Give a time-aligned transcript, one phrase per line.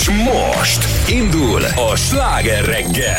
[0.00, 3.16] És most indul a sláger reggel.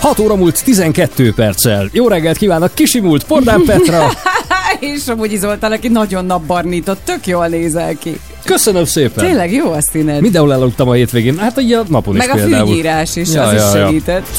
[0.00, 1.88] 6 óra múlt 12 perccel.
[1.92, 4.10] Jó reggelt kívánok, kisimult Pordán Petra.
[4.80, 8.20] és amúgy Zoltán, aki nagyon napbarnított, tök jól nézel ki.
[8.44, 9.24] Köszönöm szépen.
[9.24, 10.20] Tényleg jó a színed.
[10.20, 11.38] Mindenhol elaludtam a hétvégén.
[11.38, 12.66] Hát ugye a napon Meg is a például.
[12.66, 13.86] fűnyírás is, Ja, az ja, is ja.
[13.86, 14.26] segített.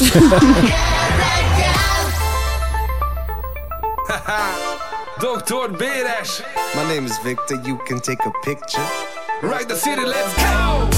[5.18, 5.76] Dr.
[5.78, 6.42] Béres,
[6.74, 9.11] My name is Victor, you can take a picture.
[9.42, 10.88] Right the city, let's go!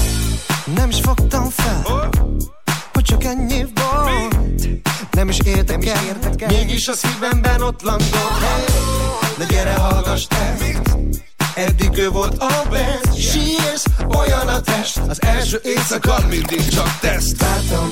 [0.73, 2.09] Nem is fogtam fel,
[2.93, 4.67] hogy csak ennyi volt.
[5.11, 6.01] Nem is érdekel,
[6.47, 8.71] mégis a szívemben ott landolt.
[9.37, 10.55] De gyere, hallgass te,
[11.55, 13.29] eddig ő volt a best.
[13.29, 13.85] Sírsz,
[14.17, 17.41] olyan a test, Az első éjszaka mindig csak teszt.
[17.41, 17.91] Látom,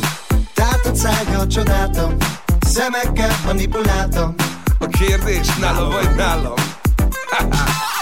[0.53, 2.15] tátott szájjal csodáltam,
[2.59, 4.35] szemekkel manipuláltam.
[4.79, 6.53] A kérdés nála vagy nálam.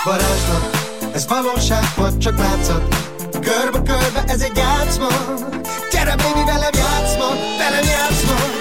[0.04, 2.96] Varázslat, ez valóság vagy csak látszat
[3.32, 5.08] Körbe-körbe ez egy játszma.
[5.92, 7.28] Gyere baby velem játszma,
[7.58, 8.61] velem játszma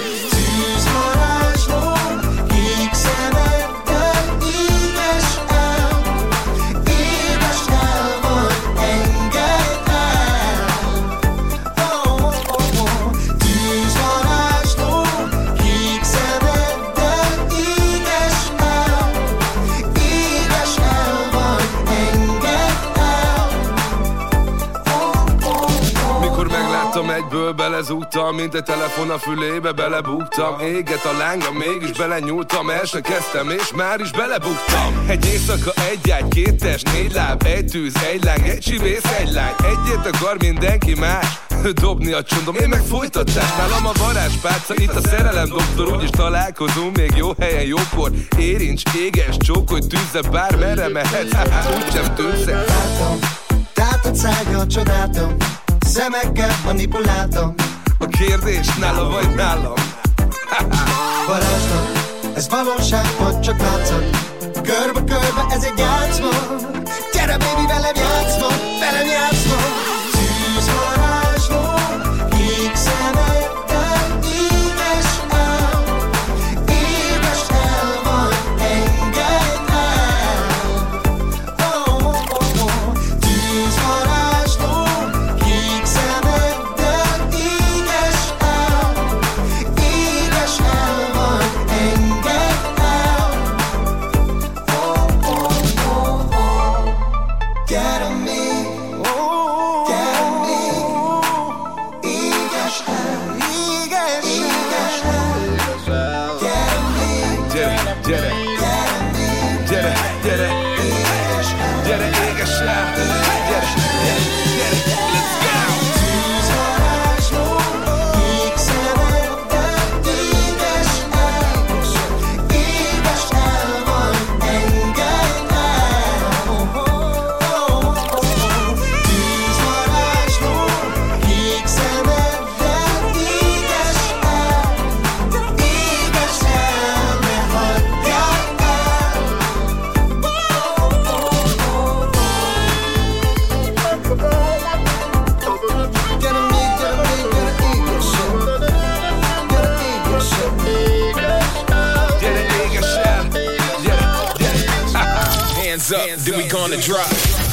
[27.51, 30.59] egyből belezúgtam Mint egy telefon a fülébe belebuktam.
[30.59, 35.05] Éget a lánga, mégis belenyúltam El se kezdtem és már is belebuktam.
[35.07, 39.31] Egy éjszaka, egy ágy, két test, négy láb Egy tűz, egy láng, egy csivész, egy
[39.31, 39.53] lány.
[39.63, 41.25] Egyet akar mindenki más
[41.73, 46.97] Dobni a csondom, én meg folytatás Nálam a varázspálca, itt a szerelem doktor Úgyis találkozunk
[46.97, 48.11] még jó helyen, jókor.
[48.37, 51.33] Érincs, éges, csókolj, tűzze Bármerre mehetsz,
[51.75, 53.19] úgysem tűnsz el Látom,
[53.73, 55.35] tátott szájjal csodáltam
[55.93, 57.53] Szemekkel manipuláltam.
[57.99, 59.73] A kérdés nála vagy nálam?
[61.27, 61.89] Varázslat,
[62.35, 64.17] ez valóság vagy csak látszat.
[64.53, 66.29] Körbe-körbe ez egy játszma.
[67.13, 68.47] Gyere baby velem játszma,
[68.79, 69.81] velem játszma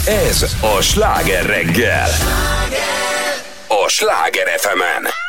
[0.09, 2.11] Ez a sláger reggel.
[3.69, 5.03] A Sláger FM-en.
[5.03, 5.28] Here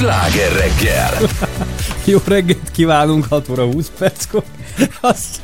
[0.00, 1.28] sláger reggel.
[2.04, 4.42] Jó reggelt kívánunk, 6 óra 20 perckor.
[5.00, 5.40] Az,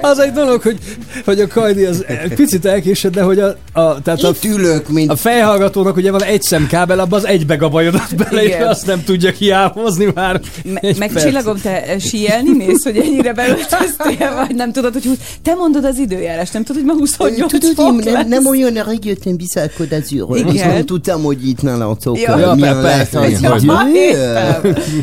[0.00, 0.78] az egy dolog, hogy,
[1.24, 2.04] hogy a Kajdi az
[2.34, 6.22] picit elkésett, de hogy a, a, tehát a, Itt ülök, mint a fejhallgatónak ugye van
[6.22, 10.40] egy szemkábel, abban az egybe gabajodott bele, és azt nem tudja kiámozni már.
[10.64, 11.24] Me- meg perc.
[11.24, 15.18] csillagom, te síelni mész, hogy ennyire beöltöztél, vagy nem tudod, hogy húsz...
[15.48, 18.14] Te mondod az időjárás, nem tudod, hogy ma 28 Tudod, fok én lesz.
[18.14, 20.36] nem, nem olyan rég jöttem vissza a Côte d'Azur.
[20.36, 20.86] Igen.
[20.86, 22.38] Tudtam, hogy itt nálatok Ja.
[22.38, 23.18] Ja, milyen persze.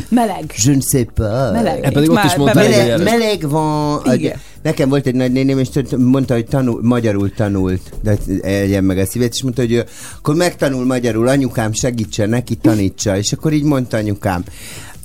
[0.08, 0.54] Meleg.
[0.64, 1.52] Je ne sais pas.
[1.52, 1.84] Meleg.
[1.84, 4.02] E pedig ott is mondta Meleg, meleg van.
[4.12, 4.36] Igen.
[4.62, 9.32] Nekem volt egy nagynéném, és mondta, hogy tanul, magyarul tanult, de eljen meg a szívét,
[9.32, 9.84] és mondta, hogy
[10.18, 13.16] akkor megtanul magyarul, anyukám segítsen neki, tanítsa.
[13.16, 14.44] És akkor így mondta anyukám,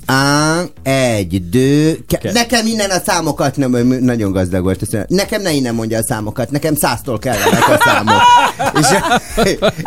[0.06, 4.82] Á, egy, dő, ke- Ke- nekem innen a számokat nem, nagyon gazdag volt.
[4.82, 8.20] Azt mondja, nekem ne innen mondja a számokat, nekem száztól kellenek a számok.
[8.80, 8.86] és,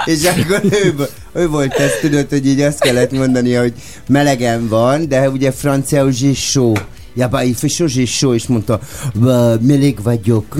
[0.05, 0.95] és akkor ő,
[1.33, 3.73] ő volt ez, tudod, hogy így azt kellett mondania, hogy
[4.07, 6.77] melegen van, de ugye franciául zsissó.
[7.17, 8.79] Ja, chaud, j'ai chaud, és mondta,
[9.13, 10.55] "Bah, meleg vagyok.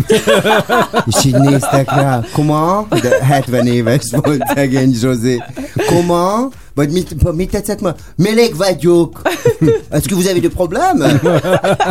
[1.07, 3.01] és így néztek rá, comment?
[3.01, 5.43] De 70 éves volt szegény Zsozé.
[5.87, 6.53] Comment?
[6.75, 7.95] Vagy mit, mit tetszett ma?
[8.15, 9.21] Meleg vagyok.
[9.91, 11.19] Est-ce que vous avez de problème?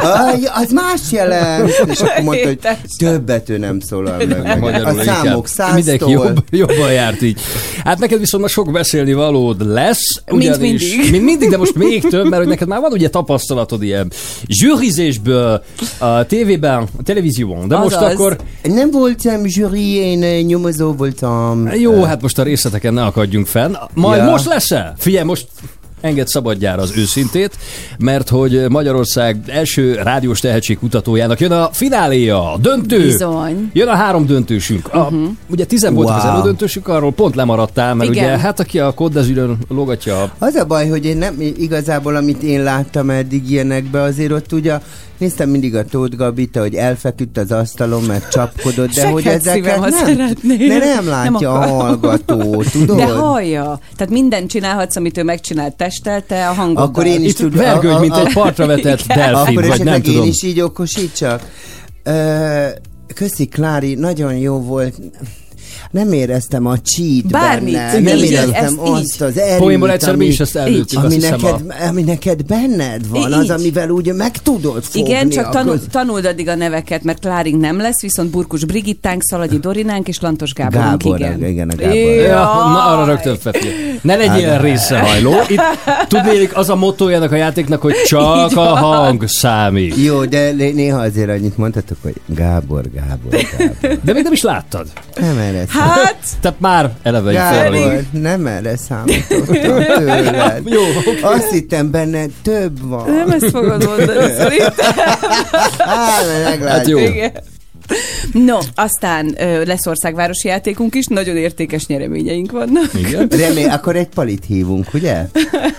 [0.03, 1.69] Aj, az más jelent.
[1.93, 2.59] És akkor mondta, hogy
[2.99, 4.61] többet ő nem szólal meg.
[4.61, 4.85] meg.
[4.85, 5.75] A számok inkább.
[5.75, 6.11] Mindenki száztól.
[6.11, 7.41] jobb, jobban járt így.
[7.85, 10.23] Hát neked viszont ma sok beszélni valód lesz.
[10.31, 11.11] Mint mindig.
[11.11, 14.13] Mint mindig, de most még több, mert hogy neked már van ugye tapasztalatod ilyen
[14.47, 15.63] zsűrizésből
[15.99, 17.69] a tévében, a televízióban.
[17.69, 18.13] De most Azaz.
[18.13, 21.69] akkor Nem voltam zsűri, én eh, nyomozó voltam.
[21.75, 23.75] jó, hát most a részleteken ne akadjunk fenn.
[23.95, 24.31] Majd Ja.
[24.31, 24.95] most lesz-e?
[24.97, 25.47] Figyelj, most
[26.01, 27.59] enged szabadjára az őszintét,
[27.99, 33.03] mert hogy Magyarország első rádiós tehetségkutatójának jön a fináléja, a döntő.
[33.03, 33.71] Bizony.
[33.73, 34.89] Jön a három döntősünk.
[34.93, 35.29] A, uh-huh.
[35.51, 36.33] Ugye tizen voltak az Wow.
[36.33, 38.25] elődöntősünk, arról pont lemaradtál, mert Igen.
[38.25, 42.63] ugye hát aki a d'Azurön logatja Az a baj, hogy én nem, igazából amit én
[42.63, 44.79] láttam eddig ilyenekbe, azért ott ugye
[45.19, 49.77] néztem mindig a Tóth Gabit, hogy elfeküdt az asztalon, meg csapkodott, de Seghet hogy ezeket
[49.79, 50.69] ha nem, szeretnél.
[50.69, 51.69] de nem látja Nem a akar.
[51.69, 52.97] hallgató, tudod?
[52.97, 53.79] De hallja.
[53.97, 56.85] Tehát mindent csinálhatsz, amit ő megcsinált testelte a hangoddal.
[56.85, 57.59] Akkor én is tudom.
[57.61, 60.29] vergődj, mint egy partra vetett delfin, Akkor vagy nem esetleg én tudom.
[60.29, 61.51] is így okosítsak.
[62.03, 62.67] Ö,
[63.15, 64.95] köszi, Klári, nagyon jó volt.
[65.95, 67.73] Nem éreztem a cheat Bármit.
[67.75, 67.93] benne.
[68.01, 69.23] Nem így, éreztem ezt azt így.
[69.23, 73.09] az erőt, Poénból egyszer mi ami- is ezt előttük, ami azt neked, ami neked benned
[73.09, 73.33] van, Így.
[73.33, 77.03] az, amivel úgy meg tudod fogni Igen, csak a tanul, köz- tanuld addig a neveket,
[77.03, 81.45] mert Kláring nem lesz, viszont Burkus Brigittánk, Szalagyi Dorinánk és Lantos Gáborunk, Gábor, igen.
[81.45, 81.97] igen, a Gábor.
[81.97, 83.69] Ja, na arra rögtön Feti.
[84.03, 85.33] Ne legyél részehajló.
[85.49, 85.61] Itt
[86.09, 89.97] tudnélik az a mottojának a játéknak, hogy csak a hang számít.
[90.05, 93.99] Jó, de néha azért annyit mondhatok, hogy Gábor, Gábor, Gábor.
[94.05, 94.87] De még nem is láttad.
[95.21, 95.84] Nem erre Hát,
[96.41, 100.63] Tehát már eleve egy Gábor, nem erre számítottam tőled.
[100.75, 100.83] Jó,
[101.23, 103.11] Azt hittem benne több van.
[103.11, 104.93] nem ezt fogod mondani, szerintem.
[105.79, 106.09] Á,
[106.45, 106.69] meglátjuk.
[106.69, 106.99] Hát jó.
[106.99, 107.33] Igen.
[108.33, 112.91] No, aztán ö, lesz országvárosi játékunk is, nagyon értékes nyereményeink vannak.
[112.95, 113.29] Igen.
[113.29, 115.27] Remél, akkor egy palit hívunk, ugye?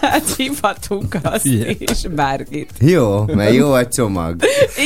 [0.02, 1.76] Hát hívhatunk azt Igen.
[1.80, 2.70] is, bárkit.
[2.80, 4.36] Jó, mert jó a csomag.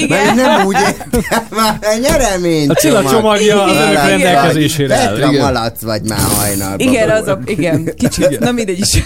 [0.01, 0.35] Igen.
[0.35, 0.75] Mert nem úgy
[1.57, 5.41] már a nyeremény A csomagja az önök rendelkezésére áll, Petra igen.
[5.41, 6.79] malac vagy már hajnalban.
[6.79, 8.95] Igen, az a, igen, kicsit, na mindegy is.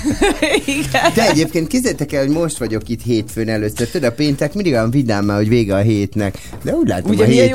[0.66, 1.12] Igen.
[1.16, 3.88] De egyébként képzeljétek el, hogy most vagyok itt hétfőn először.
[3.88, 6.38] Tudod, a péntek mindig olyan vidám már, hogy vége a hétnek.
[6.64, 7.54] De úgy látom, Ugye a milyen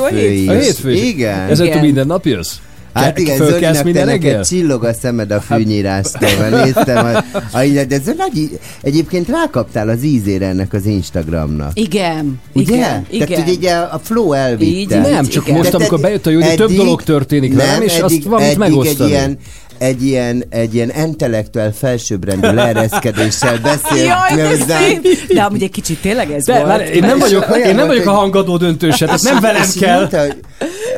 [0.52, 0.98] jó a hétfő is.
[0.98, 1.14] A hétfő is.
[1.14, 1.48] Igen.
[1.48, 2.56] Ezen túl minden nap jössz?
[2.94, 4.44] Hát igen, Zolinak te minden neked reggel?
[4.44, 7.16] csillog a szemed a fűnyírástól, mert néztem, a,
[7.58, 11.70] a, de Zoli, egyébként rákaptál az ízére ennek az Instagramnak.
[11.74, 12.74] Igen, Ugye?
[12.76, 13.28] igen, igen.
[13.28, 14.96] Tehát, hogy ugye a flow elvitte.
[14.96, 15.56] Így, Nem, csak Igen.
[15.58, 18.62] most, De amikor te- bejött a Júli, több dolog történik velem, és azt valamit eddig
[18.62, 19.10] egy megosztani.
[19.10, 19.38] ilyen,
[19.78, 24.84] egy ilyen, egy ilyen intellektuál felsőbbrendű leereszkedéssel beszélt Jaj, de hozzánk.
[24.86, 25.32] szép!
[25.34, 26.88] De amúgy egy kicsit tényleg ez De, volt.
[26.88, 29.98] én nem vagyok, én nem vagyok a hangadó döntőse, tehát nem velem kell.
[29.98, 30.22] Mondta,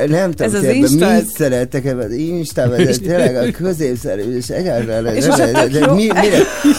[0.09, 4.37] nem tudom, Ez az Insta, ez- mit szerettek ebben az Instában, ez tényleg a középszerű,
[4.37, 5.95] és egyáltalán És de, az de, de, jó.
[5.95, 6.39] mi, mire?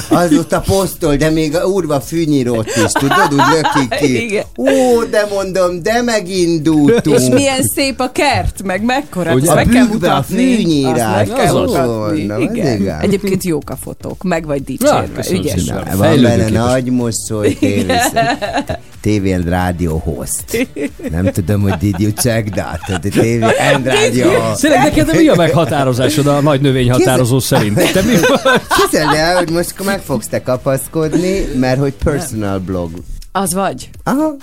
[0.09, 4.23] Azóta posztol, de még a urva fűnyírót is, tudod, úgy lökik ki.
[4.23, 4.43] Igen.
[4.57, 7.19] Ó, de mondom, de megindultunk.
[7.19, 9.53] És milyen szép a kert, meg mekkora, Ugye?
[9.53, 10.35] meg A kell bükkbe a mutatni.
[10.55, 11.27] fűnyírás.
[11.27, 11.87] Meg kell Az az.
[11.87, 12.23] mutatni.
[12.23, 12.79] Na, Igen.
[12.81, 12.99] igen.
[12.99, 15.07] Egyébként jók a fotók, meg vagy dicsérve.
[15.15, 15.63] köszönöm Ügyes
[15.97, 17.57] van benne nagy mosoly,
[19.01, 20.67] TV and Radio host.
[21.11, 22.79] Nem tudom, hogy did you check that?
[23.11, 23.43] TV
[23.83, 27.91] Radio Tényleg neked mi a meghatározásod a nagy növényhatározó szerint?
[27.91, 28.13] Te mi?
[28.77, 32.91] Képzeld el, hogy most meg fogsz te kapaszkodni, mert hogy personal blog.
[33.31, 33.89] Az vagy?
[34.03, 34.35] Aha,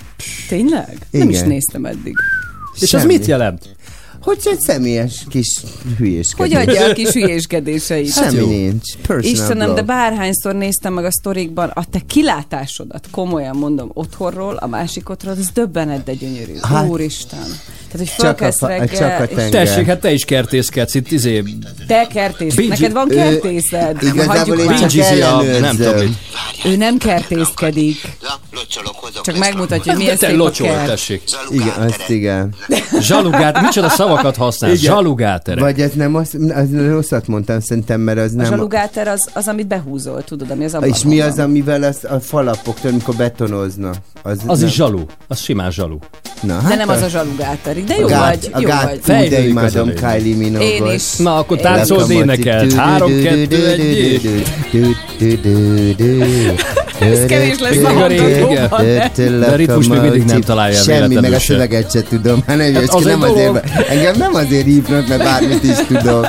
[0.49, 0.97] Tényleg?
[1.11, 1.47] Nem is Igen.
[1.47, 2.13] néztem eddig.
[2.75, 3.13] És ez Semmi.
[3.17, 3.77] mit jelent?
[4.21, 5.47] hogy egy személyes kis
[5.97, 6.53] hülyéskedés.
[6.57, 8.13] Hogy adja a kis hülyéskedéseit?
[8.13, 8.47] Semmi jó.
[8.47, 8.95] nincs.
[9.07, 9.75] Personal Istenem, blog.
[9.75, 15.39] de bárhányszor néztem meg a sztorikban, a te kilátásodat, komolyan mondom, otthonról, a másik otthonról,
[15.41, 16.53] ez döbbenet, de gyönyörű.
[16.61, 17.45] Hát- Hát, Úristen.
[17.91, 19.65] Tehát, hogy Csak a fölkelsz reggel, csak a és tenger.
[19.65, 21.43] Tessék, hát te is kertészkedsz itt, izé,
[21.87, 22.55] te kertész.
[22.55, 23.97] Bingyi- Neked van kertészed?
[24.03, 25.61] igazából Hagyjuk én csak a, ellenőrzöm.
[25.61, 26.17] nem tudom.
[26.65, 27.97] Ő nem kertészkedik,
[29.23, 30.85] csak megmutatja, hogy milyen szép a locsol, kert.
[30.85, 31.21] tessék.
[31.49, 32.53] Igen, azt igen.
[32.99, 34.71] Zsalugát, micsoda szavakat használ?
[34.71, 34.83] Igen.
[34.83, 35.63] Zsalugáterek.
[35.63, 38.45] Vagy ez nem, az, az rosszat mondtam szerintem, mert az A nem...
[38.45, 42.19] zsalugáter az, az, amit behúzol, tudod, ami az és ablakon mi az, amivel az, a
[42.19, 43.91] falapoktól, amikor betonozna?
[44.23, 45.05] Az, Az is zsalu.
[45.27, 45.97] Az simán zsalu.
[46.41, 47.77] Na, De nem az a zsalugáter.
[47.87, 48.99] De a jó gát, vagy, a jó gát, vagy.
[49.01, 49.93] Fú, de Fejlődik imádom.
[49.93, 50.67] Kylie Minogue.
[50.67, 51.15] Én is.
[51.15, 52.73] Na, akkor táncold, énekeld.
[52.73, 54.21] Három, kettő, egy, és...
[56.99, 58.85] Ez kevés lesz a hallgatóban.
[59.15, 62.43] De a ritmus még mindig nem találja Semmi, meg a szöveget se tudom.
[62.47, 66.27] Hát nem, az nem azért, engem nem azért hívnak, mert bármit is tudok.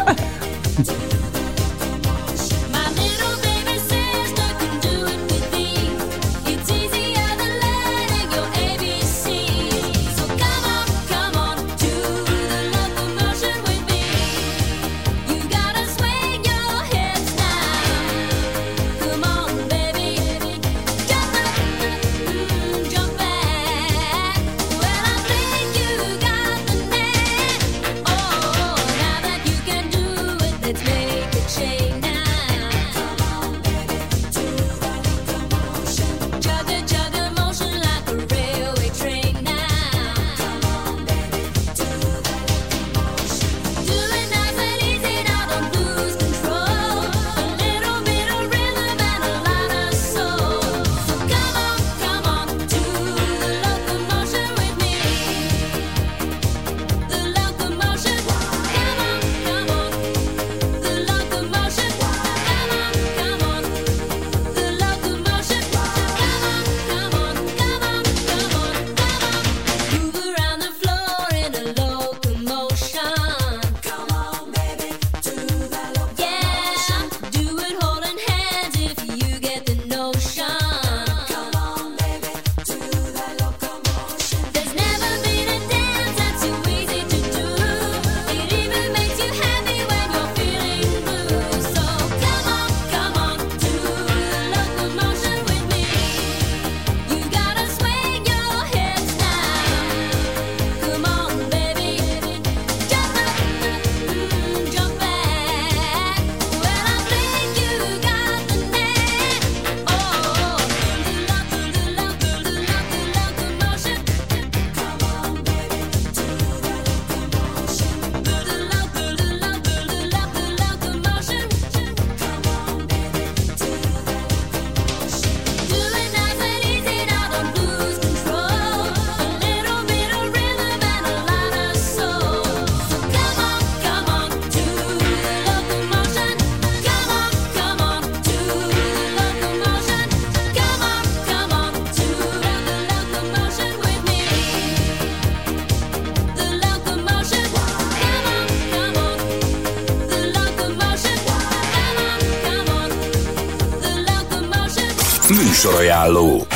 [156.00, 156.47] Műsorajánló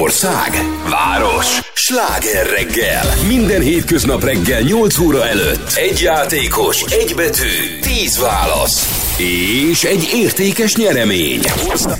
[0.00, 3.14] Ország, város, sláger reggel.
[3.26, 5.72] Minden hétköznap reggel 8 óra előtt.
[5.74, 8.88] Egy játékos, egy betű, 10 válasz.
[9.18, 11.40] És egy értékes nyeremény.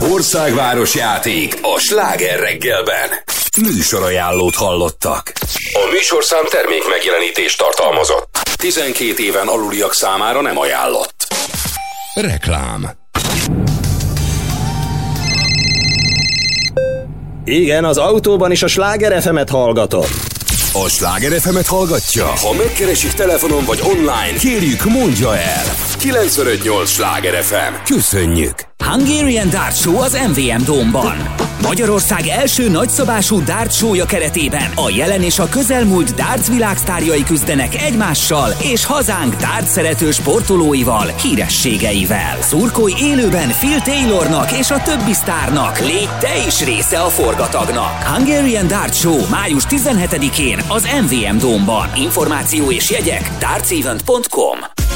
[0.00, 3.08] Országváros játék a sláger reggelben.
[3.62, 5.32] Műsorajánlót hallottak.
[5.72, 8.38] A műsorszám termék megjelenítést tartalmazott.
[8.56, 11.26] 12 éven aluliak számára nem ajánlott.
[12.14, 13.01] Reklám.
[17.44, 20.04] Igen, az autóban is a Sláger FM-et hallgatom.
[20.72, 22.26] A Sláger FM-et hallgatja?
[22.26, 25.64] Ha megkeresik telefonon vagy online, kérjük mondja el.
[25.98, 27.92] 958 Sláger FM.
[27.94, 28.71] Köszönjük!
[28.90, 31.34] Hungarian Dart Show az MVM Dómban.
[31.62, 38.50] Magyarország első nagyszabású dart showja keretében a jelen és a közelmúlt darts világsztárjai küzdenek egymással
[38.62, 42.42] és hazánk dart szerető sportolóival, hírességeivel.
[42.42, 45.78] Szurkolj élőben Phil Taylornak és a többi sztárnak.
[45.78, 48.02] Légy te is része a forgatagnak.
[48.02, 51.88] Hungarian Dart Show május 17-én az MVM Dómban.
[51.96, 54.91] Információ és jegyek dartsevent.com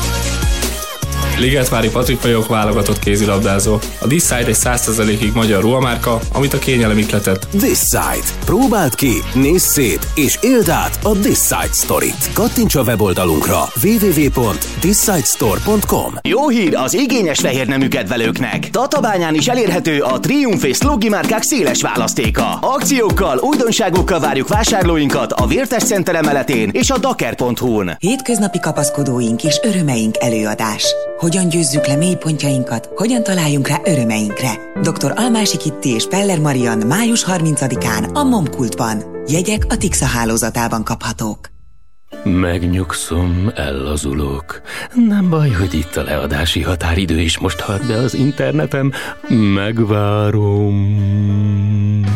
[1.39, 3.75] Ligetvári Patrik vagyok, válogatott kézilabdázó.
[4.01, 7.49] A This Side egy 100%-ig magyar ruhamárka, amit a kényelem ikletet.
[7.59, 8.27] This Side.
[8.45, 12.33] Próbáld ki, nézz szét, és éld át a This Side Story-t.
[12.33, 18.71] Kattints a weboldalunkra www.thissidestore.com Jó hír az igényes fehér nemű kedvelőknek.
[18.71, 22.59] Tatabányán is elérhető a Triumph és Sloggi márkák széles választéka.
[22.61, 27.97] Akciókkal, újdonságokkal várjuk vásárlóinkat a Vértes Center emeletén és a daker.hu-n.
[27.99, 30.95] Hétköznapi kapaszkodóink és örömeink előadás.
[31.27, 34.53] Hogyan győzzük le mélypontjainkat, hogyan találjunk rá örömeinkre.
[34.83, 35.13] Dr.
[35.15, 39.03] Almási Kitti és Peller Marian május 30-án a Momkultban.
[39.29, 41.39] Jegyek a Tixa hálózatában kaphatók.
[42.25, 44.61] Megnyugszom, ellazulok.
[44.95, 48.93] Nem baj, hogy itt a leadási határidő is most hat be az internetem.
[49.55, 50.97] Megvárom.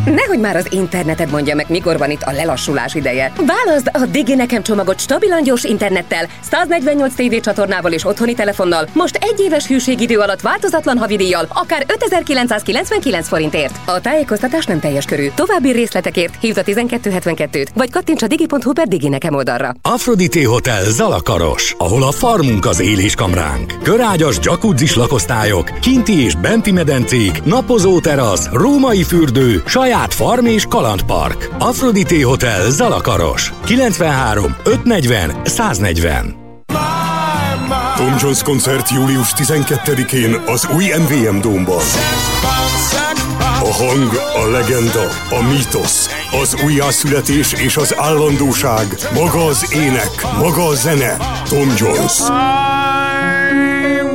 [0.05, 3.33] Nehogy már az interneted mondja meg, mikor van itt a lelassulás ideje.
[3.47, 9.19] Válaszd a Digi Nekem csomagot stabilan gyors internettel, 148 TV csatornával és otthoni telefonnal, most
[9.21, 13.79] egy éves hűségidő alatt változatlan havidíjjal, akár 5999 forintért.
[13.87, 15.29] A tájékoztatás nem teljes körű.
[15.35, 19.75] További részletekért hívd a 1272-t, vagy kattints a digi.hu per Digi Nekem oldalra.
[19.83, 23.73] Aphrodite Hotel Zalakaros, ahol a farmunk az éléskamránk.
[23.83, 31.49] Körágyas jacuzzis lakosztályok, kinti és benti medencék, napozó terasz, római fürdő, saját farm és kalandpark.
[31.59, 33.53] Aphrodite Hotel Zalakaros.
[33.65, 36.39] 93 540 140
[37.97, 41.83] Tom Jones koncert július 12-én az új MVM Dómban.
[43.63, 46.09] A hang, a legenda, a mítosz,
[46.43, 51.17] az újjászületés és az állandóság, maga az ének, maga a zene,
[51.49, 52.17] Tom Jones.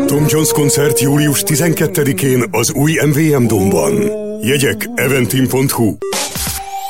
[0.05, 4.23] Tom Jones koncert július 12-én az új MVM Dómban.
[4.45, 5.97] Jegyek eventim.hu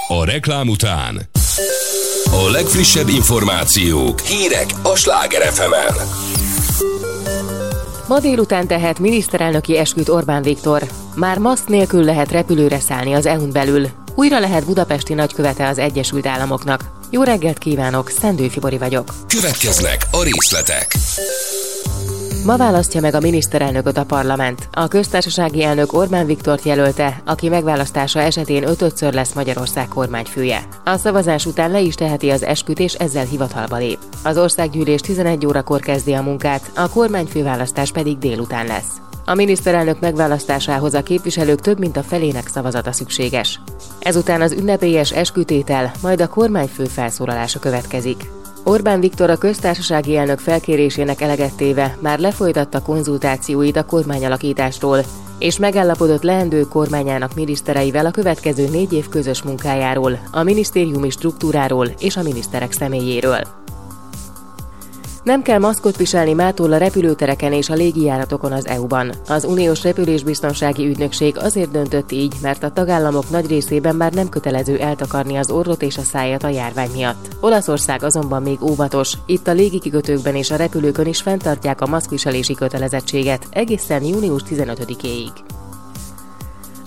[0.08, 1.30] A reklám után
[2.32, 5.74] a legfrissebb információk, hírek a Sláger fm
[8.08, 10.84] Ma délután tehet miniszterelnöki esküt Orbán Viktor.
[11.15, 13.88] Már maszk nélkül lehet repülőre szállni az EU-n belül.
[14.15, 16.82] Újra lehet budapesti nagykövete az Egyesült Államoknak.
[17.10, 19.13] Jó reggelt kívánok, Szendő Fibori vagyok.
[19.28, 20.96] Következnek a részletek.
[22.46, 24.68] Ma választja meg a miniszterelnököt a parlament.
[24.72, 30.64] A köztársasági elnök Orbán Viktort jelölte, aki megválasztása esetén ötödször lesz Magyarország kormányfője.
[30.84, 33.98] A szavazás után le is teheti az esküt, és ezzel hivatalba lép.
[34.24, 39.02] Az országgyűlés 11 órakor kezdi a munkát, a kormányfőválasztás pedig délután lesz.
[39.26, 43.60] A miniszterelnök megválasztásához a képviselők több mint a felének szavazata szükséges.
[44.00, 48.30] Ezután az ünnepélyes eskütétel, majd a kormányfő felszólalása következik.
[48.67, 55.04] Orbán Viktor a köztársasági elnök felkérésének eleget téve már lefolytatta konzultációit a kormányalakításról,
[55.39, 62.17] és megállapodott leendő kormányának minisztereivel a következő négy év közös munkájáról, a minisztériumi struktúráról és
[62.17, 63.64] a miniszterek személyéről.
[65.26, 69.12] Nem kell maszkot viselni mától a repülőtereken és a légijáratokon az EU-ban.
[69.28, 74.78] Az Uniós Repülésbiztonsági Ügynökség azért döntött így, mert a tagállamok nagy részében már nem kötelező
[74.78, 77.28] eltakarni az orrot és a szájat a járvány miatt.
[77.40, 79.14] Olaszország azonban még óvatos.
[79.26, 85.32] Itt a légikikötőkben és a repülőkön is fenntartják a maszkviselési kötelezettséget egészen június 15-éig.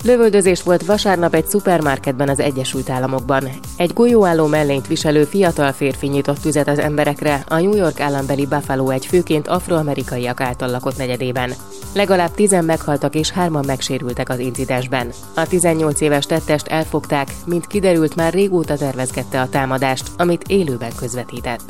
[0.03, 3.49] Lövöldözés volt vasárnap egy szupermarketben az Egyesült Államokban.
[3.77, 8.89] Egy golyóálló mellényt viselő fiatal férfi nyitott tüzet az emberekre a New York állambeli Buffalo
[8.89, 11.53] egy főként afroamerikaiak által lakott negyedében.
[11.93, 15.11] Legalább tizen meghaltak és hárman megsérültek az incidensben.
[15.35, 21.61] A 18 éves tettest elfogták, mint kiderült már régóta tervezgette a támadást, amit élőben közvetített.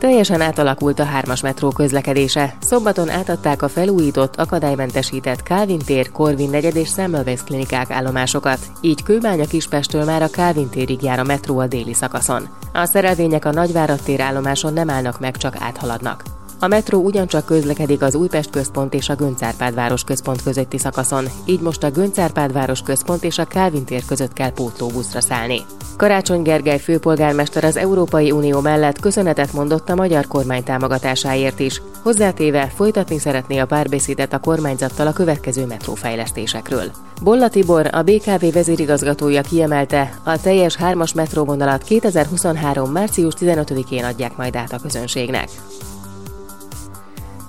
[0.00, 2.54] Teljesen átalakult a hármas metró közlekedése.
[2.60, 8.58] Szombaton átadták a felújított, akadálymentesített Calvin tér, Corvin negyed és Semmelweis klinikák állomásokat.
[8.80, 12.48] Így Kőbánya Kispestől már a Calvin térig jár a metró a déli szakaszon.
[12.72, 16.39] A szerelvények a Nagyvárad tér állomáson nem állnak meg, csak áthaladnak.
[16.62, 21.60] A metró ugyancsak közlekedik az Újpest központ és a Göncárpád város központ közötti szakaszon, így
[21.60, 25.60] most a Göncárpád város központ és a Kálvin tér között kell pótlóbuszra szállni.
[25.96, 31.82] Karácsony Gergely főpolgármester az Európai Unió mellett köszönetet mondott a magyar kormány támogatásáért is.
[32.02, 36.90] Hozzátéve folytatni szeretné a párbeszédet a kormányzattal a következő metrófejlesztésekről.
[37.22, 42.90] Bolla Tibor, a BKV vezérigazgatója kiemelte, a teljes hármas metróvonalat 2023.
[42.90, 45.48] március 15-én adják majd át a közönségnek.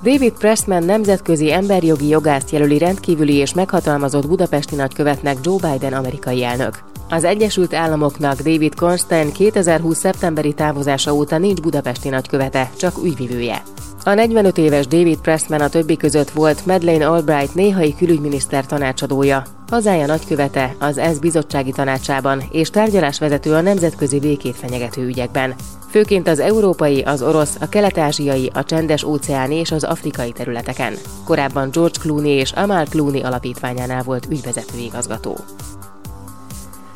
[0.04, 6.84] David Pressman nemzetközi emberjogi jogászt jelöli rendkívüli és meghatalmazott budapesti nagykövetnek Joe Biden amerikai elnök.
[7.10, 9.98] Az Egyesült Államoknak David Cornstein 2020.
[9.98, 13.62] szeptemberi távozása óta nincs budapesti nagykövete, csak ügyvivője.
[14.04, 20.06] A 45 éves David Pressman a többi között volt Madeleine Albright néhai külügyminiszter tanácsadója, hazája
[20.06, 25.56] nagykövete az ENSZ bizottsági tanácsában és tárgyalásvezető a nemzetközi békét fenyegető ügyekben.
[25.92, 30.94] Főként az európai, az orosz, a kelet-ázsiai, a csendes óceáni és az afrikai területeken.
[31.24, 35.38] Korábban George Clooney és Amal Clooney alapítványánál volt ügyvezető igazgató.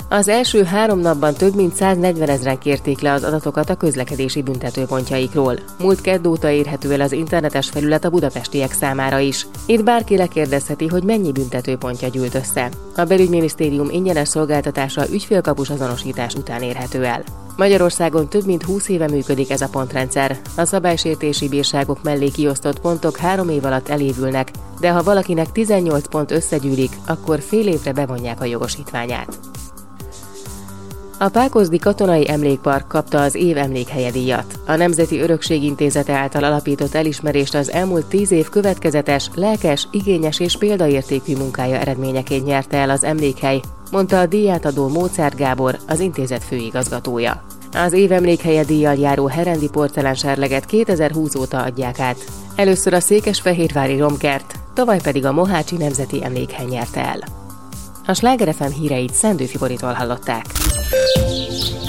[0.10, 5.60] Az első három napban több mint 140 ezeren kérték le az adatokat a közlekedési büntetőpontjaikról.
[5.80, 9.48] Múlt kedd óta érhető el az internetes felület a budapestiek számára is.
[9.66, 12.70] Itt bárki lekérdezheti, hogy mennyi büntetőpontja gyűlt össze.
[12.96, 17.24] A belügyminisztérium ingyenes szolgáltatása ügyfélkapus azonosítás után érhető el.
[17.58, 20.38] Magyarországon több mint 20 éve működik ez a pontrendszer.
[20.56, 26.32] A szabálysértési bírságok mellé kiosztott pontok három év alatt elévülnek, de ha valakinek 18 pont
[26.32, 29.40] összegyűlik, akkor fél évre bevonják a jogosítványát.
[31.18, 34.60] A Pákozdi Katonai Emlékpark kapta az év emlékhelye díjat.
[34.66, 40.58] A Nemzeti Örökség Intézete által alapított elismerést az elmúlt tíz év következetes, lelkes, igényes és
[40.58, 47.44] példaértékű munkája eredményeként nyerte el az emlékhely, mondta a díjátadó Mócárt Gábor, az intézet főigazgatója.
[47.74, 52.18] Az év emlékhelye díjjal járó Herendi porcelánserleget 2020 óta adják át.
[52.56, 57.45] Először a Székesfehérvári Romkert, tavaly pedig a Mohácsi Nemzeti Emlékhely nyerte el.
[58.08, 60.46] A Sláger FM híreit Szendő Fiboritól hallották.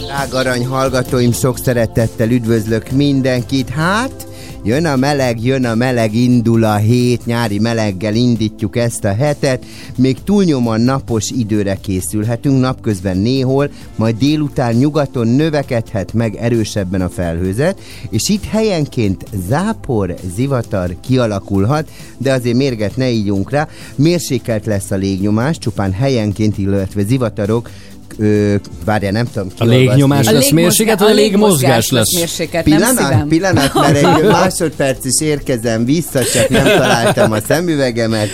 [0.07, 3.69] Drága arany hallgatóim, sok szeretettel üdvözlök mindenkit.
[3.69, 4.27] Hát,
[4.67, 9.65] jön a meleg, jön a meleg, indul a hét, nyári meleggel indítjuk ezt a hetet.
[9.97, 17.81] Még túlnyomóan napos időre készülhetünk, napközben néhol, majd délután nyugaton növekedhet meg erősebben a felhőzet,
[18.11, 23.69] és itt helyenként zápor, zivatar kialakulhat, de azért mérget ne ígyunk rá.
[23.95, 27.71] Mérsékelt lesz a légnyomás, csupán helyenként, illetve zivatarok
[28.19, 32.15] ö, várjál, nem tudom A légnyomás lesz mérsékelt, vagy a légmozgás lesz?
[32.15, 38.29] mérsékelt, nem Pillanat, pillanat, mert egy másodperc is érkezem vissza, csak nem találtam a szemüvegemet.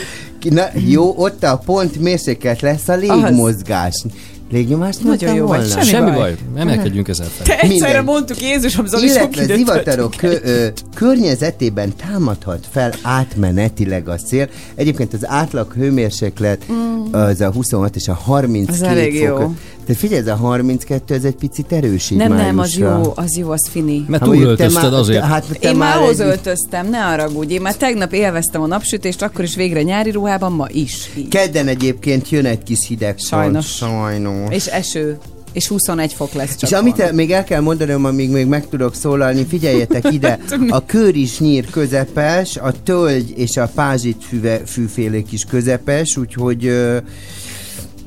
[0.50, 4.04] Na, jó, ott a pont mérsékelt lesz a légmozgás.
[4.52, 5.64] Légnyomást Nagyon jó volna?
[5.64, 6.18] semmi Semmi baj.
[6.18, 7.46] baj, emelkedjünk ezzel fel.
[7.46, 8.04] Te egyszerre Minden.
[8.04, 14.48] mondtuk Jézusom, Zoli, Illetve zivatarok kö, ö, környezetében támadhat fel átmenetileg a szél.
[14.74, 17.12] Egyébként az átlag hőmérséklet Mm.
[17.12, 19.50] az a 26 és a 32 Az elég fok.
[19.86, 23.00] De figyelj, ez a 32, ez egy picit erősít Nem, nem, az májusra.
[23.04, 24.04] jó, az jó, az fini.
[24.08, 25.20] Mert túlöltözted azért.
[25.20, 27.52] te- Hát te Én már ahhoz egy- öltöztem, ne haragudj.
[27.54, 31.10] Én már tegnap élveztem a napsütést, akkor is végre nyári ruhában, ma is.
[31.16, 31.28] Így.
[31.28, 33.66] Kedden egyébként jön egy kis hideg Sajnos.
[33.66, 34.54] Sajnos.
[34.54, 35.18] És eső.
[35.52, 36.70] És 21 fok lesz csak.
[36.70, 40.84] És amit el, még el kell mondanom, amíg még meg tudok szólalni, figyeljetek ide, a
[40.86, 46.96] körisnyír közepes, a tölgy és a pázsit füve, fűfélék is közepes, úgyhogy ö,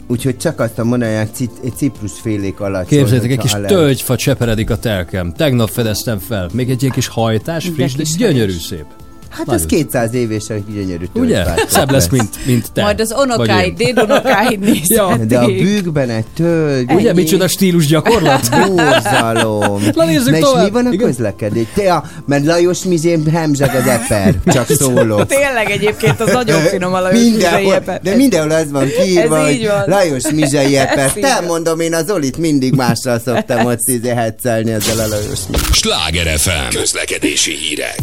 [0.08, 1.30] úgyhogy csak azt a mondanák,
[1.76, 2.88] ciprusfélék alatt.
[2.88, 5.34] Képzeljétek, egy kis a le- tölgyfa cseperedik a telkem.
[5.34, 6.50] Tegnap fedeztem fel.
[6.54, 8.86] Még egy ilyen kis hajtás, friss, de kis gyönyörű szép.
[9.36, 11.44] Hát Nagyon az 200 éves, hogy gyönyörű Ugye?
[11.68, 12.82] Szebb lesz, mint, mint te.
[12.82, 15.26] Majd az unokáid, dédunokáid nézhetik.
[15.26, 16.92] De a bűkben egy tölgy.
[16.92, 18.50] Ugye, micsoda stílus gyakorlat?
[18.68, 19.82] Borzalom.
[19.96, 20.64] Na, nézzük Na és tovább.
[20.64, 21.08] mi van a Igen.
[21.08, 21.66] közlekedés?
[21.74, 25.26] Te, a, mert Lajos Mizsén hemzseg az eper, csak szólok.
[25.26, 29.54] Tényleg egyébként az nagyon finom a Lajos mindenhol, De mindenhol az van kiírva, Ez hogy
[29.54, 29.84] így van.
[29.86, 31.06] Lajos Mizsei eper.
[31.06, 35.40] Ez Te mondom, én az Olit mindig mással szoktam ott izé hetszelni ezzel a Lajos.
[35.72, 38.00] Sláger FM Közlekedési hírek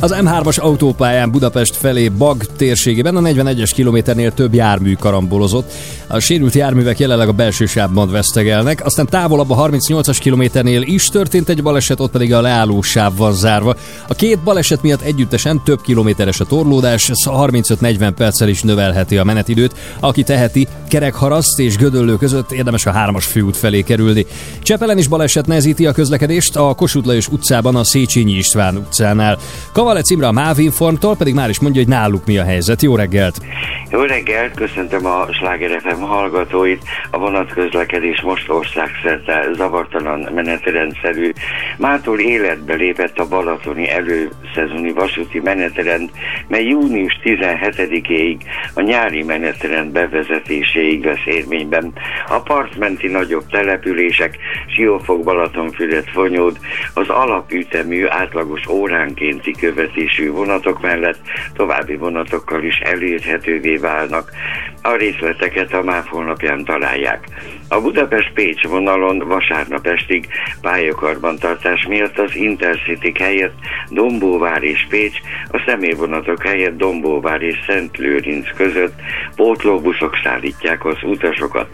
[0.00, 5.72] Az M3-as autópályán Budapest felé Bag térségében a 41-es kilométernél több jármű karambolozott.
[6.06, 11.48] A sérült járművek jelenleg a belső sávban vesztegelnek, aztán távolabb a 38-as kilométernél is történt
[11.48, 13.76] egy baleset, ott pedig a leálló sáv van zárva.
[14.08, 19.24] A két baleset miatt együttesen több kilométeres a torlódás, ez 35-40 perccel is növelheti a
[19.24, 19.74] menetidőt.
[20.00, 24.26] Aki teheti, kerekharaszt és gödöllő között érdemes a 3-as főút felé kerülni.
[24.62, 29.38] Csepelen is baleset nehezíti a közlekedést a Kossuth utcában a Széchenyi István utcánál.
[29.86, 32.82] Kavalec Imre a MÁV Informtól pedig már is mondja, hogy náluk mi a helyzet.
[32.82, 33.36] Jó reggelt!
[33.90, 36.82] Jó reggelt, köszöntöm a Sláger FM hallgatóit.
[37.10, 41.32] A vonatközlekedés most országszerte zavartalan menetrendszerű.
[41.78, 46.10] Mától életbe lépett a balatoni előszezoni vasúti menetrend,
[46.48, 48.40] mely június 17-éig
[48.74, 51.92] a nyári menetrend bevezetéséig lesz érvényben.
[52.28, 54.38] A partmenti nagyobb települések,
[54.76, 56.58] Siófok, Balatonfüred, Fonyód
[56.94, 61.18] az alapütemű átlagos óránkénti követésű vonatok mellett
[61.54, 64.30] további vonatokkal is elérhetővé válnak.
[64.82, 67.24] A részleteket a MÁV honlapján találják.
[67.68, 70.28] A Budapest-Pécs vonalon vasárnap estig
[70.60, 73.54] pályakarbantartás miatt az Intercity helyett
[73.90, 75.18] Dombóvár és Pécs,
[75.50, 78.94] a személyvonatok helyett Dombóvár és Szent Lőrinc között
[79.36, 81.68] pótlóbuszok szállítják az utasokat.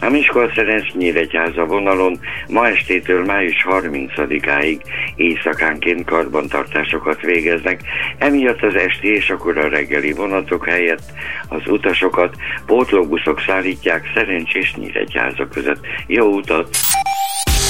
[0.00, 4.80] A Miskolc-Szerencs Nyíregyháza vonalon ma estétől május 30-áig
[5.16, 7.80] éjszakánként karbantartásokat végeznek,
[8.18, 11.02] emiatt az esti és akkor a reggeli vonatok helyett
[11.48, 15.80] az utasokat pótlóbuszok szállítják Szerencsés Nyíregyháza között.
[16.06, 16.76] Jó utat!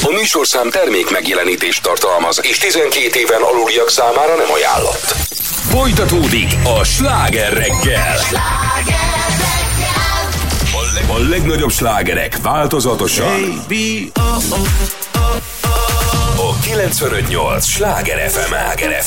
[0.03, 5.15] A műsorszám termék megjelenítést tartalmaz, és 12 éven aluliak számára nem ajánlott.
[5.71, 8.17] Folytatódik a sláger reggel.
[11.09, 13.65] A legnagyobb slágerek változatosan.
[16.37, 19.03] A 958 sláger FM Áger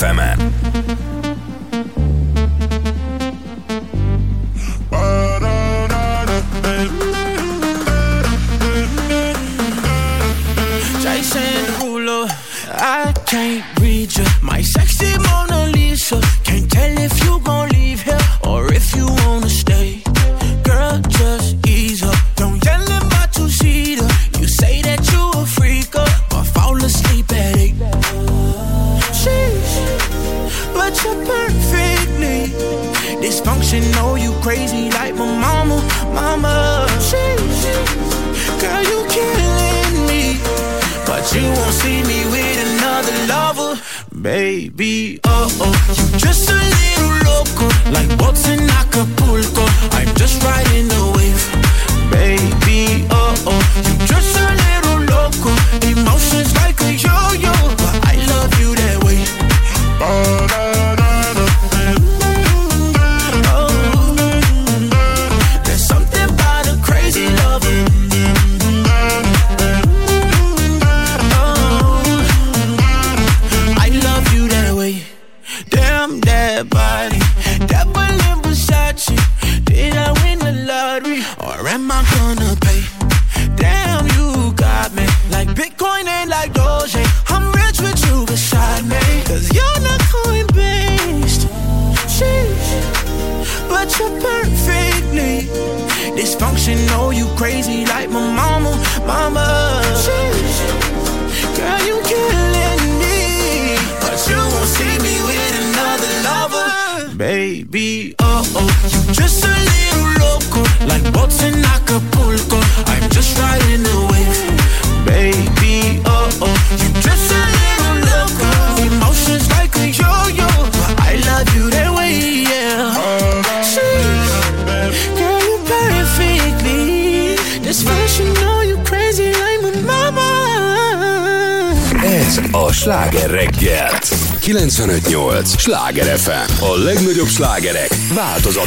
[135.91, 136.63] sláger FM.
[136.63, 138.60] A legnagyobb slágerek változatosan.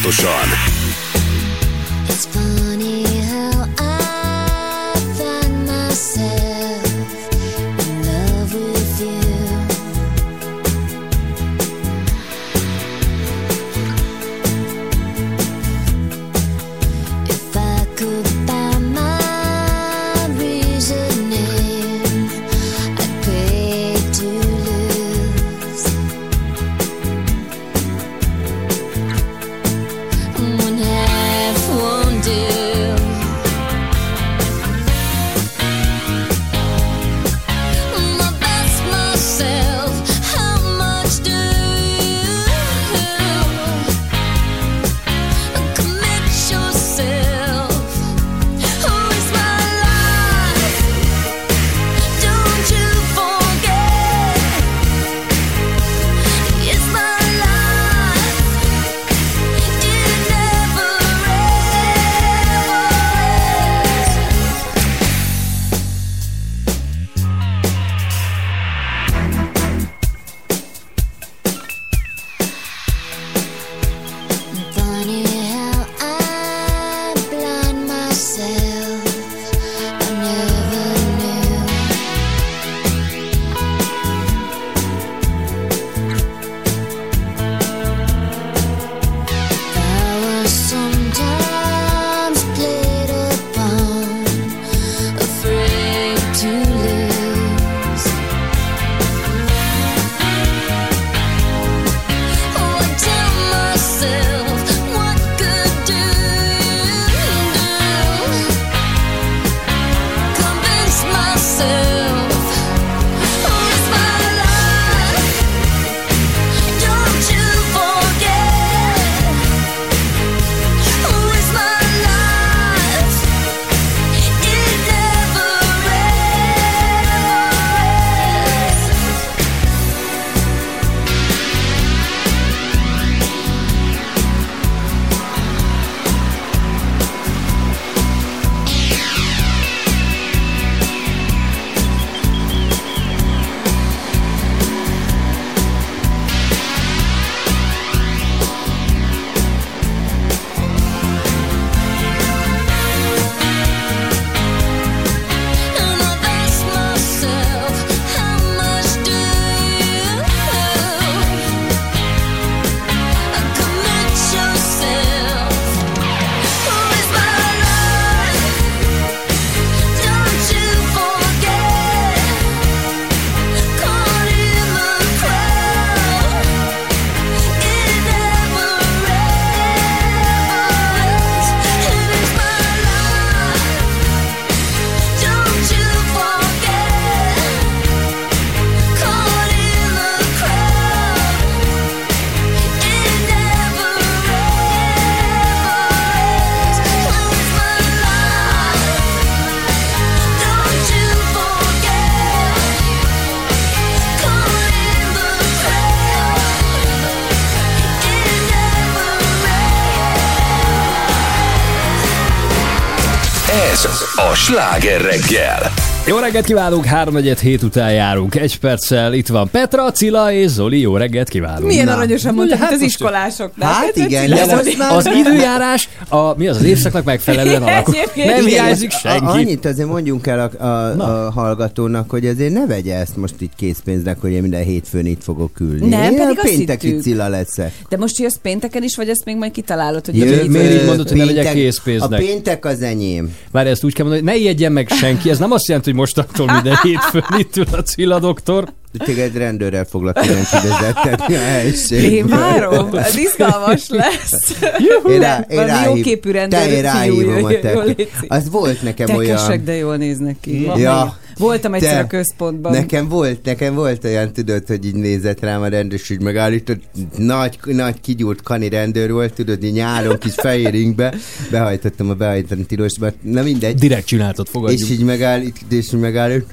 [214.16, 215.93] A sláger reggel.
[216.06, 218.34] Jó reggelt kívánunk, 3 hét után járunk.
[218.34, 220.80] Egy perccel itt van Petra, Cilla és Zoli.
[220.80, 221.66] Jó reggelt kívánunk.
[221.66, 223.72] Milyen aranyosan mondtad, Hát az iskolásoknál.
[223.72, 227.94] Hát igen, Cilla, de már- Az időjárás, a, mi az, az évszaknak megfelelően alakul.
[228.14, 229.24] Nem hiányzik senki.
[229.26, 233.50] Annyit azért mondjunk el a, a, a hallgatónak, hogy azért ne vegye ezt most így
[233.56, 235.88] készpénznek, hogy én minden hétfőn itt fogok ülni.
[235.88, 236.96] Nem, Én pedig azt pénteki.
[236.98, 237.72] Cilla leszek.
[237.88, 241.08] De most jössz pénteken is, vagy ezt még majd kitalálod, hogy jövő miért így mondod,
[241.08, 242.20] hogy ne vegyek készpénznek?
[242.20, 243.34] A péntek az enyém.
[243.50, 245.30] Várj, ezt úgy kell mondani, hogy ne ijedjen meg senki.
[245.30, 248.72] Ez nem azt jelenti, hogy mostantól minden hétfőn itt ül a Cilla doktor.
[248.98, 252.16] Téged rendőrrel foglak kíváncsi vezettetni a helységbe.
[252.16, 254.60] Én várom, ez izgalmas lesz.
[255.08, 257.84] Én, rá, én ráhív, jóképű te, rendőr én fiú, ráhívom a te.
[258.28, 259.64] Az volt nekem Tekesek, olyan...
[259.64, 260.70] de jól néznek ki.
[260.76, 261.18] Ja.
[261.38, 262.72] Voltam egyszer Te- a központban.
[262.72, 266.82] Nekem volt, nekem volt olyan, tudod, hogy így nézett rám a rendőr, így megállított,
[267.16, 271.14] nagy, nagy kigyúrt kani rendőr volt, tudod, így nyáron kis fehér ingbe,
[271.50, 273.78] behajtottam a behajtani tilosba, na mindegy.
[273.78, 274.82] Direkt csináltad, fogadjunk.
[274.82, 276.46] És így megállít, és így megállít.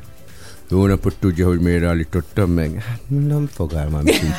[0.72, 2.84] Jó napot tudja, hogy miért állítottam meg?
[2.88, 4.36] Hát nem fogalmam sincs.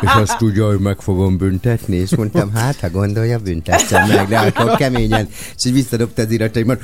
[0.00, 4.38] És azt tudja, hogy meg fogom büntetni, és mondtam, hát ha gondolja, büntessem meg, de
[4.38, 5.28] akkor keményen.
[5.56, 6.80] És így visszadobta az irataimat.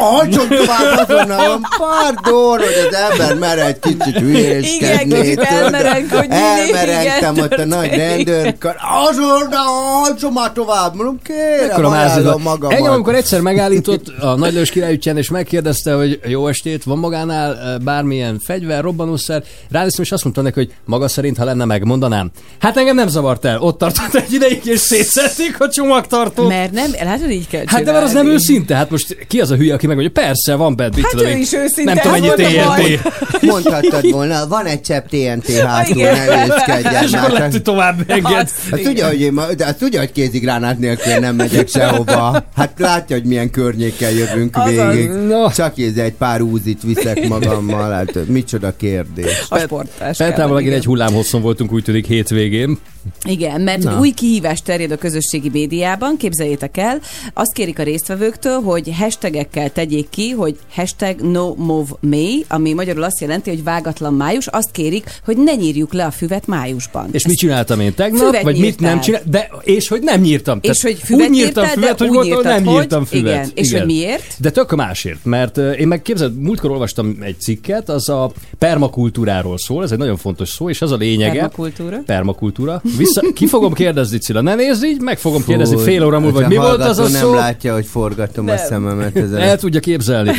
[0.00, 5.16] Hagyjon tovább azonnal, pardon, hogy az ember mer egy kicsit hülyéskedni.
[5.16, 8.76] Igen, kicsit Elmerentem igen, ott a nagy rendőrkar.
[9.08, 10.94] Azonnal, hagyjon már tovább.
[10.94, 12.76] Mondom, kérem, ajánlom magamat.
[12.76, 17.58] Engem, amikor egyszer megállított a Nagy Lős Király és megkérdezte, hogy jó estét, van magánál
[17.58, 22.30] eh, bármilyen fegyver, robbanószer, ránéztem, és azt mondta neki, hogy maga szerint, ha lenne, megmondanám.
[22.58, 23.60] Hát engem nem zavart el.
[23.60, 26.48] Ott tartott egy ideig, és szétszették a csomagtartót.
[26.48, 29.50] Mert nem, látod, így kell Hát de mert az nem őszinte, hát most ki az
[29.50, 32.14] a hülye, aki megmondja, persze, van bent, mit Hát tudom ő is őszinte, Nem tudom,
[32.14, 32.96] ez ennyi volt a baj.
[32.96, 33.42] TNT.
[33.52, 36.26] Mondhattad volna, van egy csepp TNT hátul, Igen.
[36.26, 38.50] ne őszkedjen És akkor hogy tovább enged.
[38.70, 42.44] Hát tudja, hogy én, ma- de azt tudja, hogy kézigránát nélkül nem megyek sehova.
[42.56, 45.10] Hát látja, hogy milyen környékkel jövünk végig.
[45.54, 47.90] Csak ez egy pár úzit viszek magammal.
[47.90, 49.46] Hát, micsoda kérdés.
[49.48, 50.16] A sportás.
[50.16, 52.78] Kell, egy hullámhosszon voltunk, úgy tűnik hétvégén.
[53.24, 53.90] Igen, mert Na.
[53.90, 57.00] hogy új kihívás terjed a közösségi médiában, képzeljétek el,
[57.34, 63.02] azt kérik a résztvevőktől, hogy hashtagekkel tegyék ki, hogy hashtag no move May, ami magyarul
[63.02, 67.08] azt jelenti, hogy vágatlan május, azt kérik, hogy ne nyírjuk le a füvet májusban.
[67.12, 68.24] És mit csináltam én tegnap?
[68.24, 68.90] Füvet vagy mit nyírtál.
[68.90, 69.30] nem csináltam?
[69.30, 70.58] De, és hogy nem nyírtam.
[70.62, 72.98] És hogy füvet úgy nyírtam nyírtál, füvet, de hogy úgy volt, hogy nem nyírtad, nyírtam
[72.98, 73.34] hogy- füvet.
[73.34, 73.50] igen.
[73.54, 74.34] És hogy miért?
[74.38, 79.82] De tök másért, mert én meg képzeld, múltkor olvastam egy cikket, az a permakultúráról szól,
[79.82, 81.32] ez egy nagyon fontos szó, és az a lényege.
[81.32, 82.02] Permakultúra?
[82.06, 82.82] Permakultúra.
[82.96, 86.38] Vissza, ki fogom kérdezni, Cilla, ne nézd így, meg fogom kérdezni Fú, fél óra múlva,
[86.38, 87.30] hogy mi volt az a szó.
[87.30, 89.16] nem látja, hogy forgatom a szememet.
[89.16, 89.58] El Ezen.
[89.58, 90.30] tudja képzelni.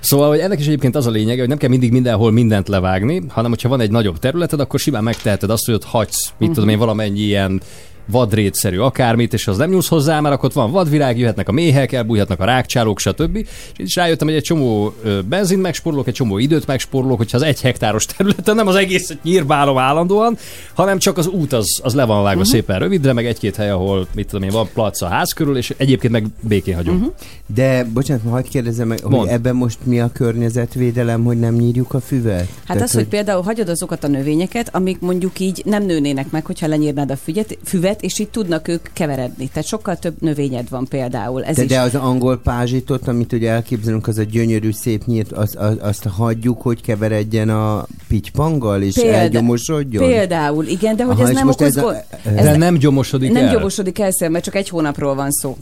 [0.00, 3.22] Szóval, hogy ennek is egyébként az a lényege, hogy nem kell mindig mindenhol mindent levágni,
[3.28, 6.68] hanem hogyha van egy nagyobb területed, akkor simán megteheted azt, hogy ott hagysz, mit tudom
[6.68, 7.60] én, valamennyi ilyen
[8.06, 11.92] vadrétszerű akármit, és az nem nyúlsz hozzá, mert akkor ott van vadvirág, jöhetnek a méhek,
[11.92, 13.36] elbújhatnak a rákcsálók, stb.
[13.36, 13.46] És
[13.78, 14.94] így is rájöttem, hogy egy csomó
[15.28, 19.78] benzin megspórolok, egy csomó időt megspórolok, hogyha az egy hektáros területen nem az egészet nyírbálom
[19.78, 20.38] állandóan,
[20.74, 22.54] hanem csak az út az, az le van vágva uh-huh.
[22.54, 25.74] szépen rövidre, meg egy-két hely, ahol mit tudom én, van plac a ház körül, és
[25.76, 26.96] egyébként meg békén hagyom.
[26.96, 27.12] Uh-huh.
[27.54, 32.00] De bocsánat, hagyd kérdezem meg, hogy ebben most mi a környezetvédelem, hogy nem nyírjuk a
[32.00, 32.48] füvet?
[32.64, 36.66] Hát az, hogy például hagyod azokat a növényeket, amik mondjuk így nem nőnének meg, hogyha
[36.66, 39.48] lenyírnád a fügyet, füvet, és így tudnak ők keveredni.
[39.48, 41.44] Tehát sokkal több növényed van például.
[41.44, 41.68] Ez de, is.
[41.68, 46.04] de az angol pázsitot, amit ugye elképzelünk, az a gyönyörű, szép nyírt, az, az, azt
[46.04, 50.08] hagyjuk, hogy keveredjen a pitypanggal, és Példa- elgyomosodjon?
[50.08, 52.04] Például, igen, de hogy Aha, ez nem okoz ez a-
[52.36, 53.52] ez De nem gyomosodik nem el.
[53.52, 55.56] gyomosodik el, mert csak egy hónapról van szó.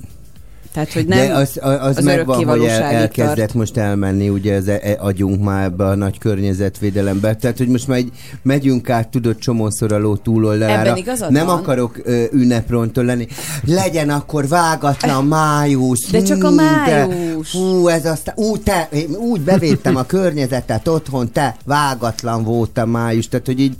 [0.75, 3.55] Tehát, hogy nem De az, az, az megvan, hogy el, elkezdett tart.
[3.55, 7.35] most elmenni, ugye ez e, agyunk már ebbe a nagy környezetvédelembe.
[7.37, 8.09] Tehát, hogy most már egy,
[8.43, 10.97] megyünk át, tudod, csomószor a ló túloldalára.
[11.29, 11.59] Nem van.
[11.59, 13.27] akarok ö, ünneprontól lenni.
[13.64, 16.07] Legyen akkor vágatlan május.
[16.11, 17.53] De csak a de- május.
[17.53, 22.87] Hú, ez aztán, ú, te, én úgy bevédtem a környezetet otthon, te, vágatlan volt a
[22.87, 23.29] május.
[23.29, 23.77] Tehát, hogy így,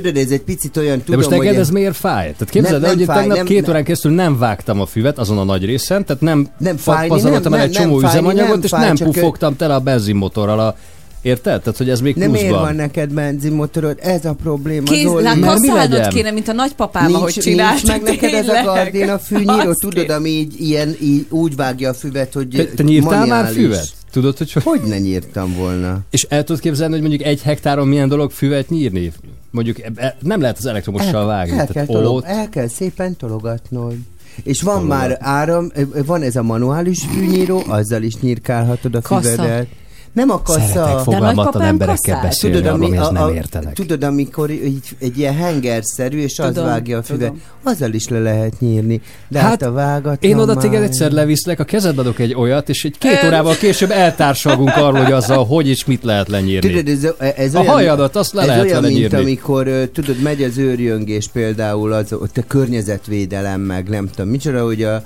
[0.00, 2.22] tudod, ez egy picit olyan, De tudom, most neked ez miért fáj?
[2.32, 4.86] Tehát képzeld Nem- el, hogy fáj, tegnap nem- két nem- órán keresztül nem vágtam a
[4.86, 6.76] füvet azon a nagy részen, tehát nem, Nem
[7.08, 9.80] pazaroltam nem- el egy csomó nem fájni, üzemanyagot, nem és fáj, nem pufogtam tele a
[9.80, 10.76] benzinmotorral a
[11.24, 11.60] Érted?
[11.62, 13.98] Tehát, hogy ez még Nem miért van neked benzinmotorod?
[14.02, 15.22] Ez a probléma, Kéz, Zoli.
[15.22, 16.10] lát, Mert mi kaszálnod legyen?
[16.10, 17.72] kéne, mint a nagypapám, nincs, ahogy csinált.
[17.82, 21.94] nincs meg neked ez a gardéna fűnyíró, tudod, ami így, ilyen, így úgy vágja a
[21.94, 23.88] füvet, hogy Te, te nyírtál már füvet?
[24.10, 25.98] Tudod, hogy Hogy ne nyírtam volna?
[26.10, 29.12] És el tudod képzelni, hogy mondjuk egy hektáron milyen dolog füvet nyírni?
[29.50, 31.58] Mondjuk e- e- nem lehet az elektromossal vágni.
[31.58, 33.94] el, kell tolog, ott, el kell szépen tologatnod.
[34.42, 35.70] És van már áram,
[36.06, 39.30] van ez a manuális fűnyíró, azzal is nyírkálhatod a Kasza.
[39.30, 39.66] füvedet.
[40.14, 40.60] Nem a kasza.
[40.60, 43.72] Szeretek fogalmatlan emberekkel beszélni Tudod, ami, amihez a, nem a, értenek.
[43.72, 48.18] tudod, amikor így, egy ilyen hengerszerű, és az Tudom, vágja a füvet, azzal is le
[48.18, 49.00] lehet nyírni.
[49.28, 52.84] De hát, a vágatlan Én oda téged egyszer leviszlek, a kezedbe adok egy olyat, és
[52.84, 56.68] egy két órával később eltársalgunk arról, hogy azzal hogy és mit lehet lenyírni.
[56.68, 60.22] Tudod, ez, ez A olyan, hajadat, azt le ez lehet olyan, vele mint amikor, tudod,
[60.22, 65.02] megy az őrjöngés például, az, ott a környezetvédelem, meg nem tudom, micsoda, hogy, a,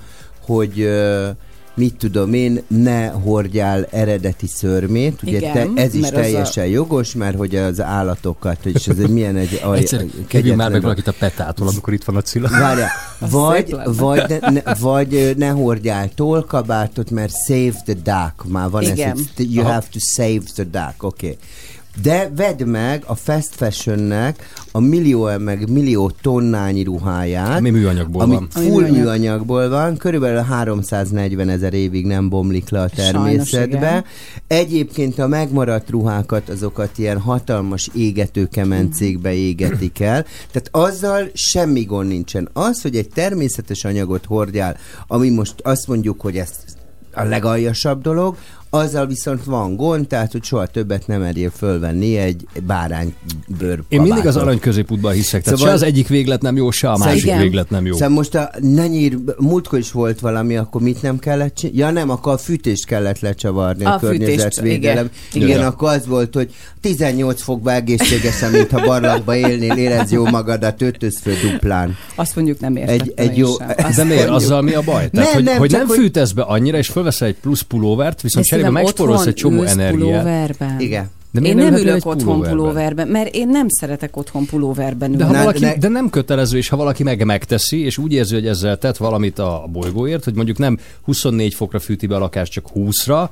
[0.47, 1.29] hogy ö,
[1.79, 6.67] mit tudom én, ne hordjál eredeti szörmét, ugye Igen, te, ez is az a- teljesen
[6.67, 9.61] jogos, mert hogy az állatokat, és ez egy milyen egy...
[9.65, 12.49] aj- Egyszer hívjunk kegyetlen már meg valakit a petától, amikor itt van a Cilla.
[12.49, 12.89] Várjál,
[13.31, 19.11] vagy, vagy, ne, ne, vagy ne hordjál tollkabátot, mert save the duck, már van Igen.
[19.11, 19.73] ez, hogy you Aha.
[19.73, 21.27] have to save the duck, oké.
[21.27, 21.39] Okay.
[22.03, 27.59] De vedd meg a fast fashionnek a millió meg millió tonnányi ruháját.
[27.59, 28.49] Ami műanyagból ami van.
[28.51, 28.97] full Ami műanyag.
[28.97, 34.05] műanyagból van, körülbelül 340 ezer évig nem bomlik le a természetbe.
[34.47, 40.25] Egyébként a megmaradt ruhákat, azokat ilyen hatalmas égető kemencékbe égetik el.
[40.53, 42.49] Tehát azzal semmi gond nincsen.
[42.53, 44.77] Az, hogy egy természetes anyagot hordjál,
[45.07, 46.51] ami most azt mondjuk, hogy ez
[47.13, 48.37] a legaljasabb dolog,
[48.71, 53.15] azzal viszont van gond, tehát hogy soha többet nem merjél fölvenni egy bárány
[53.59, 55.43] bőr Én mindig az arany középútban hiszek.
[55.43, 57.39] Tehát Szóval- se az egyik véglet nem jó, se a másik Igen.
[57.39, 57.93] véglet nem jó.
[57.93, 61.79] Szóval most a ne nyír, múltkor is volt valami, akkor mit nem kellett csinálni?
[61.79, 65.05] Ja nem, akkor a fűtést kellett lecsavarni a, A környezetvédelem.
[65.05, 65.11] igen.
[65.33, 65.67] Igen, Igen.
[65.67, 71.35] akkor az volt, hogy 18 fokba egészségesen, mintha barlangba élnél, érezd jó magadat, ötöz föl
[71.51, 71.97] duplán.
[72.15, 73.67] Azt mondjuk nem értettem Egy- egy jó- sem.
[73.97, 74.09] De miért?
[74.09, 75.11] mondjuk- Azzal mi a baj?
[75.11, 78.21] Tehát, Nem, hogy, nem, hogy nem hogy- fűtesz be annyira, és fölveszel egy plusz pulóvert,
[78.23, 79.93] viszont szerintem megspórolsz egy csomó energiát.
[79.93, 80.81] pulóverben.
[80.81, 81.11] Igen.
[81.31, 83.09] De én nem ülhetél ülök otthon pulóverben?
[83.09, 85.23] mert én nem szeretek otthon pulóverben ülni.
[85.23, 88.13] De, ha Na, valaki, ne- de nem kötelező, és ha valaki meg megteszi, és úgy
[88.13, 92.19] érzi, hogy ezzel tett valamit a bolygóért, hogy mondjuk nem 24 fokra fűti be a
[92.19, 93.29] lakást, csak 20-ra,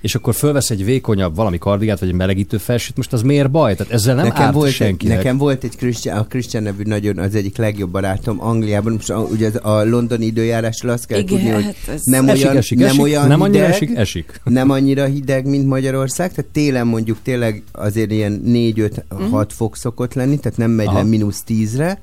[0.00, 3.74] és akkor fölvesz egy vékonyabb valami kardigát, vagy egy melegítő felsőt, most az miért baj?
[3.74, 5.16] Tehát ezzel nem nekem árt volt, senkinek.
[5.16, 9.10] Egy, nekem volt egy Christian, a Christian nevű nagyon az egyik legjobb barátom Angliában, most
[9.10, 12.44] a, ugye az- a londoni időjárásról azt kell Igen, tudni, hogy hát ez- nem Esik,
[12.44, 13.02] olyan, esik, nem esik.
[13.02, 14.40] olyan Nem annyira hideg, esik, esik.
[14.44, 20.38] nem annyira hideg, mint Magyarország, tehát télen mondjuk tényleg azért ilyen 4-5-6 fok szokott lenni,
[20.38, 20.98] tehát nem megy Aha.
[20.98, 21.98] le mínusz 10-re,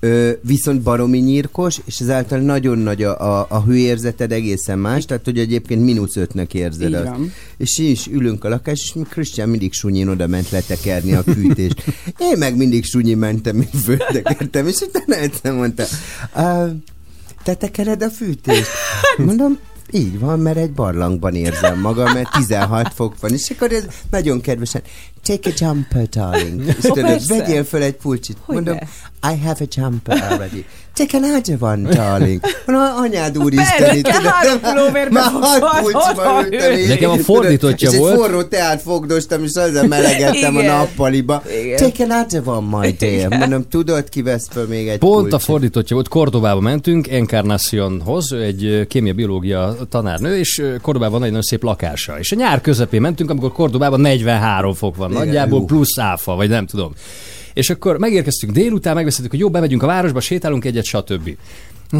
[0.00, 5.24] Ö, viszont baromi nyírkos, és ezáltal nagyon nagy a, a, a hőérzeted egészen más, tehát
[5.24, 7.06] hogy egyébként mínusz ötnek érzed azt.
[7.56, 11.84] És így is ülünk a lakás, és Krisztián mindig sunyin oda ment letekerni a fűtést.
[12.30, 15.84] Én meg mindig sunyin mentem, mint föltekertem, és utána egyszer mondta,
[16.32, 16.66] "Á,
[17.42, 18.68] te tekered a fűtést?
[19.16, 19.58] Mondom,
[19.90, 24.40] így van, mert egy barlangban érzem magam, mert 16 fok van, és akkor ez nagyon
[24.40, 24.82] kedvesen,
[25.36, 26.62] take a jumper, darling.
[26.82, 27.36] És persze.
[27.36, 28.36] vegyél föl egy pulcsit.
[28.44, 29.30] Hogy Mondom, ne?
[29.32, 30.64] I have a jumper already.
[30.94, 32.40] Take another one, darling.
[32.66, 36.72] Mondom, anyád úristen, itt már hat van, ültem.
[36.72, 38.12] és- Nekem a fordítottja és volt.
[38.12, 41.42] egy forró teát fogdostam, és azzal melegettem a nappaliba.
[41.62, 41.76] Igen.
[41.76, 43.28] Take another one, my dear.
[43.38, 45.46] Mondom, tudod, ki vesz föl még egy Pont a pulcsit?
[45.46, 52.18] fordítottja volt, Kordobába mentünk, Encarnacionhoz, egy kémia-biológia tanárnő, és Kordobában nagyon szép lakása.
[52.18, 56.66] És a nyár közepén mentünk, amikor Kordobában 43 fok van, nagyjából plusz áfa, vagy nem
[56.66, 56.94] tudom.
[57.54, 61.36] És akkor megérkeztünk délután, megbeszéltük, hogy jó, bemegyünk a városba, sétálunk egyet, stb.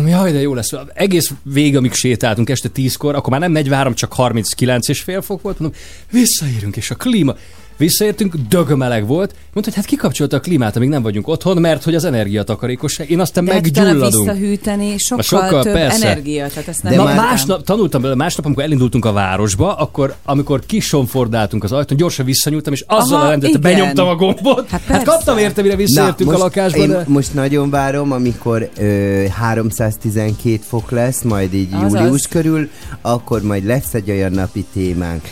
[0.06, 0.72] Jaj, de jó lesz.
[0.94, 5.42] Egész végig, amíg sétáltunk este 10-kor, akkor már nem 43, csak 39 és fél fok
[5.42, 5.58] volt.
[5.58, 5.78] Mondom,
[6.10, 7.34] visszaérünk, és a klíma.
[7.78, 9.30] Visszaértünk, dögömeleg volt.
[9.30, 13.10] Mondta, hogy hát kikapcsolta a klímát, amíg nem vagyunk otthon, mert hogy az energiatakarékosság.
[13.10, 14.24] Én aztán De hát meggyulladunk.
[14.24, 16.06] visszahűteni sokkal, sokkal, több persze.
[16.06, 20.14] energia, tehát ezt nem De már- másnap, tanultam belőle, másnap, amikor elindultunk a városba, akkor
[20.24, 24.68] amikor kisonfordáltunk az ajtón, gyorsan visszanyúltam, és azzal Aha, a rendet benyomtam a gombot.
[24.68, 25.04] Hát, persze.
[25.04, 27.04] kaptam érte, mire visszaértünk a most lakásba, én de...
[27.06, 31.92] most nagyon várom, amikor ö, 312 fok lesz, majd így Azaz.
[31.92, 32.68] július körül,
[33.00, 35.22] akkor majd lesz egy olyan napi témánk.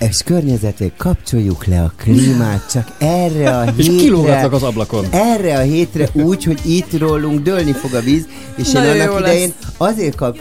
[0.00, 4.02] És környezeté kapcsoljuk le a klímát, csak erre a És hétre...
[4.02, 5.04] kilógatlak az ablakon.
[5.10, 8.26] Erre a hétre úgy, hogy itt rólunk dőlni fog a víz,
[8.56, 9.72] és én Nagyon jó annak idején lesz.
[9.90, 10.38] azért kap,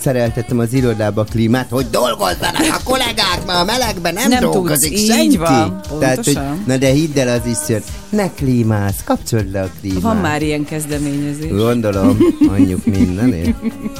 [0.00, 4.88] szereltettem az irodába a klímát, hogy dolgozzanak a kollégák, mert a melegben nem, Nem dolgozik
[4.90, 5.36] tudsz, így senki.
[5.36, 6.62] van, Tehát, hogy, pontosan.
[6.66, 7.82] na de hidd el, az is jön.
[8.08, 10.02] Ne klímász, kapcsold le a klímát.
[10.02, 11.50] Van már ilyen kezdeményezés.
[11.50, 12.18] Gondolom,
[12.48, 13.54] anyjuk mindenért.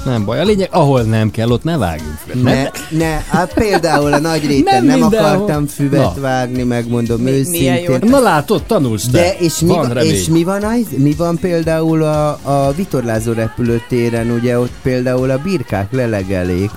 [0.05, 2.43] Nem baj, a lényeg, ahol nem kell, ott ne vágjunk.
[2.43, 5.30] Ne, ne, hát például a nagy réten Nem mindenhol.
[5.30, 6.20] akartam füvet Na.
[6.20, 7.99] vágni, megmondom Mi- őszintén.
[8.01, 9.11] Na látod, tanulsz te.
[9.18, 10.11] De és mi, Van van, remény.
[10.12, 15.39] és mi van, az, mi van például a, a vitorlázó repülőtéren, ugye ott például a
[15.39, 16.70] birkák lelegelik.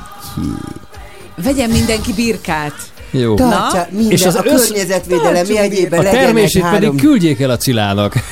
[1.44, 2.74] Vegyen mindenki birkát.
[3.20, 3.36] Jó.
[3.36, 6.80] Tartsa, minden, És az a össz- környezetvédelem jegyében A termését három...
[6.80, 8.14] pedig küldjék el a Cilának.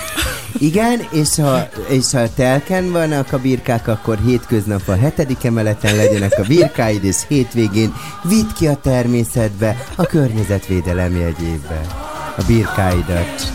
[0.57, 6.33] Igen, és ha, és ha telken vannak a birkák, akkor hétköznap a hetedik emeleten legyenek
[6.37, 11.81] a birkáid, és hétvégén vidd ki a természetbe, a környezetvédelem jegyébe.
[12.37, 13.51] A birkáidat.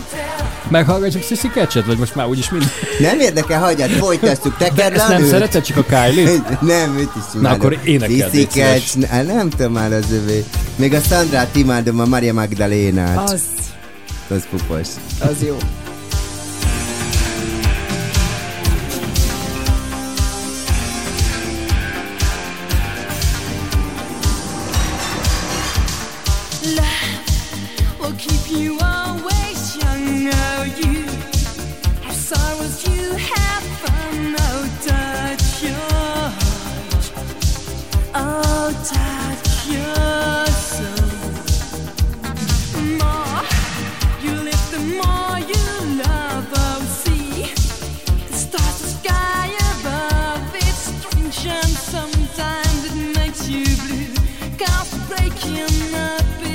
[0.69, 2.63] Meghallgatjuk Sissy Catchet, vagy most már úgyis mind.
[2.99, 6.61] Nem érdekel, hagyjad, folytassuk, De tekerd ezt nem szereted, csak a Kylie-t?
[6.61, 7.59] nem, őt is imádom.
[7.59, 9.09] akkor énekeld, Visziket, szíves.
[9.09, 10.43] ne- nem tudom már az övé.
[10.75, 13.29] Még a Sandrát imádom, a Maria Magdalénát.
[13.31, 13.41] Az,
[14.29, 14.87] Az pupos.
[15.19, 15.57] az jó.
[56.09, 56.48] happy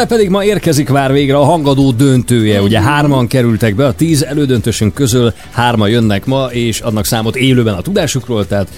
[0.00, 2.62] Benne pedig ma érkezik már végre a hangadó döntője.
[2.62, 7.74] Ugye hárman kerültek be, a tíz elődöntősünk közül hárman jönnek ma, és adnak számot élőben
[7.74, 8.68] a tudásukról, tehát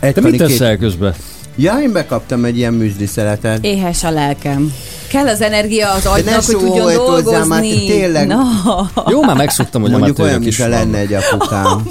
[0.00, 1.14] Egy te mit teszel közben?
[1.56, 3.64] Ja, én bekaptam egy ilyen műzli szeletet.
[3.64, 4.72] Éhes a lelkem.
[5.08, 7.86] Kell az energia az agynak, hogy tudjon sóhajt hozzám, hát dolgozni.
[7.86, 8.26] tényleg.
[8.26, 8.36] No.
[9.08, 11.86] Jó, már megszoktam, hogy Mondjuk olyan, is lenne egy apukám.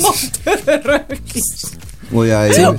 [2.14, 2.72] Olyan jó.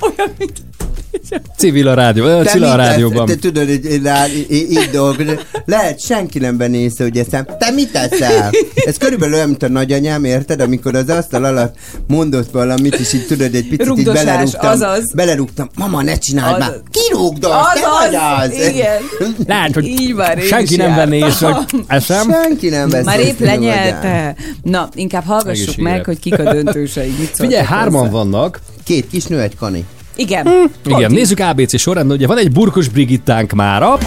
[1.57, 3.27] Civil a rádió, Te Cilla a rádióban.
[3.27, 5.39] Te, te tudod, hogy rá, így dolgozom.
[5.65, 7.47] Lehet, senki nem venné észre, hogy eszem.
[7.59, 8.51] Te mit teszel?
[8.75, 10.61] Ez körülbelül olyan, mint a nagyanyám, érted?
[10.61, 14.71] Amikor az asztal alatt mondott valamit, és így tudod, egy picit így Rugdosás, belerúgtam.
[14.71, 15.15] azaz.
[15.15, 15.69] Belerúgtam.
[15.77, 16.69] Mama, ne csináld Azaz.
[16.69, 16.81] már.
[16.91, 18.15] Kirúgdos, te vagy
[18.51, 18.69] az.
[18.69, 19.03] igen.
[19.47, 22.31] Lát, hogy Így van, senki nem venné észre, hogy eszem.
[22.33, 24.35] Senki nem vesz Már épp lenyelte.
[24.63, 27.13] Na, inkább hallgassuk meg, hogy kik a döntőseik.
[27.33, 28.13] Figyelj, hárman hozzá.
[28.13, 28.61] vannak.
[28.85, 29.85] Két kis nő, egy kani.
[30.19, 30.71] Igen.
[30.85, 33.99] Igen, nézzük ABC sorrendben, ugye van egy burkos Brigittánk mára,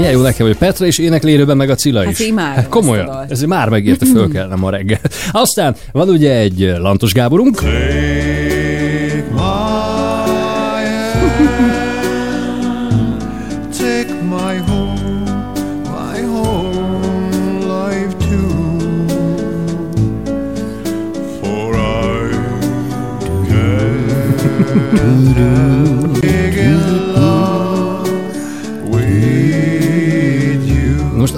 [0.00, 2.20] Milyen jó nekem, hogy Petra is éneklélőben, meg a Cilla Hát is.
[2.26, 5.00] imádom Hát komolyan, ez már megérte föl kellene ma reggel.
[5.32, 7.60] Aztán van ugye egy Lantos Gáborunk.
[13.78, 15.00] Take my home,
[15.84, 16.72] my whole
[17.72, 18.50] life too.
[21.40, 22.32] For I
[23.48, 25.69] can't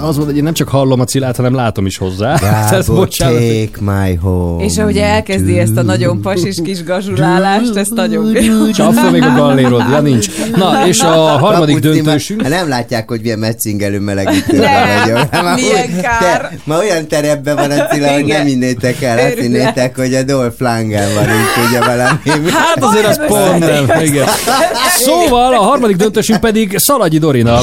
[0.03, 2.35] az van, hogy én nem csak hallom a Cilát, hanem látom is hozzá.
[2.41, 3.33] Gábor, bocsánat.
[3.39, 4.63] take my home.
[4.63, 8.33] És ahogy elkezdi ezt a nagyon pasis kis gazsulálást, ezt nagyon
[8.73, 10.27] Csap fel még a gallérod, ja nincs.
[10.55, 12.41] Na, és a harmadik döntősünk.
[12.41, 15.31] már- Hát nem látják, hogy milyen metszingel melegítőben vagyok.
[15.31, 16.57] Már milyen kár.
[16.63, 19.17] Ma olyan terepben van a Cilla, hogy nem innétek el.
[19.17, 19.43] Azt Őrület.
[19.43, 22.19] hinnétek, hogy a Dolph Lundgren van így, ugye valami.
[22.51, 23.85] Hát azért az pont nem.
[24.99, 27.59] Szóval a harmadik döntősünk pedig Szalagyi Dorina.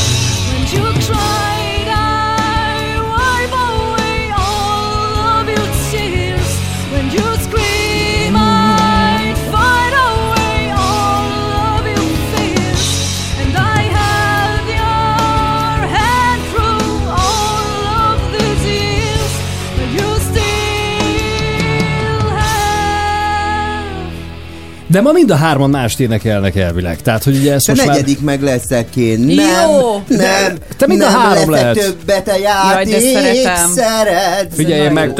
[24.91, 27.03] De ma mind a hárman mást énekelnek elvileg.
[27.03, 27.95] Tehát, hogy ugye ezt Te most már...
[27.95, 29.21] negyedik meg leszek én.
[29.21, 30.03] Nem, Jó.
[30.09, 30.57] nem.
[30.77, 31.79] Te mind a nem három leszek lehet.
[31.79, 33.13] többet a Jaj, de játék.
[33.15, 33.71] szeretem.
[33.75, 34.55] Szeret.
[34.55, 35.13] Figyelj meg,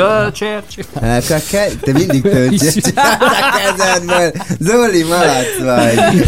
[1.29, 4.33] kell ke- Te mindig töltsél a kezedből.
[4.59, 6.23] Zoli, malac vagy.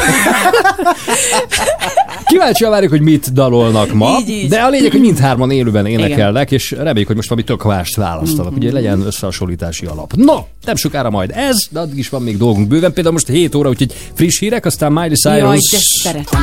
[2.27, 4.49] Kíváncsian várjuk, hogy mit dalolnak ma, Így, így.
[4.49, 8.57] de a lényeg, hogy mindhárman élőben énekelnek, és reméljük, hogy most valami tök mást választanak,
[8.57, 10.13] ugye legyen összehasonlítási alap.
[10.17, 10.35] No,
[10.65, 13.69] nem sokára majd ez, de addig is van még dolgunk bőven, például most 7 óra,
[13.69, 16.01] úgyhogy friss hírek, aztán Miley Jaj, de Cyrus.
[16.03, 16.41] szeretem.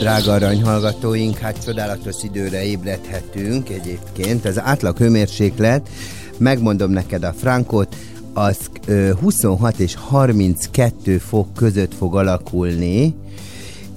[0.00, 4.44] Drága aranyhallgatóink, hát csodálatos időre ébredhetünk egyébként.
[4.44, 5.88] Ez átlag hőmérséklet,
[6.38, 7.96] megmondom neked a frankot,
[8.34, 13.14] az ö, 26 és 32 fok között fog alakulni.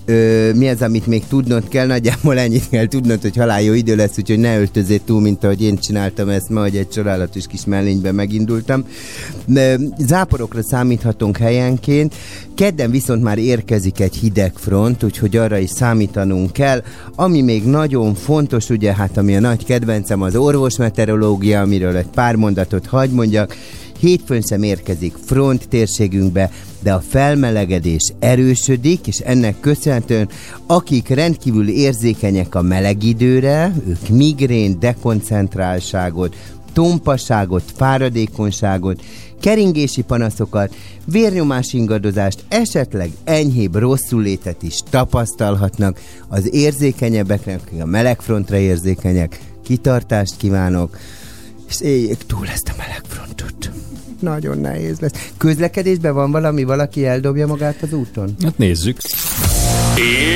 [0.06, 1.88] Ö, mi az, amit még tudnod kell?
[1.88, 5.62] Nagyjából ennyit kell tudnod, hogy halál jó idő lesz, úgyhogy ne öltözél túl, mint ahogy
[5.62, 8.86] én csináltam ezt ma, hogy egy csodálatos kis mellényben megindultam.
[9.56, 12.16] Ö, Záporokra számíthatunk helyenként,
[12.56, 16.84] kedden viszont már érkezik egy hideg front, úgyhogy arra is számítanunk kell.
[17.16, 22.36] Ami még nagyon fontos, ugye, hát ami a nagy kedvencem, az orvosmeteorológia, amiről egy pár
[22.36, 23.56] mondatot hagy mondjak,
[24.00, 30.30] Hétfőn sem érkezik front térségünkbe, de a felmelegedés erősödik, és ennek köszönhetően
[30.66, 36.36] akik rendkívül érzékenyek a meleg időre, ők migrén, dekoncentráltságot,
[36.74, 39.02] tompaságot, fáradékonyságot,
[39.42, 40.76] keringési panaszokat,
[41.06, 49.40] vérnyomás ingadozást, esetleg enyhébb rosszullétet is tapasztalhatnak az érzékenyebbeknek, akik a melegfrontra érzékenyek.
[49.64, 50.98] Kitartást kívánok,
[51.68, 53.85] és éljék túl ezt a melegfrontot.
[54.26, 55.12] Nagyon nehéz lesz.
[55.38, 58.36] Közlekedésben van valami, valaki eldobja magát az úton?
[58.44, 58.98] Hát nézzük.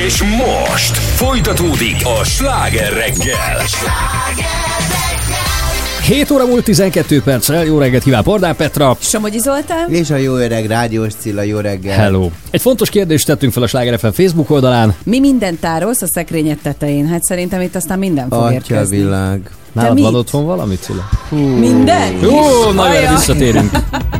[0.06, 3.62] És most folytatódik a sláger reggel.
[6.04, 8.96] 7 óra múlt 12 perccel, jó reggelt kíván Pordán Petra.
[9.00, 9.90] Somogyi Zoltán.
[9.92, 11.96] És a jó öreg rádiós Cilla, jó reggel.
[11.98, 12.30] Hello.
[12.50, 14.94] Egy fontos kérdést tettünk fel a Sláger FM Facebook oldalán.
[15.04, 17.06] Mi mindent tárolsz a szekrényed tetején?
[17.06, 18.96] Hát szerintem itt aztán minden fog Atya érkezni.
[18.96, 19.50] világ.
[19.72, 21.08] Nálad van otthon valami, Cilla?
[21.58, 22.12] Minden?
[22.22, 23.14] Jó, nagyon Ajaj.
[23.14, 23.70] visszatérünk.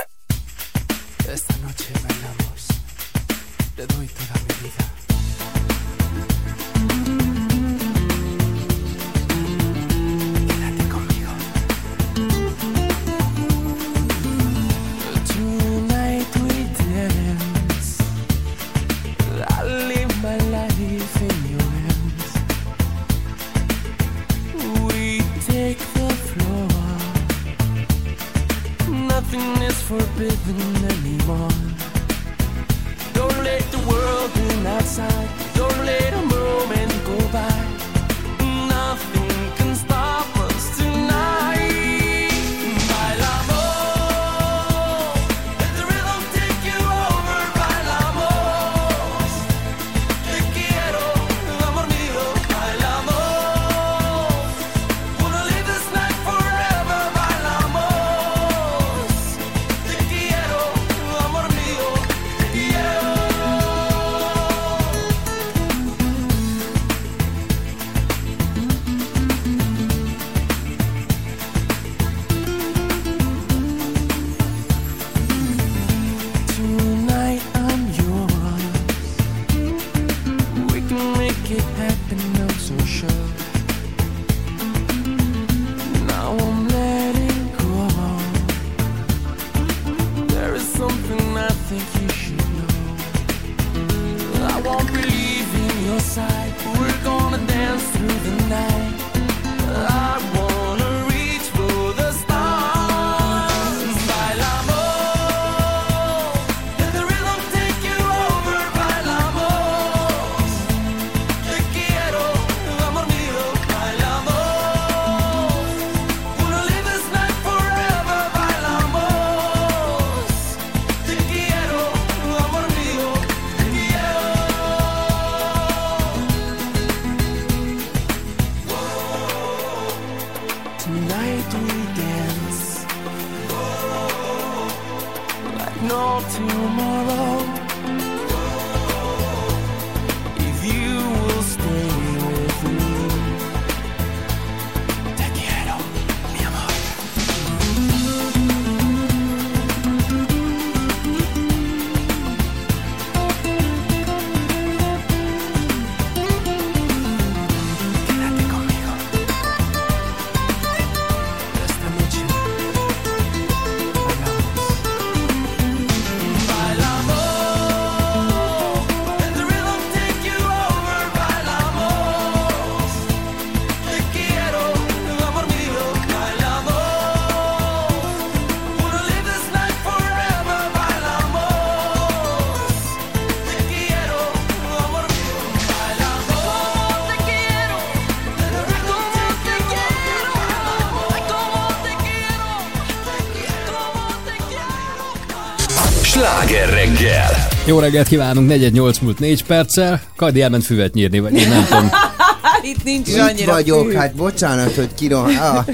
[197.71, 200.01] Jó reggelt kívánunk, 418 múlt 4 perccel.
[200.15, 201.89] Kajdi elment füvet nyírni, vagy én nem tudom.
[202.71, 203.95] Itt nincs is Itt annyira vagyok, fű.
[203.95, 205.25] hát bocsánat, hogy kirom...
[205.25, 205.65] Ah,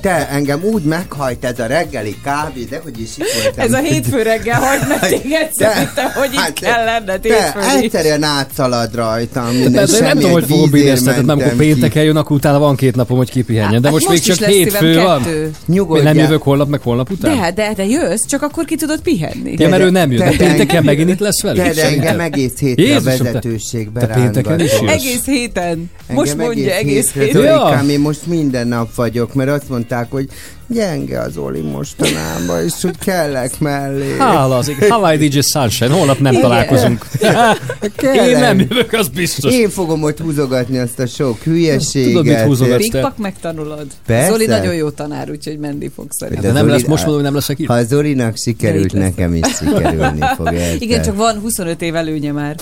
[0.00, 3.64] te, engem úgy meghajt ez a reggeli kávé, de hogy is itt voltam.
[3.64, 7.20] Ez a hétfő reggel hagyd meg téged, Te- szerintem, hogy itt hát te- kell lenned
[7.20, 7.84] Te hétfőn is.
[7.84, 9.46] egyszerűen átszalad rajtam.
[9.46, 12.76] Minden, én nem semmi tudom, hogy fogom bírni nem, amikor pénteken jön, akkor utána van
[12.76, 13.80] két napom, hogy kipihenjen.
[13.80, 15.22] De Hát most, most még csak hétfő van.
[15.66, 16.12] Nyugodjál.
[16.12, 17.36] nem jövök holnap, meg holnap után?
[17.36, 19.54] De, de, de jössz, csak akkor ki tudod pihenni.
[19.58, 21.74] Ja, mert ő nem jön, de te- pénteken megint itt lesz velük.
[21.74, 24.72] De engem egész hétre a vezetőségbe te pénteken is?
[24.72, 25.90] Egész héten.
[26.12, 27.90] Most mondja egész hétre, héten.
[27.90, 30.28] Én most minden nap vagyok, mert azt mondták, hogy
[30.66, 34.16] gyenge az Oli mostanában, és hogy kellek mellé.
[34.18, 34.86] Hála az ég.
[34.88, 36.44] Hawaii DJ Sunshine, holnap nem Igen.
[36.44, 37.06] találkozunk.
[37.96, 38.26] Kellek.
[38.26, 39.52] Én nem jövök, az biztos.
[39.52, 42.08] Én fogom ott húzogatni azt a sok hülyeséget.
[42.08, 42.90] Tudod, mit húzogatsz?
[42.90, 43.86] Pikpak megtanulod.
[44.06, 44.30] Persze.
[44.30, 46.44] Zoli nagyon jó tanár, úgyhogy menni fog szerintem.
[46.44, 47.66] De nem Zoli- lesz, most mondom, hogy nem leszek itt.
[47.66, 50.52] Ha Zolinak De sikerült, nekem is sikerülni fog.
[50.52, 50.82] érted?
[50.82, 52.56] Igen, csak van 25 év előnye már.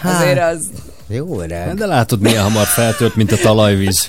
[0.00, 0.22] Hát.
[0.22, 0.70] Azért az...
[1.08, 1.74] Jó, öreg.
[1.74, 4.08] De látod, milyen hamar feltört, mint a talajvíz.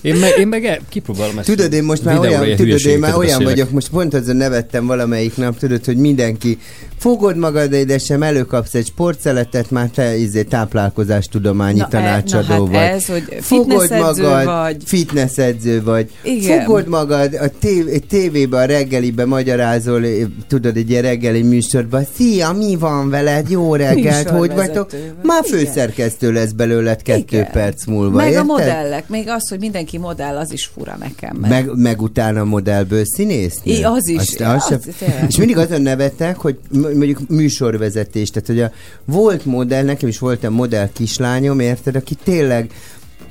[0.00, 1.46] Én meg, én meg el- kipróbálom ezt.
[1.48, 3.44] Tudod, én most már olyan, tudod, én már olyan beszélek.
[3.54, 6.58] vagyok, most pont azon nevettem valamelyik nap, tudod, hogy mindenki
[6.98, 12.66] fogod magad, de ide sem előkapsz egy sportszeletet, már te izé, táplálkozástudományi Na, e- tanácsadó
[12.66, 12.96] na hát vagy.
[12.96, 14.76] ez, hogy fogod magad, vagy.
[14.84, 16.10] fitnessedző vagy.
[16.22, 16.64] Igen.
[16.64, 20.02] Fogod magad, a tév- tévébe, a reggelibe magyarázol,
[20.48, 24.90] tudod, egy ilyen reggeli műsorban, szia, mi van veled, jó reggelt, hogy vagytok?
[25.22, 27.50] Már főszerkesztő lesz belőled kettő Igen.
[27.52, 28.42] perc múlva, Meg érted?
[28.42, 31.36] a modellek, még az, hogy mindenki modell, az is fura nekem.
[31.36, 33.56] mert- Meg, meg utána modellből színész?
[33.62, 34.18] I, az is.
[34.18, 38.70] Azt, azt Az sem, és mindig azon nevettek, hogy mondjuk műsorvezetés, tehát hogy a,
[39.04, 42.70] volt modell, nekem is volt egy modell kislányom, érted, aki tényleg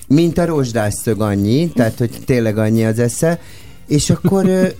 [0.07, 3.39] mint a rozsdás szög annyi, tehát hogy tényleg annyi az esze,
[3.87, 4.73] és akkor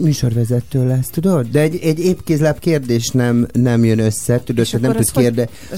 [0.00, 1.46] műsorvezető lesz, tudod?
[1.50, 5.14] De egy, egy épkézláb kérdés nem, nem jön össze, tudod, És hogy nem tudsz az
[5.14, 5.24] hogy-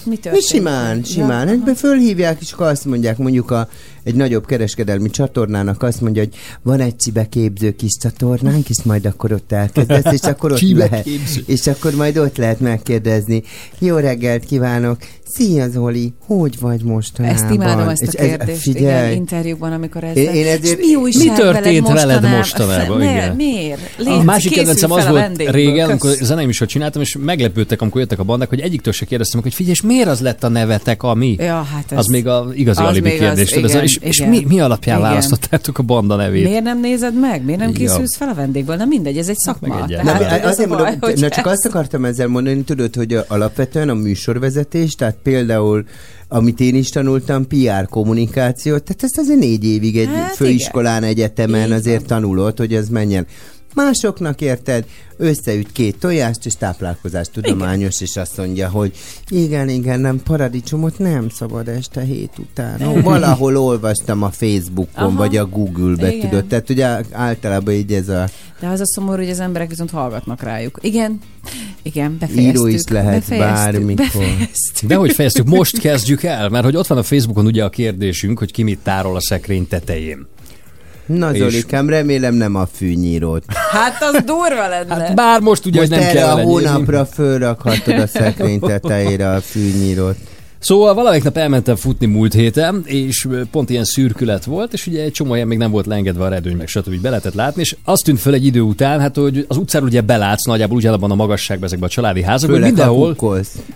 [0.04, 1.62] mi Mi simán, Ja, simán.
[1.66, 3.68] Ja, fölhívják, és akkor azt mondják, mondjuk a,
[4.04, 9.32] egy nagyobb kereskedelmi csatornának azt mondja, hogy van egy csibeképző kis csatornánk, és majd akkor
[9.32, 11.06] ott elkezdesz, és akkor ott lehet.
[11.46, 13.42] És akkor majd ott lehet megkérdezni.
[13.78, 14.96] Jó reggelt kívánok!
[15.34, 17.36] Szia Zoli, hogy vagy mostanában?
[17.44, 20.78] Ezt imádom, ezt a És ez- kérdést, figyelj, igen, interjúkban, amikor ez Én- én ezért-
[20.80, 22.30] És mi újság Mi történt veled mostanában?
[22.30, 22.98] mostanában?
[22.98, 23.36] Ne, Igen.
[23.36, 23.80] Miért?
[23.98, 28.00] A Légy, másik kedvencem az a volt régen, amikor zenei műsort csináltam, és meglepődtek, amikor
[28.00, 31.02] jöttek a bandák, hogy egyiktől se kérdeztem hogy figyelj, és miért az lett a nevetek,
[31.02, 31.36] ami?
[31.38, 33.44] Ja, hát ez- az még a igazi az alibi kérdés.
[33.44, 34.30] az- tudod, ez a- igen, és, és igen.
[34.30, 35.08] mi, mi alapján Igen.
[35.10, 36.44] választottátok a banda nevét?
[36.44, 37.44] Miért nem nézed meg?
[37.44, 38.76] Miért nem készülsz fel a vendégből?
[38.76, 39.68] Nem mindegy, ez egy szakma.
[39.68, 40.02] meg egyet.
[40.04, 42.94] Tehát, Nem, ez azért baj, mondom, hogy na csak ez- azt akartam ezzel mondani, tudod,
[42.94, 45.84] hogy a- alapvetően a műsorvezetés, tehát például
[46.28, 51.02] amit én is tanultam, PR kommunikáció, tehát ezt azért négy évig egy Hát hát főiskolán,
[51.02, 53.26] egyetemen Így azért tanulod, hogy ez menjen.
[53.74, 54.84] Másoknak érted,
[55.16, 58.96] összeüt két tojást, és táplálkozás tudományos, és azt mondja, hogy
[59.28, 62.82] igen, igen, nem, paradicsomot nem szabad este hét után.
[62.82, 65.16] Ó, valahol olvastam a Facebookon, Aha.
[65.16, 66.28] vagy a Google-be, Igen.
[66.28, 68.28] tudod, tehát ugye általában így ez a
[68.60, 70.78] De az a szomorú, hogy az emberek viszont hallgatnak rájuk.
[70.82, 71.18] Igen,
[71.82, 72.54] igen, befejeztük.
[72.54, 74.06] író is lehet befejeztük, bármikor.
[74.06, 74.88] Befejeztük.
[74.88, 78.38] De hogy fejeztük, most kezdjük el, mert hogy ott van a Facebookon ugye a kérdésünk,
[78.38, 80.26] hogy ki mit tárol a szekrény tetején.
[81.06, 83.44] Na És- Zolikám, remélem nem a fűnyírót.
[83.70, 84.94] Hát az durva lenne.
[84.94, 86.66] Hát bár most ugye, Most hogy nem erre kell a lenyírni.
[86.66, 90.16] hónapra fölrakhatod a szekrény tetejére a fűnyírót.
[90.58, 95.12] Szóval valamelyik nap elmentem futni múlt héten, és pont ilyen szürkület volt, és ugye egy
[95.12, 97.00] csomó helyen még nem volt leengedve a redőny, meg stb.
[97.00, 100.00] be lehetett látni, és azt tűnt föl egy idő után, hát hogy az utcáról ugye
[100.00, 103.16] belátsz nagyjából ugyanabban a magasságban ezekben a családi házakban, hogy mindenhol,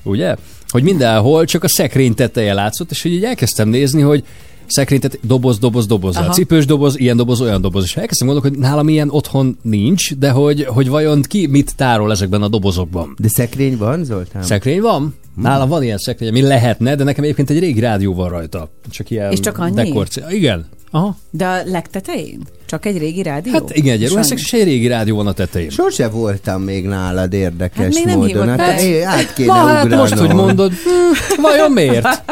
[0.03, 0.35] ugye?
[0.68, 4.24] Hogy mindenhol csak a szekrény teteje látszott, és hogy így elkezdtem nézni, hogy
[4.66, 6.32] szekrény tete, doboz, doboz, doboz, Aha.
[6.32, 7.84] cipős doboz, ilyen doboz, olyan doboz.
[7.84, 12.10] És elkezdtem gondolni, hogy nálam ilyen otthon nincs, de hogy, hogy vajon ki mit tárol
[12.10, 13.16] ezekben a dobozokban.
[13.18, 14.42] De szekrény van, Zoltán?
[14.42, 15.14] Szekrény van?
[15.34, 18.70] Nálam van ilyen szekrény, ami lehetne, de nekem egyébként egy régi rádió van rajta.
[18.90, 19.74] Csak ilyen És csak annyi?
[19.74, 20.66] dekorci- Igen.
[20.90, 21.16] Aha.
[21.30, 22.40] De a legtetején?
[22.66, 23.52] Csak egy régi rádió?
[23.52, 25.70] Hát igen, egy ruhászek, és egy régi rádió van a tetején.
[25.70, 28.58] Sose voltam még nálad érdekes Hát még nem módon.
[28.58, 30.08] Hát, é, át kéne Na hát ugranom.
[30.08, 32.02] most, hogy mondod, hm, vajon miért?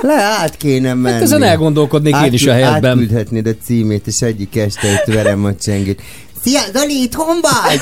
[0.00, 1.14] Le, át kéne menni.
[1.14, 2.90] Hát ezen elgondolkodnék én is a helyetben.
[2.90, 6.02] Átküldhetnéd a címét, és egyik este itt verem a csengét.
[6.42, 7.80] Szia, Zoli, itthon vagy?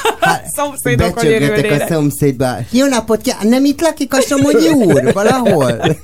[0.56, 2.56] Szomszédok, hogy Becsöggetek a szomszédba.
[2.70, 3.48] Jó napot, kívánok!
[3.48, 5.12] nem itt lakik a Somogyi úr?
[5.12, 5.96] Valahol?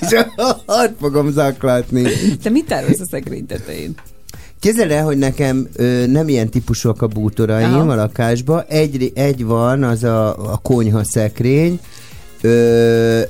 [0.00, 0.18] és
[0.66, 2.02] ott fogom zaklatni.
[2.42, 3.94] Te mit tárolsz a szekrény tetején?
[4.62, 7.92] Képzeld el, hogy nekem ö, nem ilyen típusúak a bútoraim Aha.
[7.92, 8.62] a lakásba.
[8.62, 11.78] Egy, egy van, az a, a konyha szekrény,
[12.40, 13.20] ö,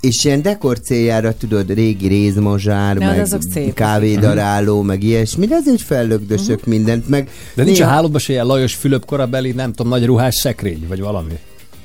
[0.00, 3.40] és ilyen dekor céljára, tudod, régi rézmozsár, Ja, de meg azok
[3.74, 6.70] kávédaráló, meg ilyesmi, de azért fellögdösök Mhm.
[6.70, 10.04] mindent, meg De nincs a néha- hálóban se ilyen Lajos Fülöp korabeli, nem tudom, nagy
[10.06, 11.38] ruhás szekrény, vagy valami.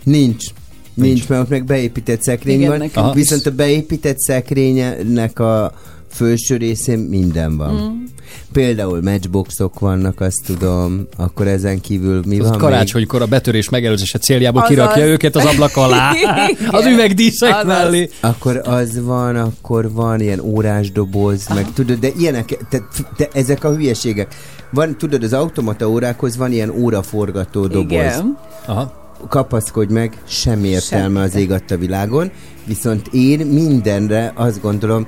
[0.04, 0.46] Nincs.
[0.94, 5.74] Nincs, mert ott meg beépített szekrény Igen, van, viszont a beépített szekrénynek a
[6.14, 7.74] felső részén minden van.
[7.74, 8.04] Mm.
[8.52, 14.18] Például matchboxok vannak, azt tudom, akkor ezen kívül mi Az van karácsonykor a betörés megelőzése
[14.18, 14.76] céljából Azaz.
[14.76, 16.12] kirakja őket az ablak alá.
[16.68, 17.66] Az üvegdíszek Azaz.
[17.66, 18.00] mellé.
[18.00, 18.12] még?
[18.20, 22.82] Akkor az van, akkor van ilyen órás doboz, meg tudod, de ilyenek, te,
[23.18, 24.36] te, ezek a hülyeségek.
[24.72, 27.92] Van, tudod, az automata órákhoz van ilyen óraforgató doboz.
[27.92, 28.38] Igen.
[28.66, 29.02] Aha.
[29.30, 32.32] kapaszkodj meg, semmi értelme az ég adta világon,
[32.66, 35.06] viszont én mindenre azt gondolom,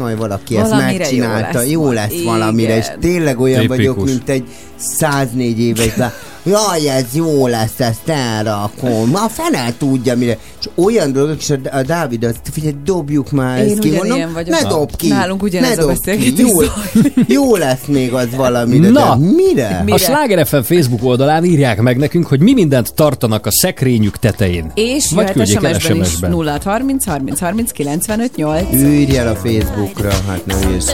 [0.00, 2.24] Aj, valaki ezt megcsinálta, jó lesz jó lesz Igen.
[2.24, 3.76] valamire, és tényleg olyan Tipikus.
[3.76, 4.44] vagyok, mint egy
[4.76, 5.94] 104 éves
[6.44, 9.10] jaj, ez jó lesz, ezt elrakom.
[9.10, 10.38] Ma a fene tudja, mire.
[10.60, 14.32] És olyan dolgok, és a, a Dávid, azt figyelj, dobjuk már Én ezt ki, mondom,
[14.32, 14.60] vagyok.
[14.60, 15.08] ne dob ki.
[15.08, 16.38] Nálunk ugyanez a beszélgetés.
[16.38, 16.60] Jó,
[17.26, 18.88] jó lesz még az valamire.
[18.90, 19.80] Na, de mire?
[19.84, 19.94] mire?
[19.94, 24.70] A Sláger FM Facebook oldalán írják meg nekünk, hogy mi mindent tartanak a szekrényük tetején.
[24.74, 28.66] És Vagy jöhet SMS-ben is 0 30 30 30 95 8.
[28.72, 30.92] Ülj el a Facebookra, hát nem jössz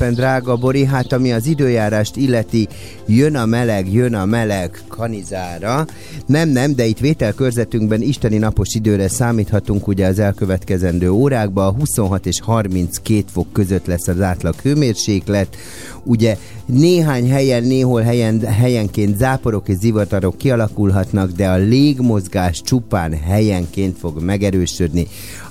[0.00, 0.84] szépen, drága Bori.
[0.84, 2.68] Hát ami az időjárást illeti,
[3.06, 5.86] jön a meleg, jön a meleg kanizára.
[6.26, 11.74] Nem, nem, de itt vételkörzetünkben isteni napos időre számíthatunk ugye az elkövetkezendő órákban.
[11.74, 15.56] 26 és 32 fok között lesz az átlag hőmérséklet.
[16.02, 16.36] Ugye
[16.66, 24.22] néhány helyen, néhol helyen, helyenként záporok és zivatarok kialakulhatnak, de a légmozgás csupán helyenként fog
[24.22, 25.06] megerősödni.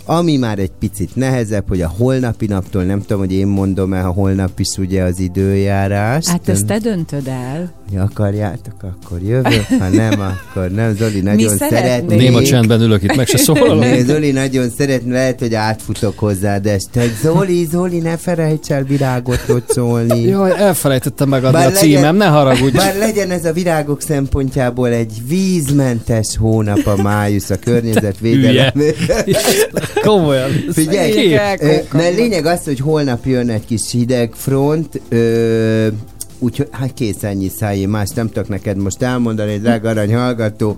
[0.05, 4.05] Ami már egy picit nehezebb, hogy a holnapi naptól, nem tudom, hogy én mondom el,
[4.05, 6.27] a holnap is ugye az időjárás.
[6.27, 7.77] Hát ezt te döntöd el.
[7.89, 10.95] Hogy akarjátok, akkor jövök, ha nem, akkor nem.
[10.95, 12.19] Zoli nagyon szeretnék.
[12.19, 13.79] Néma csendben ülök itt, meg se szólalok.
[13.89, 16.99] Né, Zoli nagyon szeretne, lehet, hogy átfutok hozzád este.
[16.99, 20.21] hogy Zoli, Zoli, ne felejts el virágot locsolni.
[20.29, 22.77] Jaj, elfelejtettem megadni Bár a címem, ne haragudj.
[22.77, 28.71] Bár legyen ez a virágok szempontjából egy vízmentes hónap a május a környezetvédelem.
[30.01, 30.49] Komolyan.
[30.71, 31.33] Figyelj, Ki?
[31.59, 35.87] ö, mert lényeg az, hogy holnap jön egy kis hideg front, ö,
[36.41, 40.77] Úgyhogy, hát kész ennyi szájé, más nem tudok neked most elmondani, drága arany hallgató.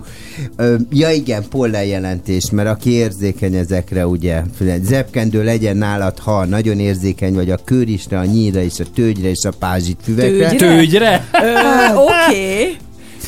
[0.56, 4.42] Ö, ja igen, pollen jelentés, mert aki érzékeny ezekre, ugye,
[4.88, 9.44] zsebkendő legyen nálad, ha nagyon érzékeny vagy a körisre, a nyíra és a tőgyre és
[9.44, 10.48] a pázsit füvekre.
[10.48, 10.76] Tőgyre?
[10.76, 11.28] Tőgyre?
[11.94, 12.76] Oké.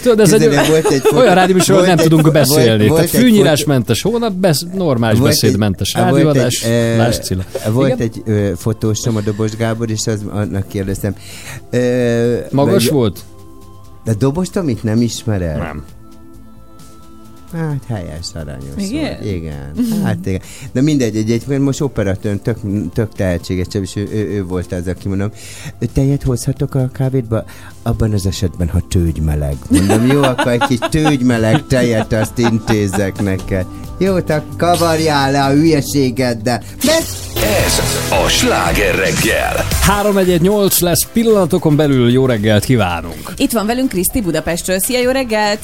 [0.05, 2.69] Tudod, ez egy, volt egy fotó- olyan rádióműsor, hogy nem egy tudunk beszélni.
[2.69, 6.63] volt- Tehát volt egy fűnyírásmentes hónap, besz, normális Volt beszédmentes egy- rádióadás.
[6.97, 7.43] Volt egy, Cilla.
[7.73, 8.01] volt Igen?
[8.01, 11.15] egy ö, fotósom, a Dobos Gábor, és az, annak kérdeztem.
[11.71, 13.19] Ö, Magas vagy- volt?
[14.05, 15.59] De Dobost, amit nem ismered?
[15.59, 15.85] Nem.
[17.57, 18.91] Hát helyes, aranyos.
[18.91, 19.19] Igen?
[19.19, 19.25] Volt.
[19.25, 19.73] Igen.
[20.05, 20.41] Hát igen.
[20.73, 22.59] De mindegy, egy, egy most operatőr tök,
[22.93, 25.31] tök tehetséges, és ő, ő, ő, volt az, aki mondom,
[25.93, 27.45] tejet hozhatok a kávédba?
[27.83, 29.57] Abban az esetben, ha tőgymeleg.
[29.71, 33.67] Mondom, jó, akkor egy kis tőgymeleg tejet azt intézek neked.
[33.99, 36.63] Jó, te kavarjál le a hülyeségeddel.
[36.85, 37.07] Mert
[37.43, 37.79] Ez
[38.25, 39.67] a sláger reggel.
[39.81, 43.33] 318 lesz pillanatokon belül jó reggelt kívánunk.
[43.37, 44.79] Itt van velünk Kriszti Budapestről.
[44.79, 45.61] Szia, jó reggelt!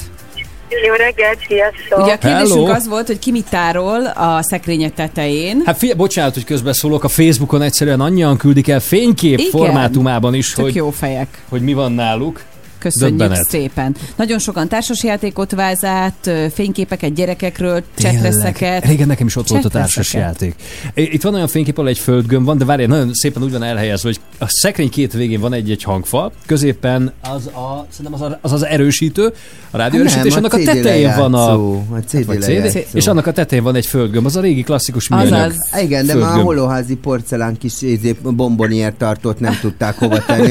[0.87, 1.99] Jó reggelt, sziasztok!
[2.03, 2.71] Ugye a kérdésünk Hello.
[2.75, 5.63] az volt, hogy ki mit tárol a szekrénye tetején.
[5.65, 9.51] Hát figyelj, bocsánat, hogy közbeszólok, a Facebookon egyszerűen annyian küldik el fénykép Igen.
[9.51, 11.43] formátumában is, Tök hogy, jó fejek.
[11.49, 12.43] hogy mi van náluk.
[12.81, 13.48] Köszönjük Döbbenet.
[13.48, 13.97] szépen.
[14.16, 18.85] Nagyon sokan társasjátékot vázált, ö, fényképeket gyerekekről, csetreszeket.
[18.85, 20.55] Régen nekem is ott volt a társas csetreszeket.
[20.94, 21.12] játék.
[21.15, 24.09] Itt van olyan fénykép, ahol egy földgömb van, de várj, nagyon szépen úgy van elhelyezve,
[24.09, 28.52] hogy a szekrény két végén van egy-egy hangfal, középen az a, szerintem az, a, az,
[28.52, 29.32] az erősítő,
[29.70, 31.52] a rádióerősítés, Nem, annak a a, CD tetején van a,
[31.94, 32.78] a CD vagy lejátszó.
[32.93, 35.52] és annak a tetején van egy földgömb, az a régi klasszikus műanyag.
[35.82, 40.51] Igen, de már a holóházi porcelán kis izé, bomboniért tartott, nem tudták hova tenni.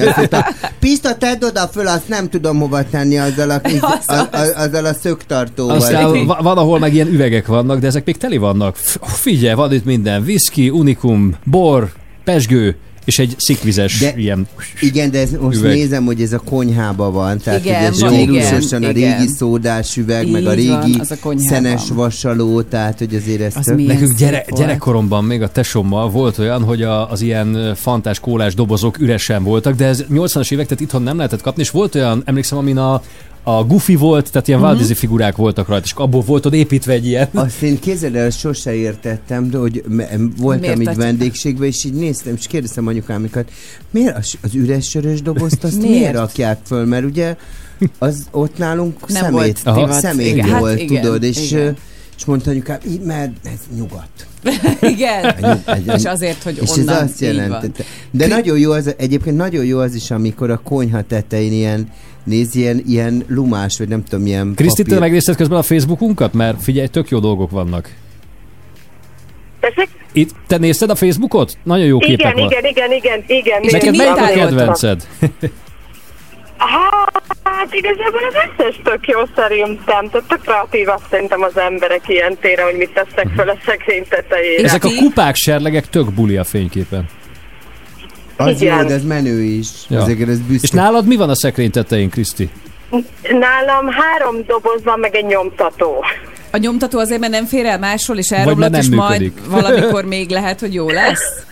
[0.79, 4.85] Pista, tedd oda föl, azt nem tudom hova tenni azzal a, kis, a, a, azzal
[4.85, 5.75] a szögtartóval.
[5.75, 8.75] Aztán va- van, ahol meg ilyen üvegek vannak, de ezek még teli vannak.
[9.01, 10.21] Figyelj, van itt minden.
[10.21, 11.91] Whisky, unikum, bor,
[12.23, 12.75] pesgő,
[13.09, 14.47] és egy szikvizes De- ilyen
[14.81, 15.71] Igen, de ez, most Üveg.
[15.73, 19.27] nézem, hogy ez a konyhába van, tehát Igen, hogy ez van, stílusosan a régi igen.
[19.27, 23.55] szódás üveg, meg a Így van, régi az a szenes vasaló, tehát hogy azért ez
[23.55, 24.61] Az tök- Nekünk gyere, volt.
[24.61, 29.75] gyerekkoromban még a tesommal volt olyan, hogy a, az ilyen fantás kólás dobozok üresen voltak,
[29.75, 33.01] de ez 80-as évek, tehát itthon nem lehetett kapni, és volt olyan, emlékszem, amin a,
[33.57, 34.85] a Goofy volt, tehát ilyen uh-huh.
[34.85, 37.27] figurák voltak rajta, és abból volt ott építve egy ilyen.
[37.33, 41.93] Azt én képzeld el, sose értettem, de hogy me- voltam Miért így vendégségben, és így
[41.93, 43.51] néztem, és kérdeztem anyukámikat,
[43.91, 45.89] miért az, az üres sörös dobozt, azt Miért?
[45.89, 47.35] miért rakják föl, mert ugye
[47.97, 50.49] az ott nálunk Nem szemét, volt szemét Igen.
[50.49, 51.77] Hát volt, igen, tudod, és, igen.
[52.17, 54.09] és mondta anyukám, így, mert ez nyugat.
[54.93, 55.25] Igen.
[55.65, 57.83] Egy- És azért, hogy és onnan ez azt jelentette.
[58.11, 61.87] De nagyon jó az, egyébként nagyon jó az is, amikor a konyha tetején ilyen,
[62.23, 66.33] néz, ilyen, ilyen lumás, vagy nem tudom, ilyen Kriszti, te megnézted közben a Facebookunkat?
[66.33, 67.89] Mert figyelj, tök jó dolgok vannak.
[69.59, 69.89] Tessék?
[70.11, 71.57] Itt, te nézted a Facebookot?
[71.63, 72.51] Nagyon jó képek Igen, van.
[72.51, 73.63] igen, igen, igen, igen.
[73.63, 74.47] És neked igen, melyik a igen.
[74.47, 75.07] kedvenced?
[77.43, 80.09] Hát igazából az összes tök jó szerintem.
[80.09, 84.05] Tehát tök kreatív azt szerintem az emberek ilyen téren, hogy mit tesznek föl a szekrény
[84.09, 84.63] tetejére.
[84.63, 87.05] Ezek a kupák, serlegek tök buli a fényképen.
[88.39, 88.81] Az Igen.
[88.81, 89.67] jó, de ez menő is.
[89.87, 90.01] Ja.
[90.01, 90.63] Azért ez büszke.
[90.63, 92.49] És nálad mi van a szekrény tetején, Kriszti?
[93.21, 96.03] Nálam három doboz van, meg egy nyomtató.
[96.51, 100.59] A nyomtató azért, mert nem fér el másról, és elromlott, és majd valamikor még lehet,
[100.59, 101.43] hogy jó lesz.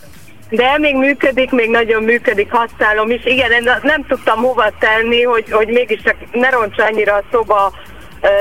[0.50, 3.26] De még működik, még nagyon működik, használom is.
[3.26, 7.74] Igen, én nem tudtam hova tenni, hogy, hogy mégiscsak ne roncsa annyira a szoba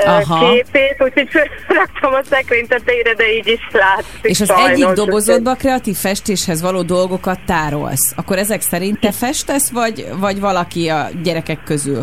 [0.05, 0.49] Aha.
[0.51, 1.27] képét, úgyhogy
[1.67, 4.19] fölraktam a szekrény tetejére, de így is látszik.
[4.21, 8.13] És az sajnos, egyik dobozodba kreatív festéshez való dolgokat tárolsz.
[8.15, 12.01] Akkor ezek szerint te festesz, vagy, vagy valaki a gyerekek közül?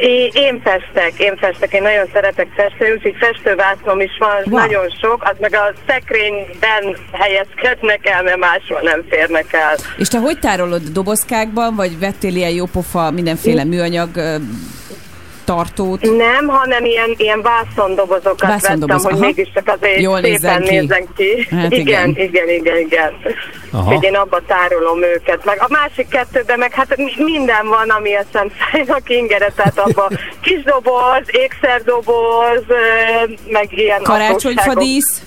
[0.00, 4.58] É- Én festek, én festek, én nagyon szeretek festeni, úgyhogy festővásznom is van, Wow.
[4.60, 9.76] nagyon sok, az meg a szekrényben helyezkednek el, mert máshol nem férnek el.
[9.96, 14.08] És te hogy tárolod dobozkákban, vagy vettél ilyen jópofa mindenféle műanyag
[15.46, 16.00] tartót?
[16.00, 19.32] Nem, hanem ilyen, ilyen vászondobozokat Vászondoboz, vettem, hogy aha.
[19.34, 20.70] mégis csak azért Jól szépen ki.
[20.70, 21.46] nézzen ki.
[21.50, 22.26] Hát igen, igen.
[22.28, 23.12] igen, igen, igen.
[23.72, 23.92] Aha.
[23.94, 25.44] Hogy én abba tárolom őket.
[25.44, 30.10] Meg a másik kettőben meg hát mi- minden van, ami eszem szájnak ingere, tehát abba
[30.40, 32.64] kis doboz, ékszerdoboz,
[33.48, 34.26] meg ilyen apróságok.
[34.28, 35.22] Karácsonyfadísz?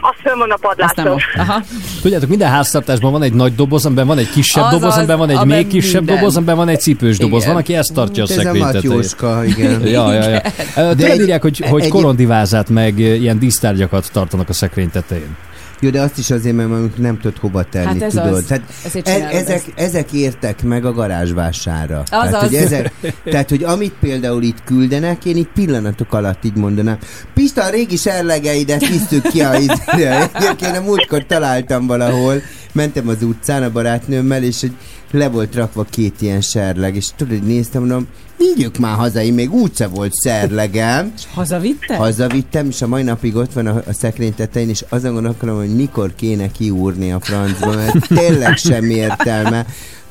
[0.00, 1.20] Az fönn van a padláson.
[1.36, 1.62] Aha.
[2.02, 5.30] Tudjátok, minden háztartásban van egy nagy doboz, amiben van egy kisebb Azaz, doboz, amiben van
[5.30, 6.16] egy még kisebb minden.
[6.16, 7.42] doboz, amiben van egy cipős doboz.
[7.42, 7.52] Igen.
[7.54, 8.88] Van, aki ezt tartja a Ez a szekrény tetején.
[8.96, 9.86] Matyóska, igen.
[9.96, 10.94] ja, ja, ja.
[10.94, 15.36] De egy- írják, hogy, hogy egy- korondivázát meg ilyen dísztárgyakat tartanak a szekrény tetején.
[15.80, 18.32] Jó, de azt is azért, mert nem tudod hova tenni, Hát ez tudod.
[18.32, 18.44] az.
[18.44, 18.64] Tehát
[19.04, 19.72] e- ezek, ezt.
[19.74, 22.02] ezek értek meg a garázsvásárra.
[22.10, 22.40] Tehát Azaz.
[22.42, 22.92] hogy, ezek,
[23.24, 26.98] tehát, hogy amit például itt küldenek, én itt pillanatok alatt így mondanám.
[27.34, 29.52] Pista, a régi serlegeidet visszük ki a.
[30.34, 32.42] Egyébként a múltkor találtam valahol,
[32.72, 34.72] mentem az utcán a barátnőmmel, és hogy
[35.10, 38.06] le volt rakva két ilyen serleg, és tudod, néztem, mondom,
[38.36, 41.12] vigyük már haza, én még úgyse volt serlegem.
[41.34, 41.96] Hazavitte?
[41.96, 45.76] Hazavittem, és a mai napig ott van a, a szekrény tetején, és azon gondolkodom, hogy
[45.76, 49.66] mikor kéne kiúrni a francba, mert tényleg semmi értelme.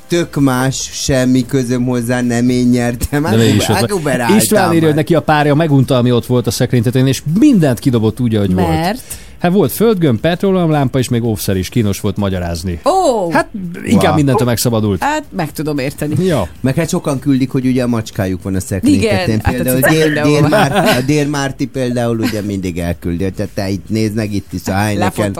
[0.07, 3.24] Tök más, semmi közöm hozzá, nem én nyertem.
[3.24, 3.76] De van.
[3.76, 7.24] Águberáltam István írja, hogy neki a párja megunta, ami ott volt a szekrény tetején, és
[7.40, 9.02] mindent kidobott úgy, ahogy volt.
[9.40, 12.80] Hát volt földgömb, petróleumlámpa, és még óvszer is kínos volt magyarázni.
[12.86, 13.32] Ó!
[13.32, 13.48] Hát
[13.84, 14.16] inkább Wow.
[14.16, 15.04] mindentől megszabadult.
[15.04, 16.26] Hát meg tudom érteni.
[16.26, 16.48] Ja.
[16.62, 19.88] Meg hát sokan küldik, hogy ugye a macskájuk van a szekrény Igen, hát Például a
[19.88, 20.42] cica Dér, Dér.
[20.42, 24.62] Márti, a Dér Márti például ugye mindig elküldi, tehát te itt nézd meg itt is
[24.68, 25.38] a Heineken.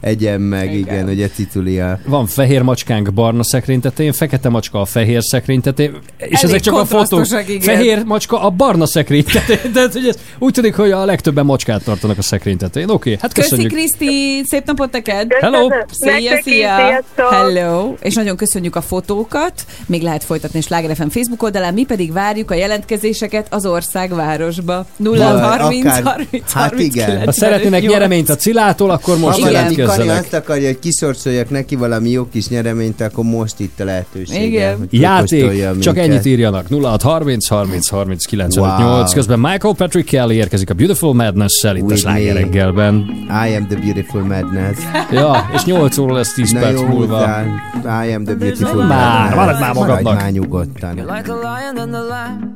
[0.00, 1.08] Egyen meg, igen, Igen.
[1.08, 1.98] ugye Ciculia.
[2.06, 6.60] Van fehér macskánk barna szekrény tetején, fekete macska a fehér szekrény tetején, és Elég ezek
[6.60, 7.26] csak a fotók.
[7.46, 7.60] igen.
[7.60, 9.72] Fehér macska a barna szekrény tetején.
[9.74, 12.88] Tehát, hogy ez úgy tűnik, hogy a legtöbben macskát tartanak a szekrény tetején.
[12.88, 13.72] Oké, okay, hát Köszi, köszönjük.
[13.72, 14.42] Kriszti!
[14.48, 15.32] Szép napot neked!
[15.40, 15.68] Hello!
[15.90, 16.42] Szia, szia!
[16.76, 17.30] sziasztok!
[17.30, 17.94] Hello!
[18.00, 19.52] És nagyon köszönjük a fotókat,
[19.86, 24.86] még lehet folytatni a Sláger FM Facebook oldalán, mi pedig várjuk a jelentkezéseket az országvárosba.
[24.96, 27.24] 0 30 akár- 30 hát 30 igen.
[27.24, 30.22] Ha szeretnének nyereményt a Cilától, akkor most Ha valami Kani jelentkezzenek.
[30.22, 34.42] azt akarja, hogy kisorsoljak neki valami jó kis nyereményt, akkor most itt a lehetőség.
[34.42, 34.86] Igen.
[34.90, 36.66] Játék, csak ennyit írjanak.
[36.82, 38.88] 06 30 30 30 95 Wow.
[38.96, 39.12] 8.
[39.14, 42.40] Közben Michael Patrick Kelly érkezik a Beautiful Madness-szel itt a With Sláger me.
[42.40, 43.23] reggelben.
[43.28, 44.78] I am the beautiful madness.
[45.10, 47.16] Ja, és 8 óra lesz 10 Na perc jó, múlva.
[47.16, 48.04] hozzá.
[48.04, 49.34] I am the beautiful Már, madness.
[49.36, 50.14] maradj már magadnak.
[50.20, 50.96] Már nyugodtan.
[50.96, 52.52] You're like a lion in the line.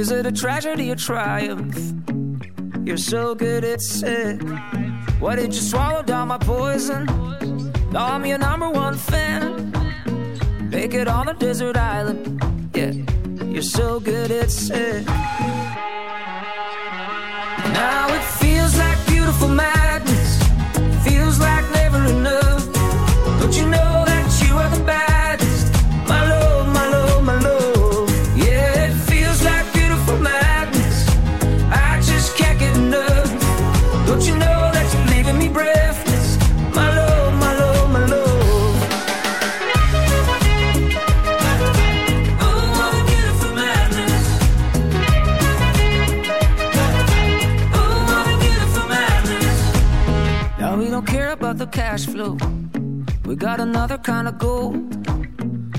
[0.00, 1.76] Is it a tragedy or triumph?
[2.84, 4.42] You're so good it's sick.
[5.20, 7.04] Why did you swallow down my poison?
[7.92, 9.72] Now I'm your number one fan.
[10.70, 12.42] Make it on a desert island.
[12.74, 12.92] Yeah,
[13.52, 15.04] you're so good it's sick.
[17.72, 18.45] Now it feels like
[19.26, 20.40] beautiful madness.
[21.02, 22.72] Feels like never enough.
[23.40, 24.05] Don't you know
[51.66, 52.36] cash flow.
[53.24, 54.76] We got another kind of gold.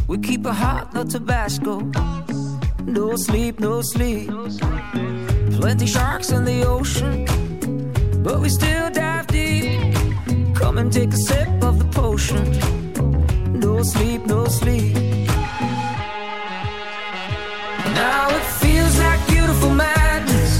[0.07, 1.79] We keep it hot, no Tabasco.
[2.85, 4.29] No sleep, no sleep.
[5.59, 7.25] Plenty sharks in the ocean,
[8.23, 9.95] but we still dive deep.
[10.55, 12.45] Come and take a sip of the potion.
[13.59, 14.95] No sleep, no sleep.
[17.93, 20.53] Now it feels like beautiful madness.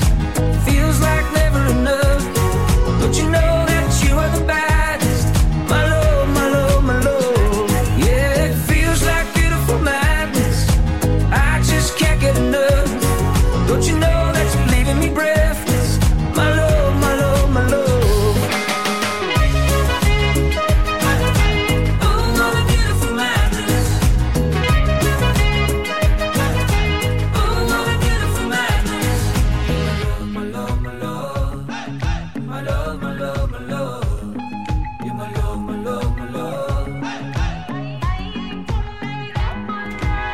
[0.66, 2.24] Feels like never enough.
[3.02, 3.57] Don't you know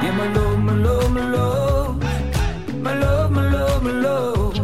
[0.03, 2.03] You're my love, my love, my love.
[2.87, 4.55] My love, my love, my love.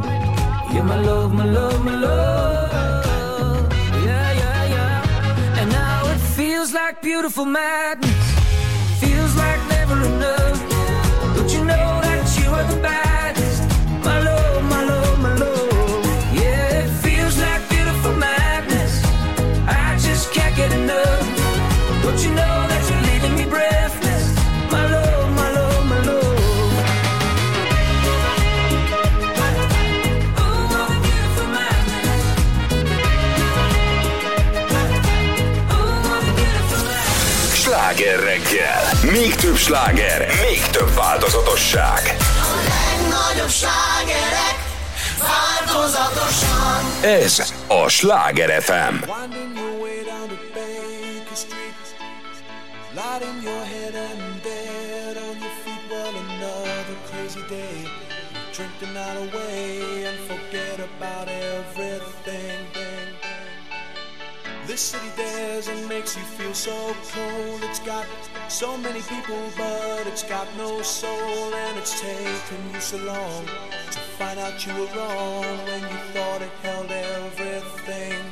[0.74, 3.74] You're my love, my love, my love.
[4.06, 5.60] Yeah, yeah, yeah.
[5.60, 8.18] And now it feels like beautiful madness.
[38.15, 39.11] Reggel.
[39.11, 42.15] Még több sláger, még több változatosság.
[42.68, 44.57] Legnagyobb slágerek
[45.19, 47.02] változatosan.
[47.02, 49.10] Ez a Sláger FM.
[64.80, 67.61] City dares and makes you feel so cold.
[67.64, 68.06] It's got
[68.47, 73.45] so many people, but it's got no soul, and it's taken you so long
[73.91, 78.23] to find out you were wrong when you thought it held everything.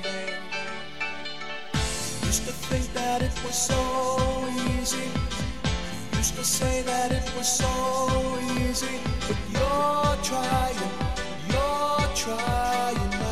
[2.23, 3.81] Used to think that it was so
[4.71, 5.09] easy.
[6.15, 10.79] Used to say that it was so easy, but you're trying,
[11.51, 13.26] you're trying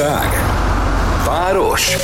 [0.00, 0.28] Ország.
[1.26, 1.96] Város.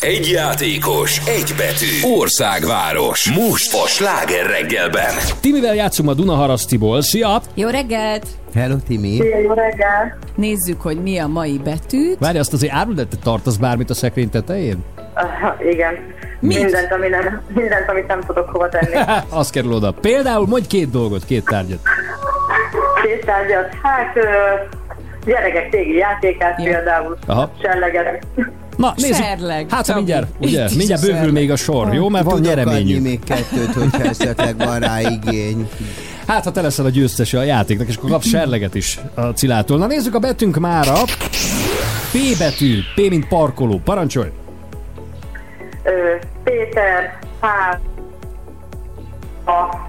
[0.00, 2.14] Egy játékos, egy betű.
[2.18, 3.30] Országváros.
[3.30, 5.14] Most a Sláger reggelben.
[5.40, 7.02] Timivel játszunk a Dunaharasztiból.
[7.02, 7.40] Szia!
[7.54, 8.26] Jó reggelt!
[8.54, 9.14] Hello, Timi.
[9.16, 10.18] Jó reggel!
[10.34, 12.14] Nézzük, hogy mi a mai betű.
[12.18, 14.84] Várj, azt azért áruld, hogy te tartasz bármit a szekrény tetején?
[15.14, 15.94] Aha, igen.
[16.40, 16.62] Mit?
[16.62, 18.94] Mindent, ami nem, mindent, amit nem tudok hova tenni.
[19.40, 19.92] Az kerül oda.
[19.92, 21.78] Például mondj két dolgot, két tárgyat.
[23.02, 23.68] Két tárgyat.
[23.82, 24.22] Hát, ö,
[25.26, 26.64] gyerekek tégi játékát Ja.
[26.72, 27.18] például.
[27.26, 27.50] Aha.
[27.62, 28.22] Sellegerek.
[28.76, 29.14] Na, nézzük.
[29.14, 29.96] Serleg, Hát, ha Csabi.
[29.98, 31.32] mindjárt, ugye, mindjárt bővül serleg.
[31.34, 32.08] még a sor, jó?
[32.08, 33.02] Mert van nyereményünk.
[33.02, 35.68] még kettőt, hogyha esetleg van rá igény.
[36.26, 39.78] Hát, ha te leszel a győztese a játéknak, és akkor kapsz serleget is a Cilától.
[39.78, 40.94] Na nézzük a betűnk mára.
[42.12, 43.80] P betű, P mint parkoló.
[43.84, 44.28] Parancsolj!
[45.82, 45.90] Ö,
[46.44, 47.46] Péter, H,
[49.50, 49.88] A,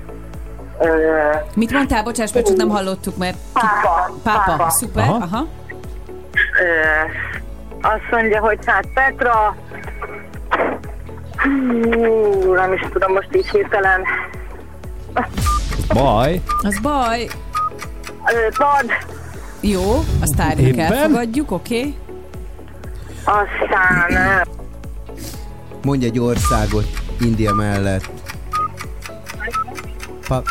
[1.56, 2.04] Mit mondtál?
[2.04, 3.38] Bocsáss, mert csak nem hallottuk, mert...
[3.54, 4.14] Pápa.
[4.24, 4.70] Pápa, Pápa.
[4.70, 5.04] szuper.
[5.04, 5.16] Aha.
[5.16, 5.48] Aha.
[6.62, 7.02] Ö,
[7.82, 9.56] azt mondja, hogy hát Petra,
[11.38, 14.02] Hú, nem is tudom most így hirtelen.
[15.94, 16.42] Baj.
[16.62, 17.28] Az baj.
[18.26, 18.92] Ö, Pad,
[19.60, 20.92] Jó, a sztárnak Éppen?
[20.94, 21.78] elfogadjuk, oké?
[21.80, 21.96] Okay.
[23.24, 24.48] aztán
[25.84, 26.86] Mondj egy országot
[27.20, 28.10] India mellett.
[30.28, 30.44] Pa-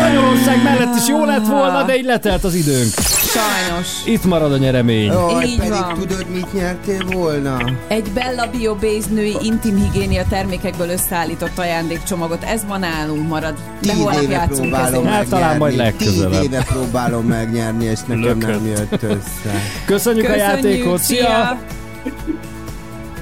[0.00, 2.92] Magyarország mellett is jó lett volna, de így letelt az időnk.
[3.34, 3.88] Sajnos.
[4.04, 5.06] Itt marad a nyeremény.
[5.12, 5.94] Jaj, Így pedig van.
[5.98, 7.56] tudod, mit nyertél volna?
[7.88, 12.42] Egy Bella Bio Base női intim higiénia termékekből összeállított ajándékcsomagot.
[12.44, 13.54] Ez ma nálunk marad.
[13.54, 15.06] De Tíz holnap éve játszunk próbálom.
[15.06, 16.04] Hát talán majd megnyerni.
[16.04, 16.30] legközelebb.
[16.30, 19.60] Tíz éve próbálom megnyerni, és nekem nem jött össze.
[19.86, 21.00] Köszönjük, a Köszönjük, játékot.
[21.02, 21.18] Szia!
[21.18, 21.58] szia!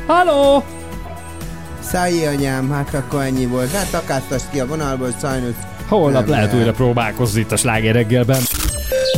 [0.06, 0.64] Halló!
[1.92, 3.72] Szállj anyám, hát akkor ennyi volt.
[3.72, 5.54] Hát akáztasd ki a vonalból, sajnos.
[5.88, 6.54] Holnap Nem lehet lehet.
[6.60, 8.40] újra próbálkozni itt a sláger reggelben.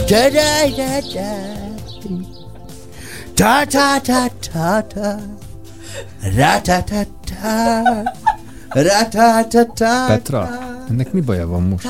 [0.09, 1.53] Da da da da.
[3.35, 5.17] Ta ta ta ta ta.
[6.37, 7.83] Ra ta ta ta.
[8.69, 10.05] Ra ta ta ta.
[10.07, 10.49] Petra,
[10.91, 11.89] ennek mi baja van most?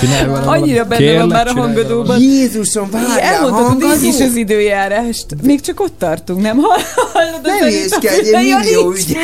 [0.00, 2.20] Csinálj vele Annyira benne van már a hangadóban.
[2.20, 5.26] Jézusom, várjál, Elmondtad, hogy így is az időjárást.
[5.42, 7.40] Még csak ott tartunk, nem hallod?
[7.42, 9.16] Ne hülyéskedj, egy millió ügy.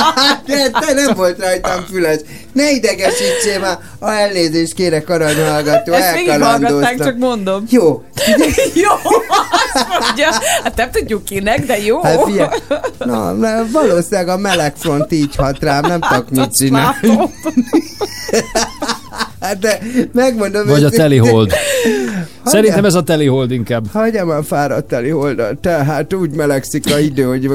[0.46, 2.20] de, de nem volt rajtam füles.
[2.56, 3.78] Ne idegesítsél már.
[3.98, 6.96] A elnézést kérek, aranyhallgató, elkalandoztam.
[6.96, 7.64] csak mondom.
[7.70, 8.02] Jó.
[8.84, 8.90] jó,
[9.74, 10.28] azt mondja.
[10.62, 12.02] Hát nem tudjuk kinek, de jó.
[12.02, 12.48] Hát figyelj,
[12.98, 17.18] na, na, valószínűleg a melegfront így hat rám, nem tudok mit csinálni.
[19.40, 19.78] Hát de
[20.12, 20.66] megmondom...
[20.66, 21.52] Vagy a telihold.
[22.46, 23.86] Hagyjál- Szerintem ez a telihold inkább.
[23.92, 27.50] Hagyjam a fáradt teliholdat, tehát úgy melegszik a idő, hogy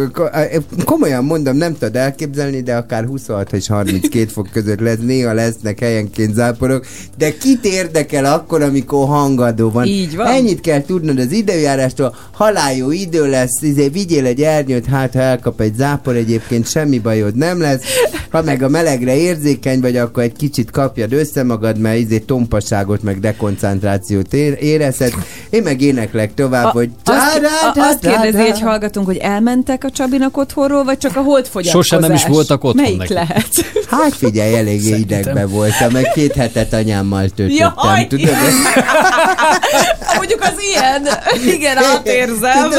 [0.86, 5.80] komolyan mondom, nem tudod elképzelni, de akár 26 és 32 fok között lesz, néha lesznek
[5.80, 6.86] helyenként záporok,
[7.18, 9.86] de kit érdekel akkor, amikor hangadó van?
[9.86, 10.28] Így van.
[10.28, 15.62] Ennyit kell tudnod az időjárástól, haláljó idő lesz, izé, vigyél egy ernyőt, hát ha elkap
[15.62, 17.82] egy zápor, egyébként semmi bajod nem lesz,
[18.30, 23.04] ha meg a melegre érzékeny vagy, akkor egy kicsit kapjad össze magad, mert izé tompaságot,
[23.04, 25.14] meg dekoncentrációt ér- érezhet.
[25.50, 26.90] Én meg éneklek tovább, hogy...
[27.04, 27.42] Azt,
[27.76, 31.88] a, azt kérdezi egy hallgatónk, hogy elmentek a Csabinak otthonról, vagy csak a holdfogyatkozás?
[31.88, 33.14] Sosem nem is voltak otthon Melyik neki.
[33.14, 33.48] lehet?
[33.90, 38.28] Hát figyelj, eléggé idegbe voltam, meg két hetet anyámmal töltöttem, tudod?
[40.18, 41.08] Mondjuk az ilyen.
[41.56, 42.72] Igen, átérzem.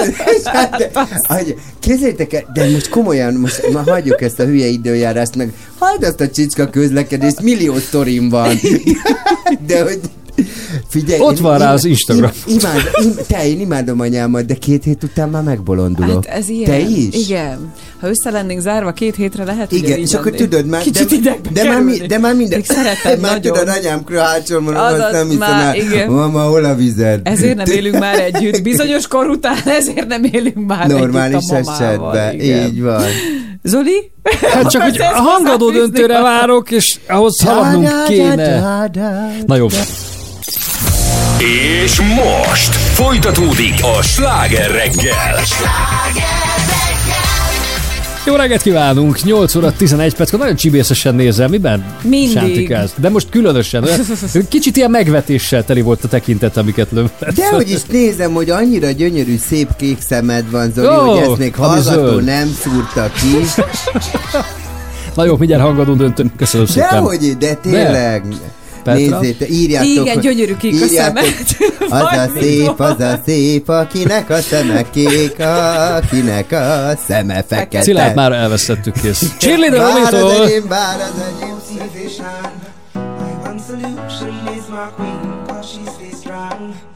[0.44, 0.90] Hát,
[1.26, 6.04] hogy, képzeljétek el, de most komolyan, most ma hagyjuk ezt a hülye időjárást, meg hagyd
[6.04, 8.60] azt a csicska közlekedést, millió sztorim van.
[9.66, 10.00] De hogy
[10.88, 12.30] Figyelj, Ott én van rá az Instagram.
[12.46, 16.24] Im, imád, im, te, én imádom anyámat, de két hét után már megbolondulok.
[16.26, 16.70] Hát ez ilyen.
[16.70, 17.14] Te is?
[17.28, 17.72] Igen.
[18.00, 21.14] Ha össze lennénk zárva két hétre lehet, hogy Igen, és akkor tudod már, Kicsit de,
[21.14, 23.52] idegbe de, már, mi, de már minden, Még szeretem már nagyon.
[23.52, 25.74] tudod, anyám hátsón van, Azaz, azt nem hiszem már, el.
[25.82, 26.10] igen.
[26.10, 27.20] Mama, hol a vized?
[27.24, 28.62] Ezért nem élünk már együtt.
[28.62, 32.66] Bizonyos kor után ezért nem élünk már Normális együtt a esetben, Igen.
[32.66, 33.02] így van.
[33.62, 34.10] Zoli?
[34.52, 38.90] Hát csak, hogy a hangadó döntőre várok, és ahhoz haladnunk kéne.
[39.46, 39.66] Na jó.
[41.84, 45.40] És most folytatódik a sláger reggel.
[48.26, 49.22] Jó reggelt kívánunk!
[49.24, 51.84] 8 óra 11 perc, nagyon csibészesen nézel, miben?
[52.02, 52.76] Mindig.
[52.96, 53.84] De most különösen.
[53.84, 54.00] olyan-
[54.48, 57.06] Kicsit ilyen megvetéssel teli volt a tekintet, amiket löv.
[57.34, 61.38] De hogy is nézem, hogy annyira gyönyörű, szép kék szemed van, Zoli, Ó, hogy ezt
[61.38, 62.24] még hallgató zöld.
[62.24, 63.36] nem szúrta ki.
[65.16, 66.30] Na jó, mindjárt hangadó döntő.
[66.36, 67.00] Köszönöm De szépen.
[67.02, 68.24] hogy, de tényleg.
[68.84, 69.18] Petra?
[69.20, 69.88] Nézzétek, írjátok.
[69.88, 71.24] Igen, gyönyörű kék a szemed.
[71.88, 75.36] Az a szép, az a szép, akinek a szeme kék,
[75.96, 77.82] akinek a szeme fekete.
[77.82, 79.34] Szilárd már elvesztettük kész.
[79.38, 81.56] Cheerleader Bár az enyém, bár az enyém.
[81.68, 82.52] See they shine.
[82.94, 86.91] My one solution is my queen, cause she stays strong.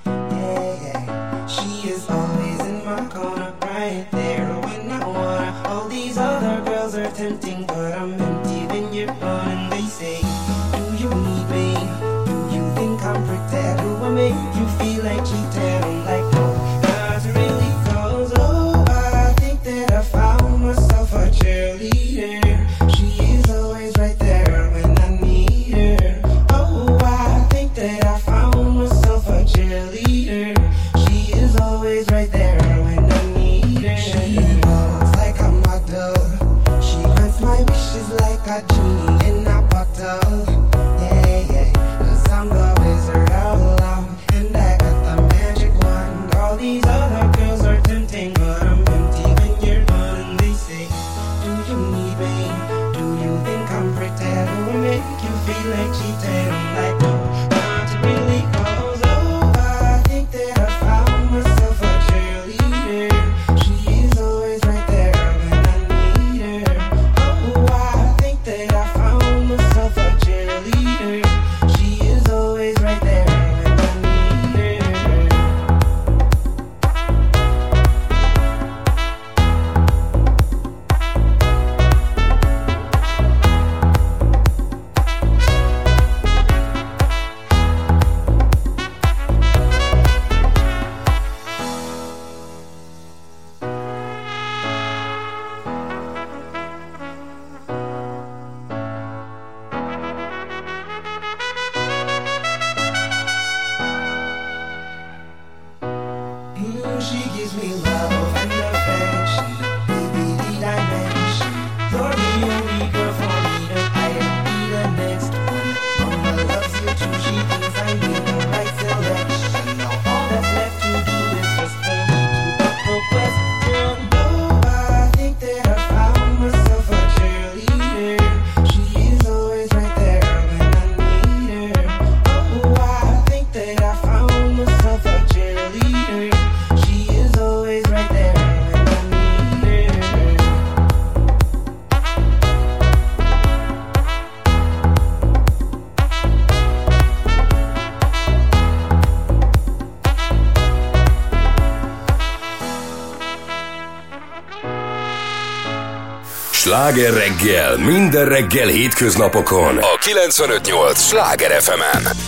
[156.77, 162.03] Sláger reggel, minden reggel hétköznapokon a 958 Sláger FM-en.
[162.03, 162.26] I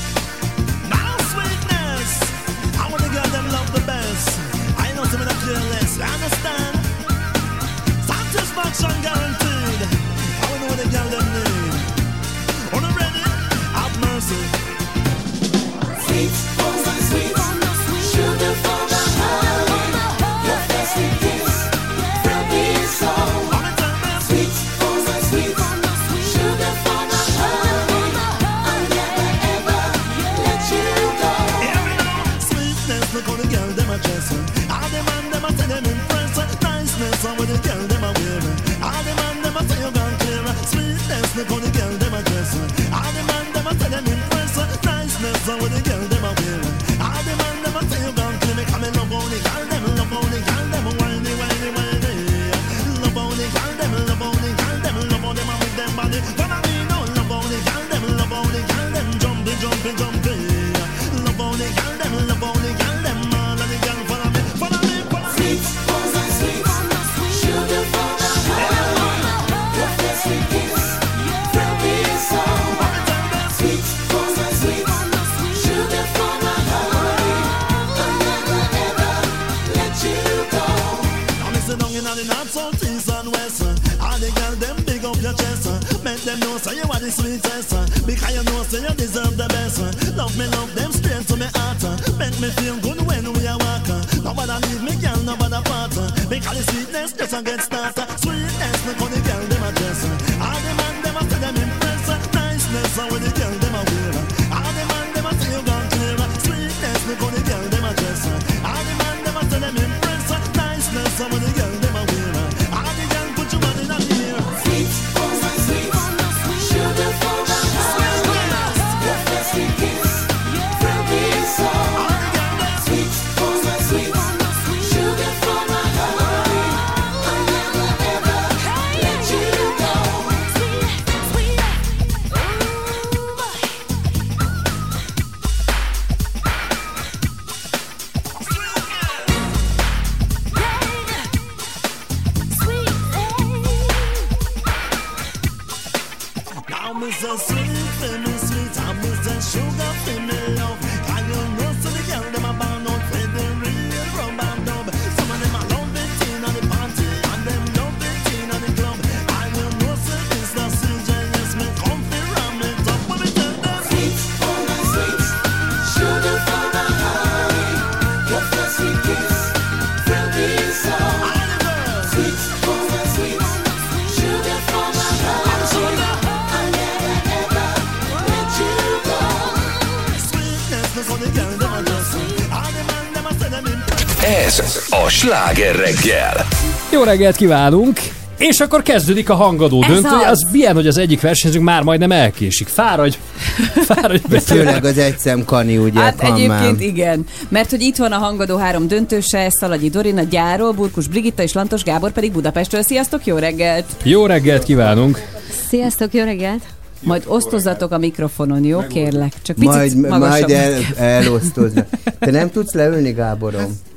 [187.08, 187.98] reggelt kívánunk!
[188.38, 190.08] És akkor kezdődik a hangadó Ez döntő.
[190.16, 190.30] az.
[190.30, 192.68] Az milyen, hogy az egyik versenyzőnk már majdnem elkésik.
[192.68, 193.16] Fáradj!
[193.88, 194.40] Fáradj be.
[194.40, 198.88] Főleg az egyszem Kani, ugye, Hát egyébként igen, mert hogy itt van a hangadó három
[198.88, 202.82] döntőse, Szalagyi Dorina, Gyáról, Burkus Brigitta és Lantos Gábor pedig Budapestről.
[202.82, 203.84] Sziasztok, jó reggelt!
[204.02, 205.20] Jó reggelt kívánunk!
[205.68, 206.62] Sziasztok, jó reggelt!
[207.00, 208.86] Majd osztozzatok a mikrofonon, jó?
[208.86, 209.32] Kérlek.
[209.42, 210.48] Csak picit Majd, magasabb.
[210.48, 211.86] majd el, elosztoznak.
[212.18, 213.78] Te nem tudsz leülni, Gáborom?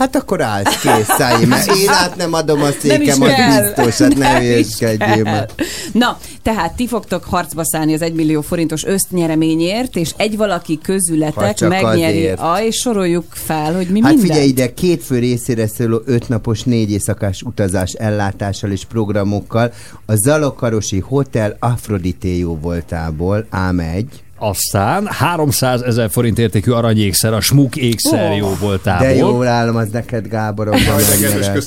[0.00, 3.28] Hát akkor állsz, kész, szállj, mert én át nem adom a Nem is székem, az
[3.28, 3.62] kell.
[3.62, 5.32] biztos, hát ne hülyeskedjél kell.
[5.32, 5.48] már.
[5.92, 11.60] Na, tehát ti fogtok harcba szállni az 1 millió forintos össznyereményért, és egy valaki közületek
[11.68, 12.18] megnyeri.
[12.18, 12.40] azért.
[12.40, 14.30] A, és soroljuk fel, hogy mi Hát minden.
[14.30, 19.72] figyelj ide, két fő részére szóló ötnapos négy éjszakás utazás ellátással és programokkal
[20.06, 24.22] a Zalakarosi Hotel Afrodité jó voltából, ám egy.
[24.42, 28.36] Aztán 300 ezer forint értékű aranyékszer a Smuk ékszer Ó.
[28.36, 29.06] jó voltából.
[29.06, 30.74] De jól állom, az neked, Gáborom.
[31.10, 31.58] mennyire.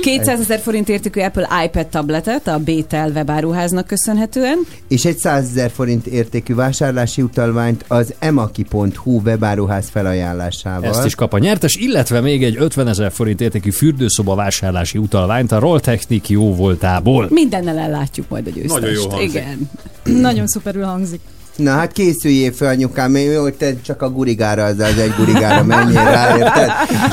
[0.00, 4.58] 200 ezer forint értékű Apple iPad tabletet a Bétel webáruháznak köszönhetően.
[4.88, 10.88] És egy 100 ezer forint értékű vásárlási utalványt az emaki.hu webáruház felajánlásával.
[10.88, 15.52] Ezt is kap a nyertes, illetve még egy 50 ezer forint értékű fürdőszoba vásárlási utalványt
[15.52, 17.26] a Rolltechnik jó voltából.
[17.30, 18.80] Mindennel ellátjuk majd a győztest.
[18.80, 19.28] Nagyon jó hangzik.
[19.28, 19.70] Igen.
[20.20, 21.20] Nagyon szuperül hangzik.
[21.56, 25.14] Na hát készüljél fel, anyukám, én jó, hogy te csak a gurigára, az az egy
[25.16, 26.70] gurigára menjél rá, érted?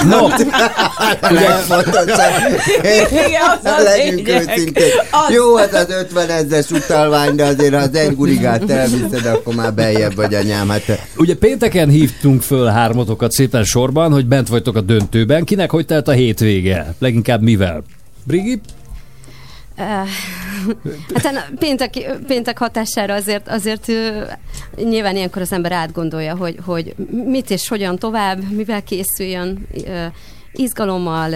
[0.10, 0.28] No.
[1.30, 2.18] legfontosabb.
[3.84, 4.94] Legyünk őszinték.
[5.12, 5.34] Az.
[5.34, 9.74] Jó az az 50 ezres utalvány, de azért ha az egy gurigát elviszed, akkor már
[9.74, 10.70] beljebb vagy anyám.
[10.70, 15.44] Hát Ugye pénteken hívtunk föl hármatokat szépen sorban, hogy bent vagytok a döntőben.
[15.44, 16.94] Kinek hogy telt a hétvége?
[17.00, 17.84] Leginkább mivel?
[18.24, 18.62] Brigi?
[21.14, 23.92] Hát a péntek, péntek hatására azért, azért
[24.76, 26.96] nyilván ilyenkor az ember átgondolja, hogy, hogy
[27.26, 29.68] mit és hogyan tovább, mivel készüljön,
[30.54, 31.32] izgalommal.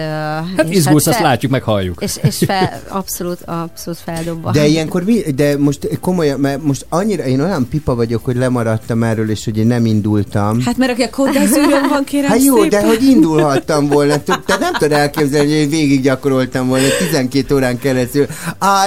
[0.56, 2.02] Hát izgulsz, azt látjuk, meg halljuk.
[2.02, 4.50] És, és fel, abszolút, abszolút feldobva.
[4.50, 9.02] De ilyenkor mi, de most komolyan, mert most annyira, én olyan pipa vagyok, hogy lemaradtam
[9.02, 10.60] erről, és hogy én nem indultam.
[10.64, 12.68] Hát mert aki a kodázűrön van, kérem Hát jó, szépen.
[12.80, 14.22] de hogy indulhattam volna.
[14.22, 18.26] Te nem tudod elképzelni, hogy végig gyakoroltam volna 12 órán keresztül.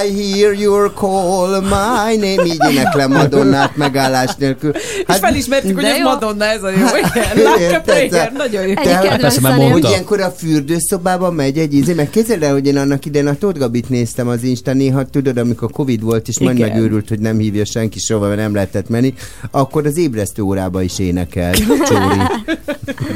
[0.04, 2.44] I hear your call, my name.
[2.44, 4.72] Így éneklem Madonnát megállás nélkül.
[5.06, 5.98] És felismertük, hogy ez.
[5.98, 6.76] Madonna, ez a jó.
[6.76, 8.74] Igen, Like a nagyon jó.
[9.20, 9.72] Persze, már mondta.
[9.88, 13.34] hogy ilyenkor a fürdőszobába megy egy ízé, meg képzeld el, hogy én annak idején a
[13.34, 17.38] Tóth Gabit néztem az Instán, néha tudod, amikor Covid volt, és majd megőrült, hogy nem
[17.38, 19.14] hívja senki soha, mert nem lehetett menni,
[19.50, 22.20] akkor az ébresztő órába is énekel, Csóri.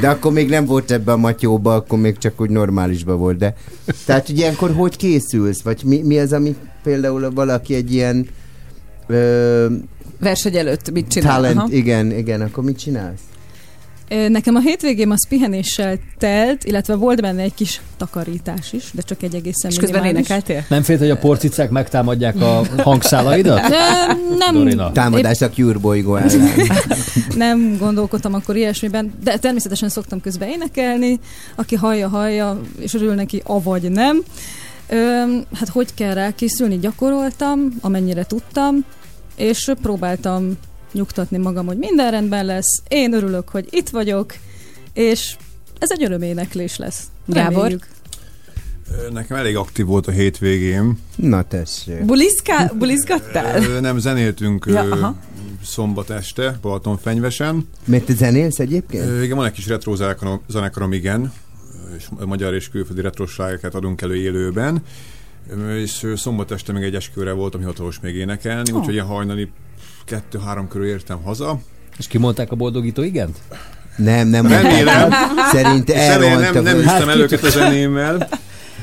[0.01, 3.55] De akkor még nem volt ebbe a matyóba, akkor még csak úgy normálisba volt, de
[4.05, 8.27] tehát, hogy ilyenkor hogy készülsz, vagy mi, mi az, ami például valaki egy ilyen
[9.07, 9.65] ö,
[10.19, 11.35] Verseny előtt mit csinál?
[11.35, 11.67] talent, Aha.
[11.71, 13.21] igen, igen, akkor mit csinálsz?
[14.07, 19.23] Nekem a hétvégém az pihenéssel telt, illetve volt benne egy kis takarítás is, de csak
[19.23, 20.65] egy egészen És közben énekeltél?
[20.69, 23.61] Nem félt, hogy a porcicák megtámadják a hangszálaidat?
[23.67, 24.91] Nem, nem, Dorina.
[24.91, 26.49] Támadás a Cure bolygó ellen.
[27.35, 31.19] nem gondolkodtam akkor ilyesmiben, de természetesen szoktam közben énekelni,
[31.55, 34.23] aki hallja, hallja, és örül neki, avagy nem.
[34.87, 36.79] Öm, hát hogy kell rá készülni?
[36.79, 38.85] Gyakoroltam, amennyire tudtam,
[39.35, 40.57] és próbáltam
[40.95, 44.33] nyugtatni magam, hogy minden rendben lesz, én örülök, hogy itt vagyok,
[44.93, 45.35] és
[45.79, 47.03] ez egy öröméneklés lesz.
[47.25, 47.53] Gábor?
[47.61, 47.87] Reméljük.
[49.07, 50.99] Ö, Nekem elég aktív volt a hétvégém.
[51.15, 52.05] Na tessék.
[52.05, 53.79] Buliszká, bulizgattál?
[53.79, 55.15] Nem zenéltünk Ja, aha.
[55.63, 57.67] szombat este Balatonfenyvesen.
[57.85, 59.23] Mert te zenélsz egyébként?
[59.23, 61.33] Igen, van egy kis retro zenekarom, zenekarom igen,
[61.97, 64.83] és magyar és külföldi retrosságeket adunk elő élőben.
[65.81, 68.77] És szombat este még egy esküvőre voltam hivatalos még énekelni, Oh.
[68.77, 69.49] úgyhogy ilyen hajnali
[70.05, 71.59] kettő-három körül értem haza.
[71.97, 73.37] És kimondták a boldogító igent?
[73.97, 75.11] Nem, nem Remélem.
[75.51, 77.59] Szerint remélem, nem, nem Hát üztem el őket a tudja.
[77.61, 78.29] zenémmel.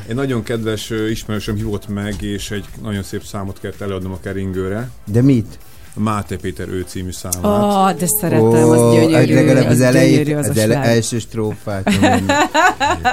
[0.06, 4.90] Egy nagyon kedves ismerősöm hívott meg, és egy nagyon szép számot kellett előadnom a keringőre.
[5.06, 5.58] De mit?
[5.94, 7.94] Máté Péter ő című számát.
[7.94, 9.34] Ó, de szeretem, az Ó, gyönyörű.
[9.34, 11.90] Legalább az elejét, gyönyörű az az ele, első strófát.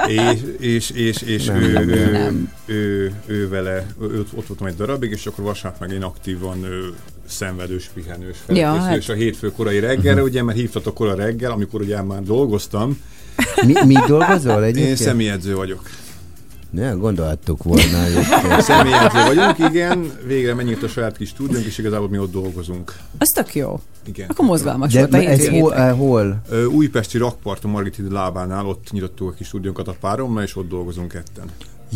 [0.06, 2.52] és, és, és, és Nem, ő, nem, ő, nem.
[2.66, 6.92] ő, ő, vele, ő, ott voltam egy darabig, és akkor vasárnap meg én aktívan ő,
[7.28, 9.16] szenvedős, pihenős Ja, felkészülés hát.
[9.16, 13.00] a hétfő korai reggelre, ugye, mert hívtatok kora reggel, amikor ugye már dolgoztam.
[13.66, 14.96] Mi, mi dolgozol Én egyébként?
[14.96, 15.82] személyedző vagyok.
[16.70, 18.04] Ne, gondolhattuk volna.
[18.60, 20.12] Személyedző vagyunk, igen.
[20.26, 22.94] Végre megnyílt a saját kis stúdiónk, és igazából mi ott dolgozunk.
[23.18, 23.80] Az tök jó.
[24.06, 24.28] Igen.
[24.28, 26.40] Akkor mozgalmas De volt a ez hol, eh, hol?
[26.48, 30.68] Ö, Újpesti rakpart a Margit lábánál, ott nyitottuk a kis stúdiónkat a párommal, és ott
[30.68, 31.44] dolgozunk ketten.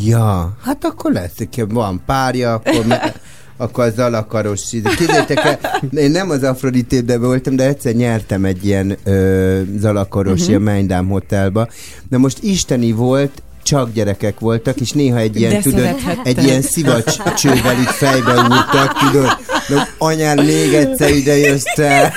[0.04, 1.32] Ja, hát akkor lesz,
[1.68, 3.14] van párja, akkor, me,
[3.56, 4.70] akkor az alakaros.
[4.70, 5.58] Képzeljétek el,
[5.90, 10.50] én nem az Afroditében voltam, de egyszer nyertem egy ilyen ö, zalakaros, Mhm.
[10.52, 10.62] uh-huh.
[10.64, 11.68] ilyen Mindám hotelba.
[12.08, 16.62] De most isteni volt, csak gyerekek voltak, és néha egy ilyen, De tudod, egy ilyen
[16.62, 19.28] szivacs csővel itt fejbe úrtak, tudod,
[19.68, 22.12] de anyám még egyszer ide jössz te.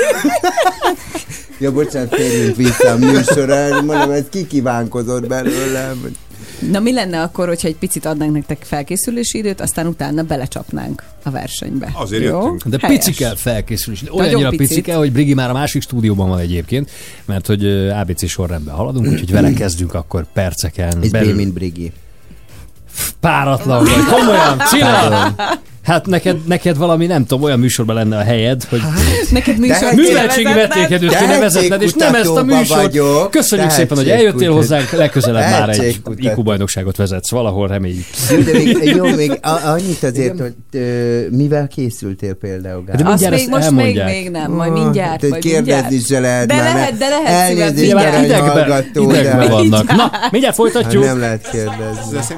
[1.59, 6.01] Ja, bocsánat, térjünk vissza a műsorra, mondom, ez ki kívánkozott belőlem.
[6.59, 11.29] Na mi lenne akkor, hogyha egy picit adnánk nektek felkészülési időt, aztán utána belecsapnánk a
[11.29, 11.91] versenybe.
[11.93, 12.29] Azért Jó?
[12.29, 12.65] jöttünk.
[12.65, 13.05] De Helyes.
[13.05, 13.99] pici kell felkészülni.
[14.03, 14.67] Nagyon Olyannyira picit.
[14.67, 16.89] pici kell, hogy Brigi már a másik stúdióban van egyébként,
[17.25, 21.35] mert hogy ABC sorrendben haladunk, úgyhogy vele kezdünk akkor perceken B, belül.
[21.35, 21.91] mint Brigi.
[23.19, 25.35] Páratlan vagy, komolyan, csinál!
[25.87, 28.81] Hát neked, neked valami, nem tudom, olyan műsorban lenne a helyed, hogy
[29.29, 32.81] Neked műsor műveltségi vetélkedőt kéne vezetned, és nem ezt a műsort.
[32.81, 33.31] vagyok.
[33.31, 35.99] Köszönjük szépen, hogy eljöttél hozzánk, legközelebb már egy.
[36.17, 38.05] IQ bajnokságot vezetsz, valahol reméljük.
[38.31, 42.95] Jó, de még, jó, még annyit azért, hogy ö, mivel készültél például, Gál?
[42.95, 44.07] De Azt még most még, elmondják.
[44.07, 47.83] még nem, majd mindjárt, hát, majd kérdezni se lehet De lehet, de lehet Elnézést, szíved,
[47.83, 49.95] Ugye már arany idegbe, hallgató, de- idegbe vannak.
[49.95, 51.03] Na, mindjárt folytatjuk.
[51.03, 52.35] Hát nem lehet kérdezni.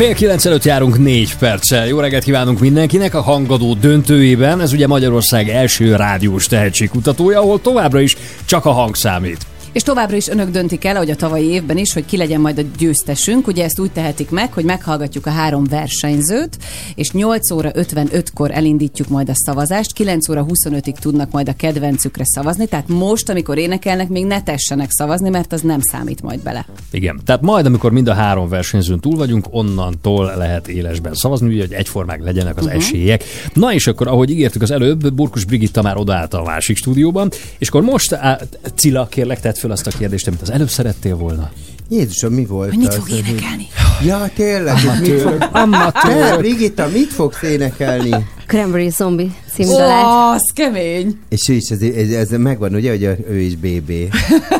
[0.00, 1.86] Fél kilenc előtt járunk négy perccel.
[1.86, 4.60] Jó reggelt kívánunk mindenkinek a hangadó döntőjében.
[4.60, 9.46] Ez ugye Magyarország első rádiós tehetségkutatója, ahol továbbra is csak a hang számít.
[9.72, 12.58] És továbbra is önök döntik el, hogy a tavalyi évben is, hogy ki legyen majd
[12.58, 13.46] a győztesünk.
[13.46, 16.58] Ugye ezt úgy tehetik meg, hogy meghallgatjuk a három versenyzőt,
[16.94, 22.24] és 8 óra 55-kor elindítjuk majd a szavazást, 9 óra 25-ig tudnak majd a kedvencükre
[22.26, 26.66] szavazni, tehát most, amikor énekelnek, még ne tessenek szavazni, mert az nem számít majd bele.
[26.90, 27.20] Igen.
[27.24, 31.72] Tehát majd, amikor mind a három versenyzőn túl vagyunk, onnantól lehet élesben szavazni, ugye, hogy
[31.72, 32.80] egyformák legyenek az uh-huh.
[32.80, 33.24] esélyek.
[33.54, 37.68] Na és akkor, ahogy ígértük az előbb, Burkus Brigitta már odaállt a másik stúdióban, és
[37.68, 38.38] akkor most, á,
[38.74, 41.50] Cilla, kérlek, tedd föl azt a kérdést, amit az előbb szerettél volna.
[41.88, 42.94] Jézusom, mi volt Hogy mit az?
[42.94, 43.66] fog énekelni?
[44.04, 45.20] Ja, tényleg, hogy mit Amatőr.
[45.20, 45.48] fog...
[45.52, 46.38] Amatőr.
[46.38, 48.26] Brigitta, mit fogsz énekelni?
[48.46, 49.30] Cranberry Zombie
[49.60, 50.34] című Ó, dalát.
[50.34, 51.18] az kemény!
[51.28, 53.88] És ő is, ez, ez, ez megvan, ugye, hogy ő is BB.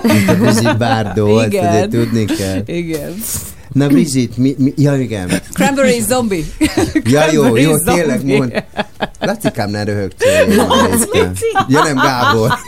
[0.02, 2.62] Mint a Brigitte Bardot, ezt azért tudni kell.
[2.66, 3.14] Igen.
[3.72, 5.30] Na Brigitte, mi, mi, ja igen.
[5.52, 6.44] Cranberry zombie.
[7.04, 8.64] Ja jó, jó, tényleg mond.
[9.20, 10.50] Lacikám, ne röhögcsön.
[11.68, 12.58] Ja nem, Gábor.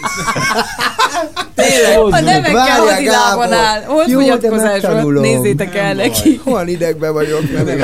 [1.69, 3.55] Tényleg, a nevekkel hadilában Gábor.
[3.55, 4.07] áll.
[4.07, 6.41] De fogyatkozás volt, nézzétek el neki.
[6.45, 7.81] Hol idegben vagyok, nem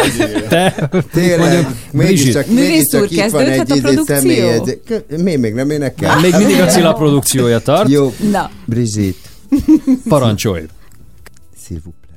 [0.48, 4.80] Te, Tényleg, mégiscsak, mégiscsak itt van egy a izé.
[5.22, 6.20] Mi még nem énekel?
[6.20, 7.88] Még mindig a Cilla produkciója tart.
[7.88, 8.14] Jó.
[8.30, 8.50] Na.
[8.64, 9.28] Brigitte,
[10.08, 10.62] Parancsolj!
[11.68, 12.07] s'il vous plaît.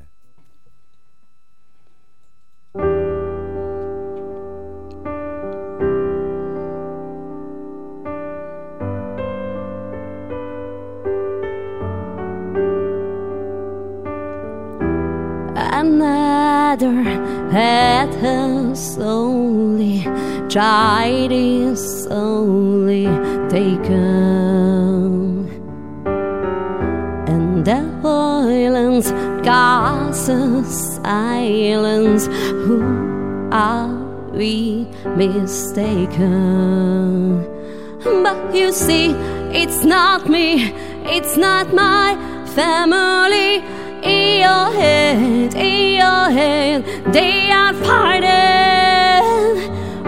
[15.83, 17.01] Another
[17.49, 20.03] head has slowly
[20.47, 23.05] tried is slowly
[23.49, 23.97] taken,
[27.27, 29.09] and the violence
[29.43, 30.67] causes
[31.01, 32.27] silence.
[32.27, 32.79] Who
[33.51, 33.89] are
[34.33, 34.87] we
[35.17, 36.21] mistaken?
[38.03, 39.15] But you see,
[39.51, 40.75] it's not me,
[41.05, 42.15] it's not my
[42.53, 43.63] family.
[44.03, 46.83] In your head, in your head,
[47.13, 49.55] they are fighting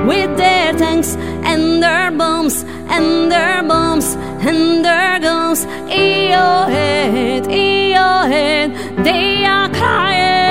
[0.08, 5.66] with their tanks and their bombs and their bombs and their guns.
[5.90, 10.43] In your head, in your head, they are crying.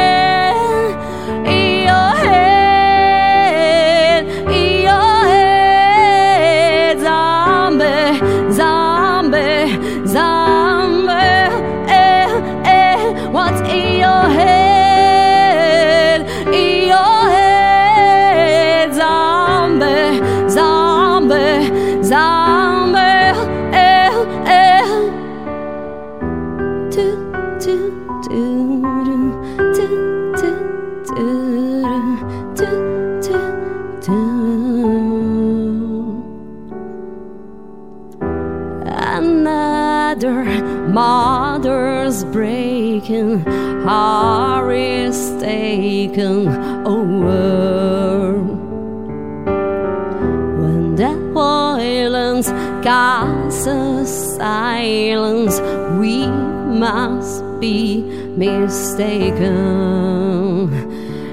[39.22, 40.44] Another
[40.88, 43.44] mother's breaking,
[43.84, 46.48] heart is taken
[46.84, 48.32] over.
[50.60, 52.48] When the violence
[52.82, 55.60] Castle silence,
[56.00, 58.02] we must be
[58.36, 59.52] mistaken.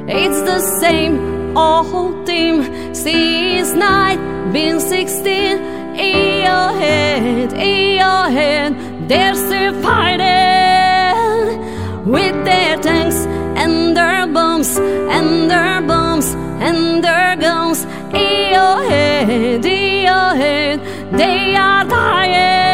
[0.08, 4.20] It's the same old team since night
[4.54, 8.72] been 16 in your head, in your head.
[9.10, 11.60] They're still fighting
[12.06, 13.20] with their tanks
[13.62, 16.28] and their bombs and their bombs
[16.68, 20.80] and their guns in your head, in your head.
[21.18, 22.69] They are dying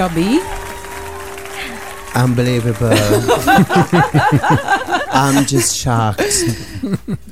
[0.00, 0.24] Csabi?
[2.24, 2.96] Unbelievable.
[5.12, 6.56] I'm just shocked.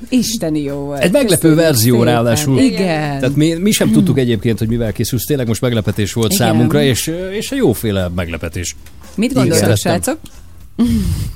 [0.09, 1.01] Isteni jó volt.
[1.01, 2.13] Egy meglepő Köszönjük verzió szépen.
[2.13, 2.59] ráadásul.
[2.59, 3.19] Igen.
[3.19, 5.25] Tehát mi, mi sem tudtuk egyébként, hogy mivel készülsz.
[5.25, 6.47] Tényleg most meglepetés volt Igen.
[6.47, 8.75] számunkra, és, és a jóféle meglepetés.
[9.15, 10.17] Mit gondoltok, srácok?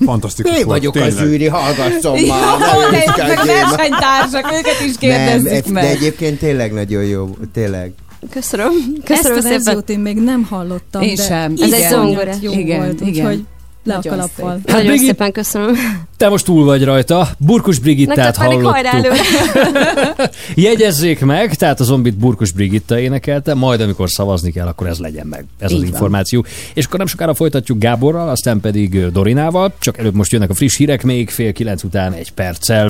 [0.05, 1.25] Fantasztikus Én volt, vagyok a tényleg.
[1.25, 2.57] zsűri, hallgassam Jó, már.
[2.91, 5.85] de ne meg a versenytársak, őket is Nem, kérdezzük ez- de meg.
[5.85, 7.93] egyébként tényleg nagyon jó, tényleg.
[8.29, 8.67] Köszönöm.
[9.07, 9.83] Ezt Köszönöm a szépen.
[9.87, 11.53] én még nem hallottam, Én de sem.
[11.61, 12.31] Ez egy zongora.
[12.41, 13.25] Jó Igen, volt, igen.
[13.25, 13.43] úgyhogy
[13.85, 14.55] le a Nagyon kalappal.
[14.55, 14.67] szép.
[14.67, 15.75] Nagyon Brigit- szépen köszönöm.
[16.17, 17.27] Te most túl vagy rajta.
[17.37, 18.77] Burkus Brigittát hallottuk.
[20.55, 25.27] Jegyezzék meg, tehát a zombit Burkus Brigitta énekelte, majd amikor szavazni kell, akkor ez legyen
[25.27, 25.45] meg.
[25.59, 25.91] Ez Így az van.
[25.91, 26.45] információ.
[26.73, 30.77] És akkor nem sokára folytatjuk Gáborral, aztán pedig Dorinával, csak előbb most jönnek a friss
[30.77, 32.89] hírek, még fél kilenc után egy perccel.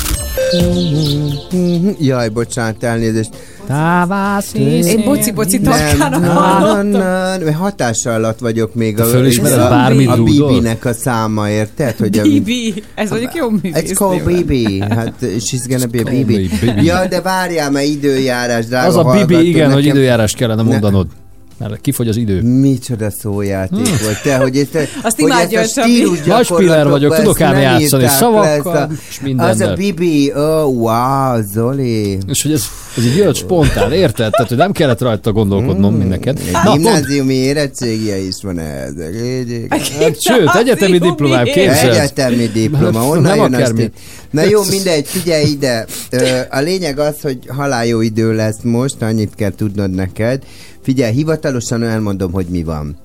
[1.99, 3.29] Jaj, bocsánat, elnézést.
[4.87, 7.53] Én boci-boci tarkának na, na, hallottam.
[7.53, 10.23] hatással alatt vagyok még a, a, bármit, a?
[10.23, 11.95] Bibi-nek a száma, érted?
[11.97, 12.73] Hogy a, Bibi.
[12.95, 13.73] Ez mondjuk jó művész.
[13.75, 14.79] It's called Bibi.
[14.89, 16.49] Hát, she's gonna be a Bibi.
[16.81, 21.07] Ja, de várjál, mert időjárás, drága Az a Bibi, igen, hogy időjárást kellene mondanod.
[21.69, 22.41] Mert kifogy az idő.
[22.41, 24.21] Micsoda szójáték volt.
[24.23, 28.07] Te, hogy ezt, Azt hogy imádja ezt a stílus Nagy spiller vagyok, tudok ám játszani,
[28.07, 29.51] szavakkal, a- és mindennel.
[29.51, 32.17] Az a Bibi, oh, wow, Zoli.
[32.27, 32.63] És hogy ez,
[32.97, 34.31] ez így jött spontán, érted?
[34.31, 36.11] Tehát, hogy nem kellett rajta gondolkodnom mm.
[36.11, 38.59] Egy Na, gimnáziumi érettségie is van.
[39.25, 41.95] Így- hát, sőt, egyetemi diplomám, képzeld.
[41.95, 43.91] Egyetemi diploma, Nem onnan jön azt.
[44.31, 45.85] Na jó, mindegy, figyelj ide.
[46.49, 50.43] A lényeg az, hogy halál jó idő lesz most, annyit kell tudnod neked.
[50.83, 52.97] Figyelj, hivatalosan elmondom, hogy mi van.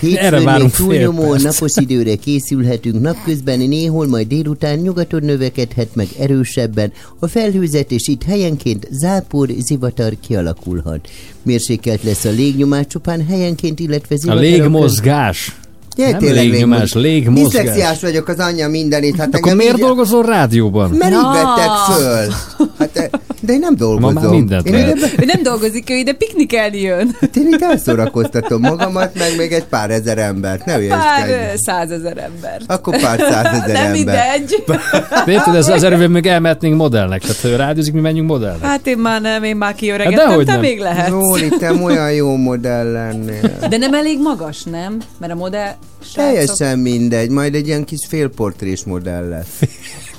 [0.00, 6.92] Hétfőn túlnyomó napos időre készülhetünk, napközben néhol, majd délután nyugaton növekedhet meg erősebben.
[7.18, 11.08] A felhőzetés itt helyenként zápor, zivatar kialakulhat.
[11.42, 15.56] Mérsékelt lesz a légnyomás csupán helyenként, illetve A zivatarok légmozgás.
[15.96, 17.62] Ja, nem tényleg légnyomás, légmozgás.
[17.62, 19.16] Diszlexiás vagyok az anyja mindenit.
[19.16, 20.90] Hát Akkor miért így- dolgozol rádióban?
[20.90, 22.32] Mert így vettek föl.
[22.78, 24.12] Hát, de- én nem Ma dolgozom.
[24.14, 24.96] már mindent én, lehet.
[24.96, 27.16] ide, Ő nem dolgozik, ő ide piknikelni jön.
[27.20, 30.64] hát én itt elszórakoztatom magamat, meg még egy pár ezer embert.
[30.64, 32.60] Ne Pár százezer ember.
[32.66, 33.92] Akkor pár százezer Nem ember.
[33.92, 34.64] mindegy.
[35.34, 37.20] Érted, ez az erőben még elmehetnénk modellnek.
[37.20, 38.62] Tehát ha ő rádiózik, mi menjünk modellnek.
[38.64, 40.60] Hát én már nem, én már Hát kiöregettem, dehogy te nem.
[40.60, 41.08] még lehetsz.
[41.08, 43.58] Zoli, te olyan jó modell lennél.
[43.68, 44.98] De nem elég magas, nem?
[45.18, 45.72] Mert a modell
[46.12, 46.32] srácok...
[46.32, 49.60] Teljesen mindegy, majd egy ilyen kis félportrés modell lesz.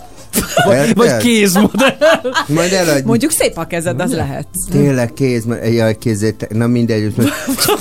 [0.66, 1.98] Vagy, vagy kézmodell.
[2.48, 3.02] Majd eladj.
[3.06, 4.48] Mondjuk szép a kezed, az lehet.
[4.72, 7.32] Tényleg kéz, jaj, kézét, na mindegy, majd,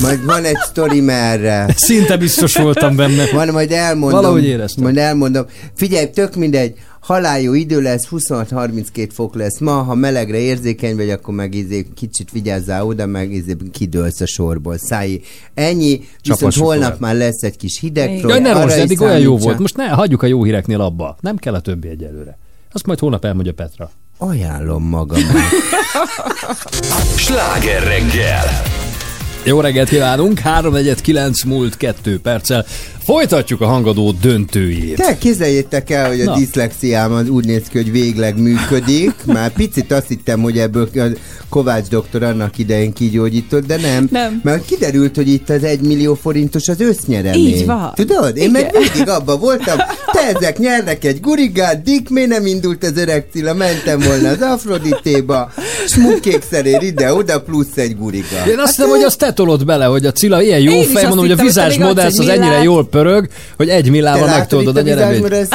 [0.01, 1.67] majd van egy sztori merre.
[1.77, 3.25] Szinte biztos voltam benne.
[3.33, 4.21] Van, majd elmondom.
[4.21, 4.85] Valahogy éreztem.
[4.85, 5.45] Majd elmondom.
[5.75, 11.35] Figyelj, tök mindegy, haláljú idő lesz, 26-32 fok lesz ma, ha melegre érzékeny vagy, akkor
[11.35, 14.79] meg izé, kicsit vigyázzál oda, meg izé, kidőlsz a sorból.
[14.79, 15.21] Szállj.
[15.55, 17.01] Ennyi, viszont Csapassuk holnap tovább.
[17.01, 18.35] már lesz egy kis hidegfront.
[18.35, 19.59] Jaj, ne rossz, eddig olyan jó volt.
[19.59, 21.17] Most ne, hagyjuk a jó híreknél abba.
[21.21, 22.39] Nem kell a többi egyelőre.
[22.73, 23.91] Azt majd holnap elmondja Petra.
[24.19, 25.43] Ajánlom magamat.
[27.25, 28.45] Sláger reggel!
[29.47, 32.65] Jó reggelt kívánunk, 349 múlt 2 perccel.
[33.05, 34.97] Folytatjuk a hangadó döntőjét.
[34.97, 36.35] Te képzeljétek el, hogy a Na.
[36.37, 39.13] diszlexiám az úgy néz ki, hogy végleg működik.
[39.25, 41.05] Már picit azt hittem, hogy ebből a
[41.49, 44.09] Kovács doktor annak idején kigyógyított, de nem.
[44.11, 44.41] Nem.
[44.45, 47.47] Mert kiderült, hogy itt az egy millió forintos az össznyeremény.
[47.47, 47.93] Így van.
[47.95, 48.37] Tudod?
[48.37, 48.51] Én Igen.
[48.51, 49.77] meg végig abban voltam,
[50.13, 54.41] te ezek nyernek egy gurigát, Dick, miért nem indult az öreg Cilla, mentem volna az
[54.41, 55.53] Afroditéba,
[55.87, 58.47] smukkékszerér ide-oda, plusz egy guriga.
[58.49, 60.87] Én azt hiszem, hogy azt te tolod bele, hogy a Cilla ilyen jó Én is
[60.87, 61.83] fej, azt mondom, hogy a hogy vizás egy
[62.19, 65.49] az ennyire jól pörög, hogy egy millával megtoldod a nyereményt.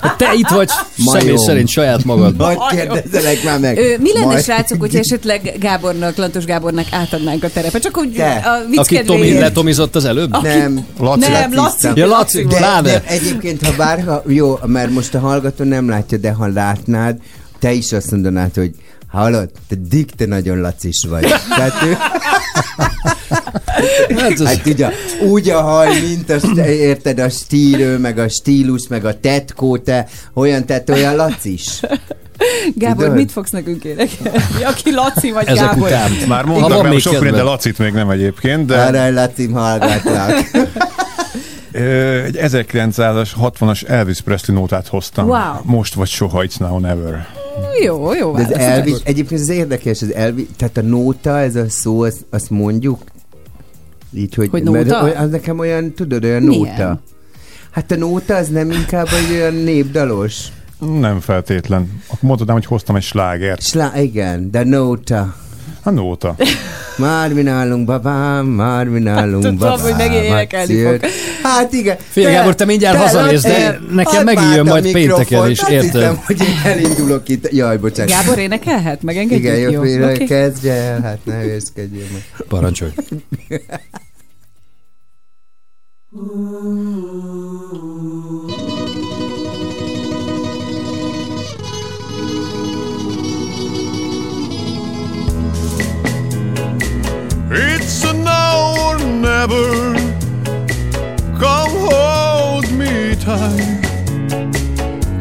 [0.00, 0.68] Hát Te itt vagy
[1.06, 2.36] személy szerint saját magad.
[2.36, 3.78] Vagy kérdezzelek már meg.
[3.78, 4.42] Ö, mi lenne, Majd.
[4.44, 7.82] srácok, hogyha esetleg Gábornak, Lantos Gábornak átadnánk a terepet?
[7.82, 8.42] Csak úgy Te.
[8.44, 10.42] a vicc Aki Tomi letomizott az előbb?
[10.42, 11.30] Nem, Laci.
[11.30, 11.88] Nem, Laci.
[11.94, 12.88] Ja, Laci, de, pláne.
[12.88, 17.16] de egyébként, ha bár, ha, jó, mert most a hallgató nem látja, de ha látnád,
[17.58, 18.70] te is azt mondanád, hogy
[19.08, 21.22] hallod, te Dick, te nagyon lacis vagy.
[21.56, 21.96] Tehát ő...
[24.16, 24.46] Hát, az...
[24.46, 24.88] Hát ugye,
[25.28, 29.76] úgy a haj, mint a, st- érted, a stílő, meg a stílus, meg a tetkó,
[29.78, 31.80] te olyan, tehát olyan lacis.
[32.74, 33.16] Gábor, Tudod?
[33.18, 34.38] mit fogsz nekünk énekelni?
[34.70, 35.86] Aki Laci vagy Ezek Gábor?
[35.86, 36.10] után.
[36.28, 40.30] Már már még sok minden, de Lacit még nem egyébként, de Arra, Lacim, hallgatlak.
[42.24, 45.26] egy 1960-as Elvis Presley nótát hoztam.
[45.26, 45.40] Wow.
[45.62, 47.26] Most vagy soha, it's now never.
[47.84, 48.76] Jó, jó De az választás.
[48.76, 53.02] Elvis, egyébként ez érdekes, az Elvis, tehát a nóta, ez a szó, azt, azt mondjuk,
[54.14, 55.02] így, hogy, Hogy mert nóta?
[55.02, 56.60] olyan- az nekem olyan, tudod, olyan Milyen?
[56.76, 57.00] nóta.
[57.70, 60.46] Hát a nóta az nem inkább egy olyan népdalos.
[60.98, 62.02] Nem feltétlen.
[62.06, 63.62] Akkor mondhatnám, hogy hoztam egy slágert.
[63.62, 65.36] Slá, igen, de nóta.
[65.86, 66.36] A nóta.
[66.96, 69.80] Már mi nálunk, babám, már mi nálunk, Tudom, babám.
[69.80, 71.00] hogy megint énekelni fog.
[71.42, 71.96] Hát igen.
[72.08, 75.92] Figyelj, Gábor, te mindjárt hazamész, de nekem megijön majd pénteken is, érted?
[75.92, 77.52] Hiszem, hogy én elindulok itt.
[77.52, 78.12] Jaj, bocsánat.
[78.12, 79.02] Gábor énekelhet?
[79.02, 79.44] Megengedjük?
[79.54, 80.08] Igen, jó, jó.
[80.08, 80.24] Oké.
[80.24, 82.46] kezdje el, hát ne hőzkedjél meg.
[82.48, 82.90] Parancsolj.
[97.48, 99.94] It's a now or never.
[101.38, 103.82] Come hold me tight.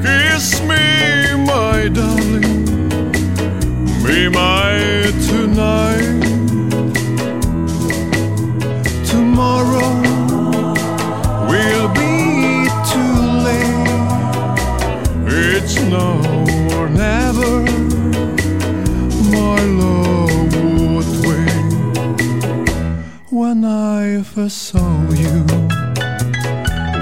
[0.01, 2.89] Kiss me, my darling.
[4.03, 5.94] Be my tonight.
[23.67, 25.43] I first saw you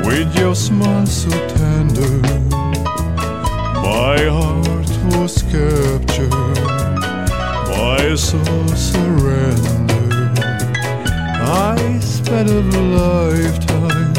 [0.08, 2.22] with your smile so tender.
[3.84, 6.32] My heart was captured,
[7.68, 10.40] my soul surrendered.
[11.42, 12.62] I spent a
[13.02, 14.14] lifetime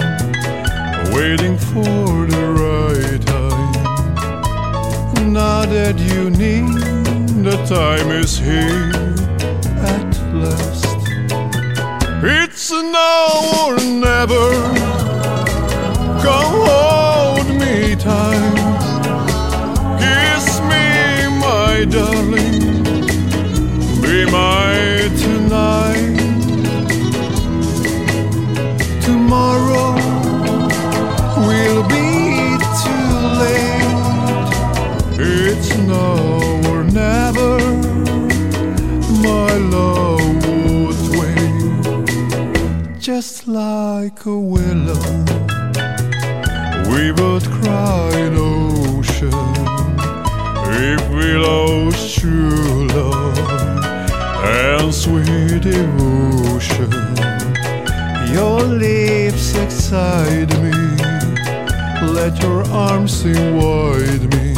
[1.15, 5.33] waiting for the right time.
[5.33, 6.77] Now that you need,
[7.43, 8.93] the time is here
[9.87, 10.84] at last.
[12.27, 14.84] It's now or never.
[43.25, 45.01] Just like a willow.
[46.91, 49.33] We would cry an ocean
[50.93, 53.39] if we lost true love
[54.45, 56.93] and sweet devotion.
[58.35, 60.75] Your lips excite me,
[62.19, 64.53] let your arms enwide me.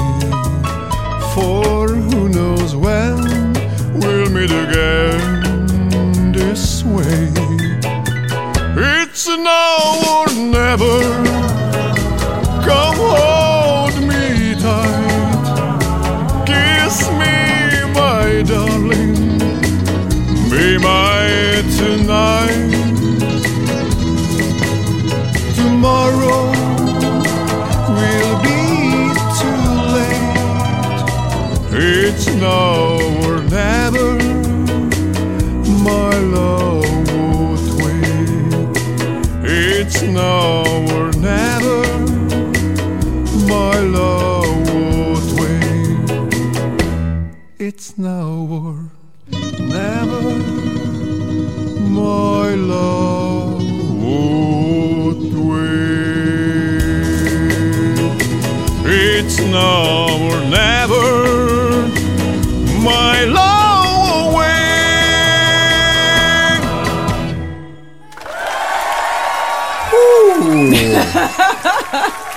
[1.34, 3.52] For who knows when
[4.00, 7.45] we'll meet again this way.
[9.18, 11.25] It's now or never.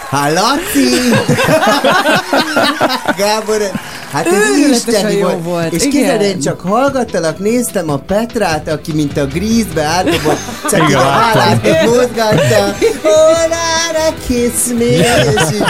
[0.09, 1.13] Hát Laci!
[4.11, 5.43] Hát ez isteni jó volt.
[5.43, 10.81] volt, És képzeld, én csak hallgattalak, néztem a Petrát, aki mint a grízbe átdobott, csak
[10.81, 12.75] a így mozgatta.
[13.03, 14.85] Lara, kiss me!
[14.85, 15.63] És így,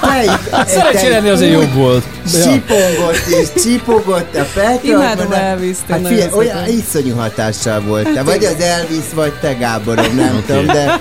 [0.50, 2.04] Hát szerencsére lenni azért jobb volt.
[2.32, 4.78] Csipongott és csipogott a Petra.
[4.82, 8.04] Imádom Elvis-t, Hát figyelj, olyan iszonyú hatással volt.
[8.04, 11.00] Te Hát vagy az Elvis, vagy te Gáborom, nem tudom, de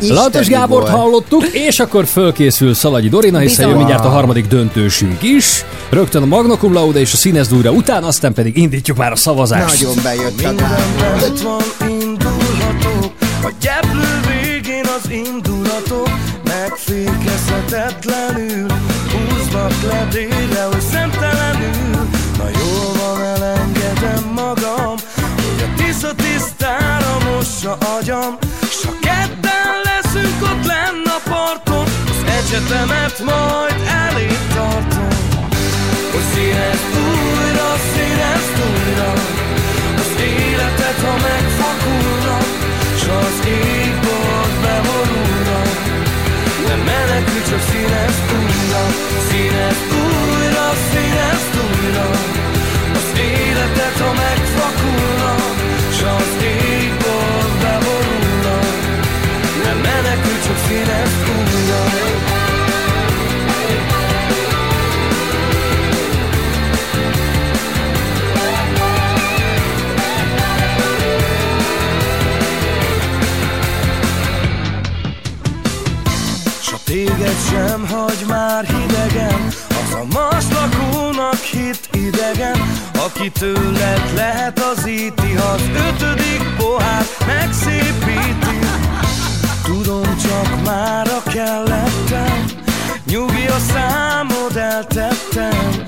[0.00, 5.64] Lantos Gábort hallottuk, és akkor fölkészül Szalagyi Dorina, hiszen jön mindjárt a harmadik döntősünk is.
[5.90, 9.16] Rögtön a Magna Cum Laude és a Színes Dúra után, aztán pedig indítjuk már a
[9.16, 9.80] szavazást.
[9.80, 10.68] Nagyon bejött a Minden
[11.42, 13.12] van, indulhatok
[13.42, 16.10] A gyeplő végén az indulatok
[16.44, 18.66] Megfékezhetetlenül.
[19.12, 22.08] Húznak ledére, hogy szemtelenül.
[22.38, 24.94] Na jól van, elengedem magam
[25.34, 28.36] Hogy a tisza tisztára mossa agyam.
[28.70, 34.97] S ha ketten leszünk ott lenn a parton Az egyetemet majd elé tartom
[36.48, 39.12] színezd újra, színezd újra.
[40.02, 42.38] Az életet, ha megfakulna
[42.96, 45.60] S az égbolt beborulna
[46.66, 48.84] Nem menekülj, csak színezd újra
[52.98, 54.12] Az életet, ha
[77.98, 79.46] hagy már hidegen.
[79.68, 82.60] Az a más lakónak hit idegen
[83.04, 88.58] Aki tőled lehet az íti az ötödik pohár megszépíti.
[89.64, 92.44] Tudom csak már a kellettem.
[93.06, 95.86] Nyugi a számod eltettem.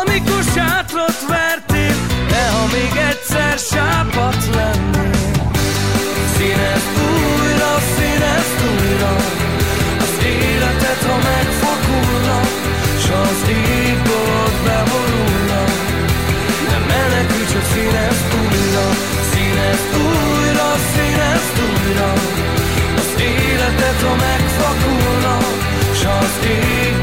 [0.00, 1.94] Amikor sátrat vertél
[2.28, 5.50] De ha még egyszer sápat lennél.
[6.36, 9.41] Színezd újra, színezd újra
[10.92, 12.40] életet, ha megfakulna
[12.98, 15.64] S az égbolt beborulna
[16.70, 18.88] Nem menekülj, csak színezd újra
[19.30, 22.12] Színezd újra, színezd újra.
[22.96, 25.36] Az életet, ha megfakulna
[25.94, 27.01] S az égbolt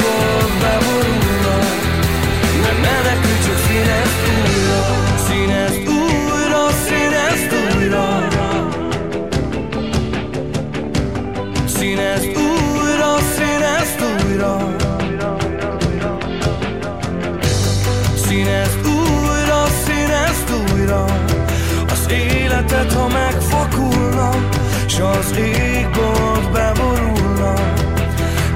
[24.99, 27.53] S az égbolt beborulna.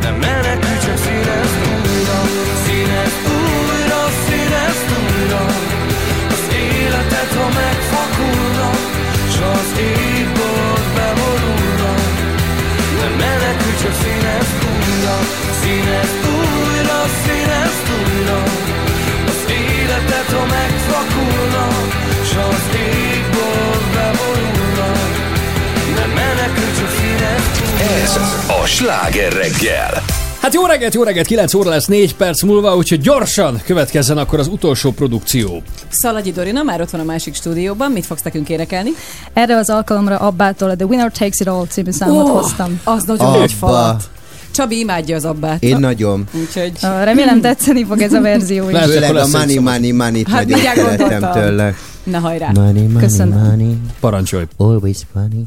[0.01, 2.19] Nem menekülj, csak színezd újra
[2.63, 5.45] Színezd újra, színezd újra.
[6.35, 8.69] Az életet, ha megfakulna
[9.33, 11.91] S az égbolt beborulna.
[12.99, 15.17] Nem menekülj, csak színezd újra
[15.61, 18.39] Színezd újra, színezd újra.
[19.31, 21.72] Az életet, ha megfakulna
[28.01, 28.15] Ez
[28.61, 30.03] a sláger reggel.
[30.41, 34.39] Hát jó reggelt, jó reggelt, 9 óra lesz 4 perc múlva, úgyhogy gyorsan következzen akkor
[34.39, 35.61] az utolsó produkció.
[35.89, 38.89] Szalagyi Dorina már ott van a másik stúdióban, mit fogsz nekünk énekelni?
[39.33, 42.81] Erre az alkalomra Abbától a The Winner Takes It All című számot Ó, hoztam.
[42.83, 44.03] Az nagyon nagy falat.
[44.51, 45.63] Csabi imádja az abbát.
[45.63, 46.23] Én nagyon.
[46.33, 46.71] Úgyhogy...
[47.03, 48.77] Remélem tetszeni fog ez a verzió is.
[48.77, 51.75] Főleg a money, money, money-t Hát nagyon szeretem tőle.
[52.03, 52.49] Na hajrá.
[52.53, 53.39] Money, money, Köszönöm.
[53.39, 53.77] money.
[53.99, 54.45] Parancsolj.
[54.57, 55.43] Always funny.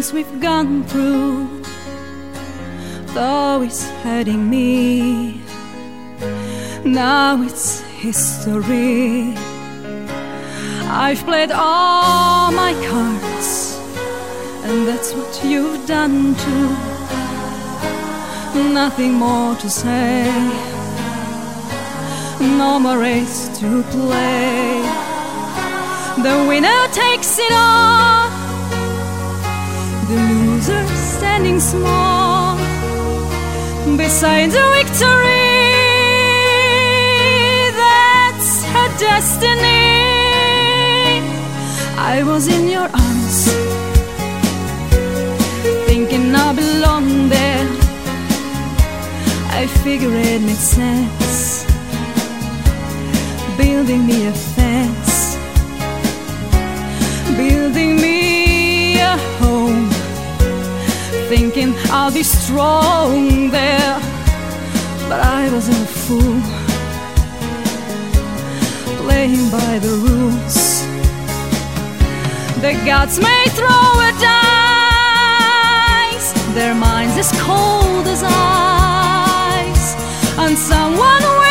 [0.00, 1.46] Things we've gone through.
[3.14, 5.42] Though it's hurting me,
[6.84, 9.34] now it's history.
[11.04, 13.50] I've played all my cards,
[14.64, 16.68] and that's what you've done too.
[18.72, 20.24] Nothing more to say.
[22.40, 24.80] no more race to play.
[26.26, 28.19] The winner takes it all,
[30.10, 32.56] the loser standing small
[33.96, 35.48] beside the victory.
[37.82, 39.88] That's her destiny.
[42.12, 43.38] I was in your arms,
[45.86, 47.68] thinking I belong there.
[49.60, 51.64] I figure it made sense,
[53.56, 55.36] building me a fence,
[57.36, 58.19] building me
[61.30, 64.00] thinking I'll be strong there.
[65.08, 66.40] But I wasn't a fool,
[69.04, 70.58] playing by the rules.
[72.64, 75.08] The gods may throw a dice,
[76.58, 79.88] their minds as cold as ice,
[80.36, 81.49] and someone we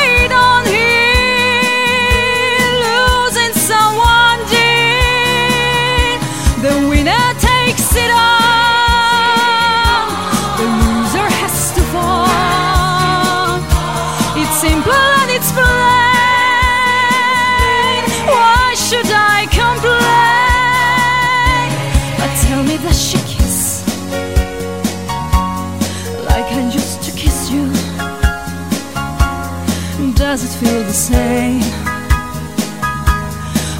[30.60, 31.62] feel the same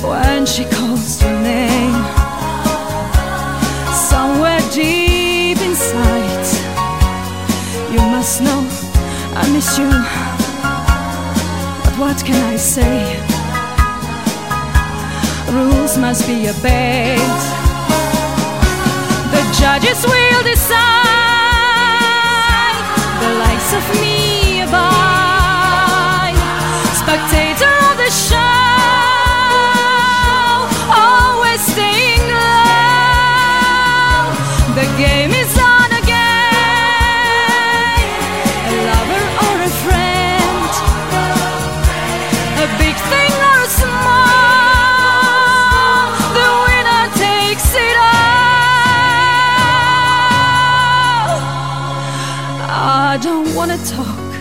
[0.02, 1.96] when she calls your name?
[4.10, 6.48] Somewhere deep inside,
[7.92, 8.62] you must know
[9.36, 9.90] I miss you.
[11.84, 13.20] But what can I say?
[15.52, 17.40] Rules must be obeyed.
[19.34, 20.80] The judges will decide
[23.22, 24.19] the likes of me
[53.70, 54.34] wanna talk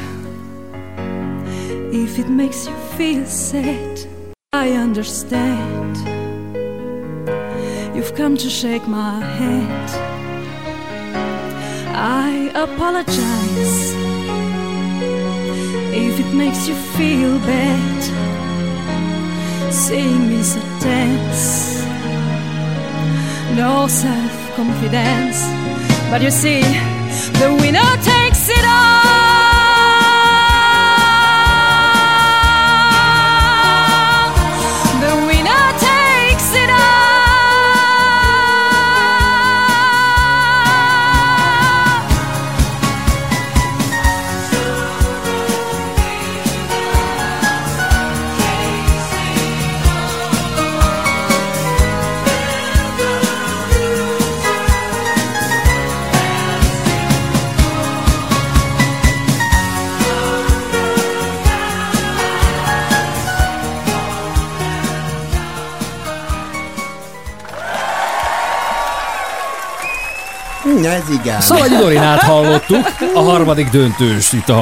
[1.92, 4.00] if it makes you feel sad.
[4.54, 5.96] I understand.
[7.94, 9.90] You've come to shake my hand.
[11.94, 13.94] I apologize
[15.92, 18.02] if it makes you feel bad.
[19.70, 21.84] Seeing me so tense,
[23.56, 25.38] no self confidence.
[26.10, 26.62] But you see,
[27.40, 29.27] the winner takes it
[70.78, 71.40] Hm, Ez igen.
[71.40, 74.54] Szalagyi Dorinát hallottuk, a harmadik döntős itt a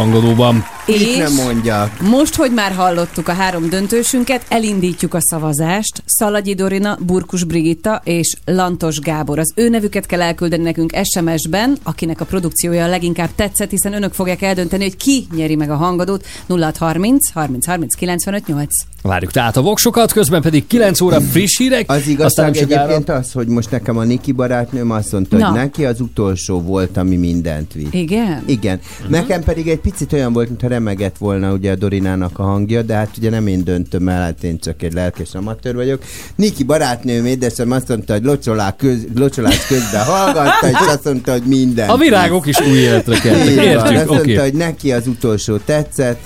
[0.86, 2.00] Mit nem mondjak?
[2.00, 6.02] most, hogy már hallottuk a három döntősünket, elindítjuk a szavazást.
[6.04, 9.38] Szalagyi Dorina, Burkus Brigitta és Lantos Gábor.
[9.38, 14.12] Az ő nevüket kell elküldeni nekünk SMS-ben, akinek a produkciója a leginkább tetszett, hiszen önök
[14.12, 16.26] fogják eldönteni, hogy ki nyeri meg a hangadót.
[16.48, 18.68] 0630 30 30 95 8.
[19.02, 21.90] Várjuk tehát a voksokat, közben pedig 9 óra friss hírek.
[21.90, 25.46] Az igazság aztán egyébként az, hogy most nekem a Niki barátnőm azt mondta, Na.
[25.46, 27.94] hogy neki az utolsó volt, ami mindent vitt.
[27.94, 28.42] Igen?
[28.46, 28.80] Igen.
[28.98, 29.10] Uh-huh.
[29.10, 32.94] Nekem pedig egy picit olyan volt, mintha remegett volna ugye a Dorinának a hangja, de
[32.94, 36.02] hát ugye nem én döntöm el, hát én csak egy lelkes amatőr vagyok.
[36.34, 41.42] Niki barátnőm édesem azt mondta, hogy locsolás, köz, locsolás közben hallgatta, és azt mondta, hogy
[41.42, 41.88] minden.
[41.88, 43.46] A virágok is új életre keltek.
[43.46, 44.34] Értjük, Azt mondta, oké.
[44.34, 46.20] hogy neki az utolsó tetszett,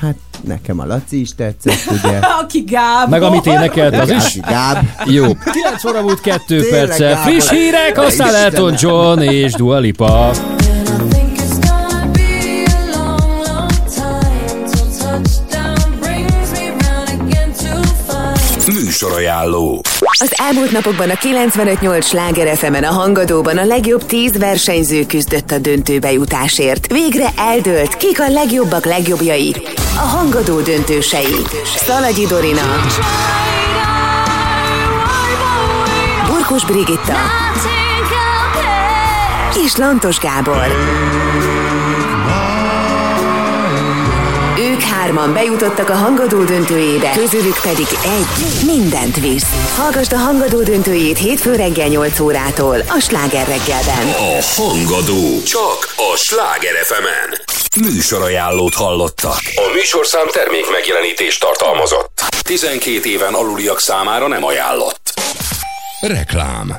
[0.00, 0.16] hát
[0.46, 2.18] nekem a Laci is tetszett, ugye.
[2.42, 3.08] Aki Gábor.
[3.08, 4.40] Meg amit énekelt, az is?
[4.40, 4.76] Gáb.
[5.04, 5.24] Jó.
[5.24, 7.16] 9 óra múlt 2 Tényleg, perccel.
[7.16, 8.34] Friss hírek, aztán.
[8.34, 10.32] Elton John és Dua Lipa.
[19.00, 19.80] Műsorajánló.
[19.98, 25.58] Az elmúlt napokban a 95.8 Sláger fm a Hangadóban a legjobb 10 versenyző küzdött a
[25.58, 26.92] döntőbe jutásért.
[26.92, 29.54] Végre eldőlt, kik a legjobbak legjobbjai.
[29.96, 31.36] A Hangadó döntősei.
[31.76, 32.62] Szalagyi Dorina.
[36.26, 37.16] Burkos Brigitta.
[39.64, 40.66] És Lantos Gábor.
[45.06, 49.74] Hárman bejutottak a Hangadó döntőjébe, közülük pedig egy mindent visz.
[49.76, 54.08] Hallgasd a Hangadó döntőjét hétfő reggel 8 órától a Sláger reggelben.
[54.08, 55.42] A Hangadó.
[55.42, 57.04] Csak a Sláger fm
[57.80, 59.38] Műsorajánlót hallottak.
[59.54, 62.20] A műsorszám termék megjelenítést tartalmazott.
[62.42, 65.12] 12 éven aluliak számára nem ajánlott.
[66.00, 66.76] Reklám.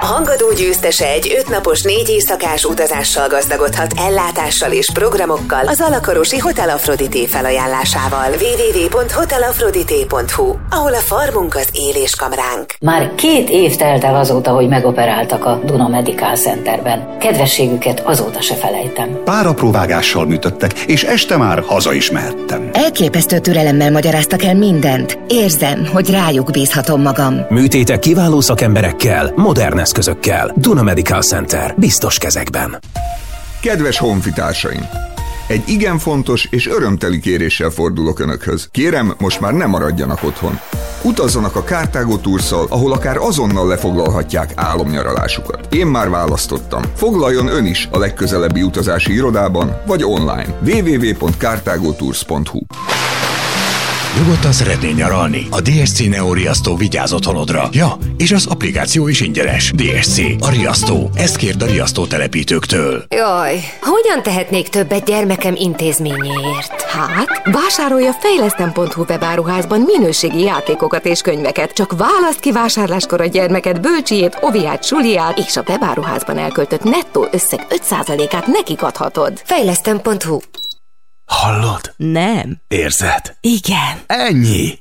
[0.00, 7.26] Hangadó győztese egy ötnapos négy éjszakás utazással gazdagodhat ellátással és programokkal az Alakarosi Hotel Afrodité
[7.26, 12.74] felajánlásával www.hotelafrodité.hu, ahol a farmunk az éléskamránk.
[12.80, 17.18] Már két év telt el azóta, hogy megoperáltak a Duna Medical Centerben.
[17.18, 19.22] Kedvességüket azóta se felejtem.
[19.24, 22.70] Párapróvágással műtöttek, és este már haza is mehettem.
[22.72, 25.18] Elképesztő türelemmel magyaráztak el mindent.
[25.28, 27.34] Érzem, hogy rájuk bízhatom magam.
[27.48, 30.54] Műtétek kiváló szakemberekkel, modern eszközökkel.
[30.56, 31.74] Duna Medical Center.
[31.76, 32.78] Biztos kezekben.
[33.60, 34.88] Kedves honfitársaim!
[35.48, 38.68] Egy igen fontos és örömteli kéréssel fordulok Önökhöz.
[38.70, 40.58] Kérem, most már ne maradjanak otthon.
[41.02, 45.74] Utazzanak a Kártágó Tourszal, ahol akár azonnal lefoglalhatják álomnyaralásukat.
[45.74, 46.82] Én már választottam.
[46.94, 50.58] Foglaljon Ön is a legközelebbi utazási irodában, vagy online.
[50.60, 52.60] www.cartagotours.hu
[54.16, 55.46] Nyugodtan szeretnél nyaralni?
[55.50, 57.68] A DSC Neo Riasztó vigyáz otthonodra.
[57.72, 59.72] Ja, és az applikáció is ingyenes.
[59.74, 61.10] DSC, a riasztó.
[61.14, 63.04] Ezt kérd a riasztó telepítőktől.
[63.08, 66.82] Jaj, hogyan tehetnék többet gyermekem intézményéért?
[66.82, 71.72] Hát, vásárolja fejlesztem.hu webáruházban minőségi játékokat és könyveket.
[71.72, 77.66] Csak választ ki vásárláskor a gyermeked bölcsiét, oviát, suliát, és a webáruházban elköltött nettó összeg
[77.70, 79.40] 5%-át nekik adhatod.
[79.44, 80.38] Fejlesztem.hu
[81.28, 81.92] Hallod?
[81.96, 82.56] Nem.
[82.68, 83.36] Érzed?
[83.40, 83.98] Igen.
[84.06, 84.78] Ennyi.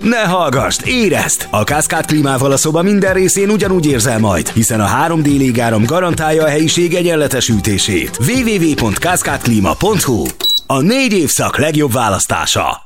[0.00, 1.46] Ne hallgassd, érezd!
[1.50, 6.44] A Cascade klímával a szoba minden részén ugyanúgy érzel majd, hiszen a 3D légáram garantálja
[6.44, 8.18] a helyiség egyenletes ütését.
[8.18, 10.24] www.cascadeklima.hu
[10.66, 12.84] A négy évszak legjobb választása.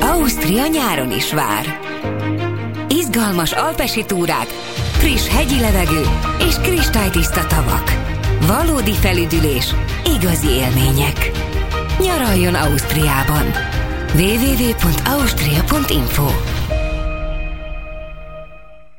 [0.00, 1.78] Ausztria nyáron is vár.
[2.88, 4.46] Izgalmas alpesi túrák,
[4.98, 6.02] friss hegyi levegő
[6.48, 7.92] és kristálytiszta tavak.
[8.46, 9.74] Valódi felüdülés,
[10.16, 11.30] igazi élmények.
[11.98, 13.44] Nyaraljon Ausztriában.
[14.14, 16.26] www.austria.info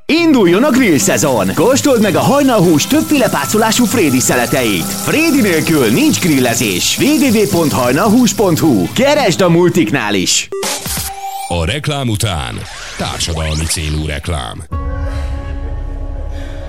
[0.05, 1.53] Induljon a grill szezon!
[1.53, 4.83] Kóstold meg a hajnalhús többféle pácolású Frédi szeleteit.
[4.83, 6.97] Frédi nélkül nincs grillezés.
[6.99, 10.49] www.hajnalhús.hu Keresd a multiknál is!
[11.47, 12.55] A reklám után
[12.97, 14.63] társadalmi célú reklám.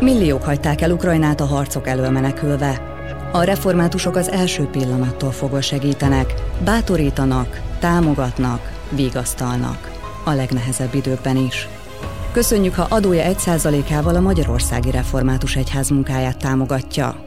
[0.00, 2.95] Milliók hagyták el Ukrajnát a harcok elől menekülve.
[3.32, 6.34] A reformátusok az első pillanattól fogva segítenek,
[6.64, 9.90] bátorítanak, támogatnak, vigasztalnak.
[10.24, 11.68] A legnehezebb időkben is.
[12.32, 17.24] Köszönjük, ha adója 1%-ával a Magyarországi Református Egyház munkáját támogatja.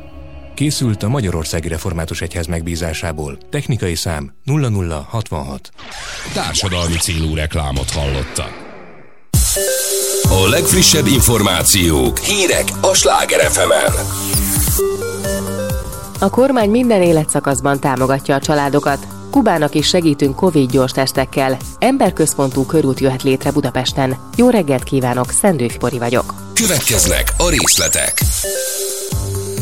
[0.54, 3.38] Készült a Magyarországi Református Egyház megbízásából.
[3.50, 5.72] Technikai szám 0066.
[6.34, 8.68] Társadalmi célú reklámot hallottak.
[10.30, 13.72] A legfrissebb információk, hírek a Sláger fm
[16.22, 19.08] A kormány minden életszakaszban támogatja a családokat.
[19.32, 21.58] Kubának is segítünk Covid gyors tesztekkel.
[21.80, 24.18] Emberközpontú körút jöhet létre Budapesten.
[24.36, 26.34] Jó reggelt kívánok, Szendőfi Bori vagyok.
[26.54, 28.22] Következnek a részletek.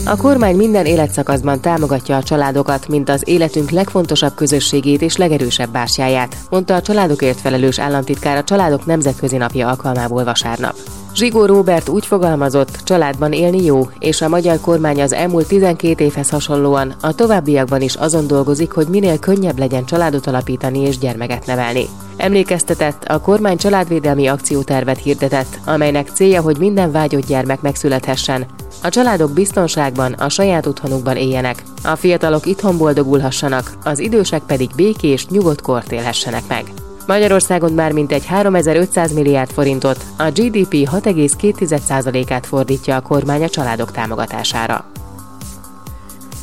[0.06, 6.38] A kormány minden életszakaszban támogatja a családokat, mint az életünk legfontosabb közösségét és legerősebb bástyáját,
[6.50, 10.76] mondta a családokért felelős államtitkár a Családok Nemzetközi Napja alkalmából vasárnap.
[11.18, 16.30] Zsigó Róbert úgy fogalmazott, családban élni jó, és a magyar kormány az elmúlt 12 évhez
[16.30, 21.86] hasonlóan a továbbiakban is azon dolgozik, hogy minél könnyebb legyen családot alapítani és gyermeket nevelni.
[22.18, 28.46] Emlékeztetett, a kormány családvédelmi akciótervet hirdetett, amelynek célja, hogy minden vágyott gyermek megszülethessen.
[28.84, 35.28] A családok biztonságban, a saját otthonukban éljenek, a fiatalok itthon boldogulhassanak, az idősek pedig békés,
[35.28, 36.64] nyugodt kort élhessenek meg.
[37.08, 44.86] Magyarországon már mintegy 3500 milliárd forintot, a GDP 6,2%-át fordítja a kormány a családok támogatására.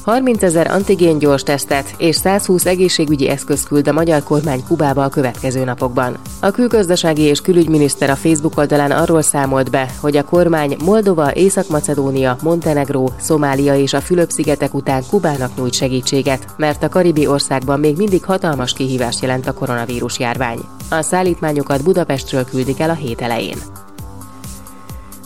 [0.05, 5.09] 30 ezer antigén gyors tesztet és 120 egészségügyi eszköz küld a magyar kormány Kubába a
[5.09, 6.17] következő napokban.
[6.41, 12.37] A külgazdasági és külügyminiszter a Facebook oldalán arról számolt be, hogy a kormány Moldova, Észak-Macedónia,
[12.43, 18.25] Montenegró, Szomália és a Fülöp-szigetek után Kubának nyújt segítséget, mert a karibi országban még mindig
[18.25, 20.59] hatalmas kihívást jelent a koronavírus járvány.
[20.91, 23.84] A szállítmányokat Budapestről küldik el a hét elején.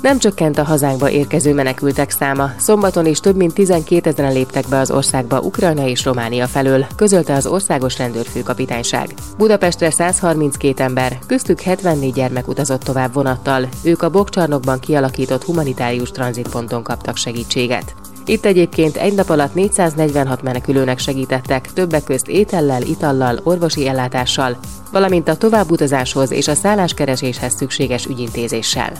[0.00, 2.50] Nem csökkent a hazánkba érkező menekültek száma.
[2.58, 7.34] Szombaton is több mint 12 ezeren léptek be az országba Ukrajna és Románia felől, közölte
[7.34, 9.14] az országos rendőrfőkapitányság.
[9.36, 13.68] Budapestre 132 ember, köztük 74 gyermek utazott tovább vonattal.
[13.82, 17.94] Ők a Bokcsarnokban kialakított humanitárius tranzitponton kaptak segítséget.
[18.26, 24.56] Itt egyébként egy nap alatt 446 menekülőnek segítettek, többek közt étellel, itallal, orvosi ellátással,
[24.92, 28.92] valamint a továbbutazáshoz és a szálláskereséshez szükséges ügyintézéssel.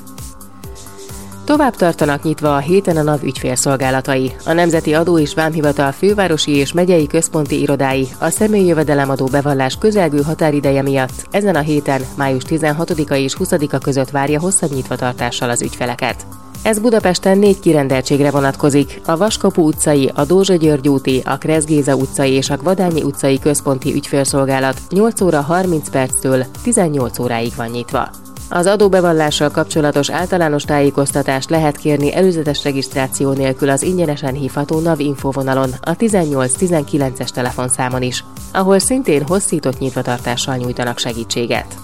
[1.48, 4.32] Tovább tartanak nyitva a héten a NAV ügyfélszolgálatai.
[4.44, 10.22] A Nemzeti Adó és Vámhivatal fővárosi és megyei központi irodái a személyi jövedelemadó bevallás közelgő
[10.22, 16.26] határideje miatt ezen a héten, május 16-a és 20-a között várja hosszabb nyitvatartással az ügyfeleket.
[16.62, 19.00] Ez Budapesten négy kirendeltségre vonatkozik.
[19.04, 23.94] A Vaskapu utcai, a Dózsa György úti, a Kreszgéza utcai és a Gvadányi utcai központi
[23.94, 28.10] ügyfélszolgálat 8 óra 30 perctől 18 óráig van nyitva.
[28.50, 35.70] Az adóbevallással kapcsolatos általános tájékoztatást lehet kérni előzetes regisztráció nélkül az ingyenesen hívható NAV infovonalon
[35.80, 41.76] a 18-19-es telefonszámon is, ahol szintén hosszított nyitvatartással nyújtanak segítséget.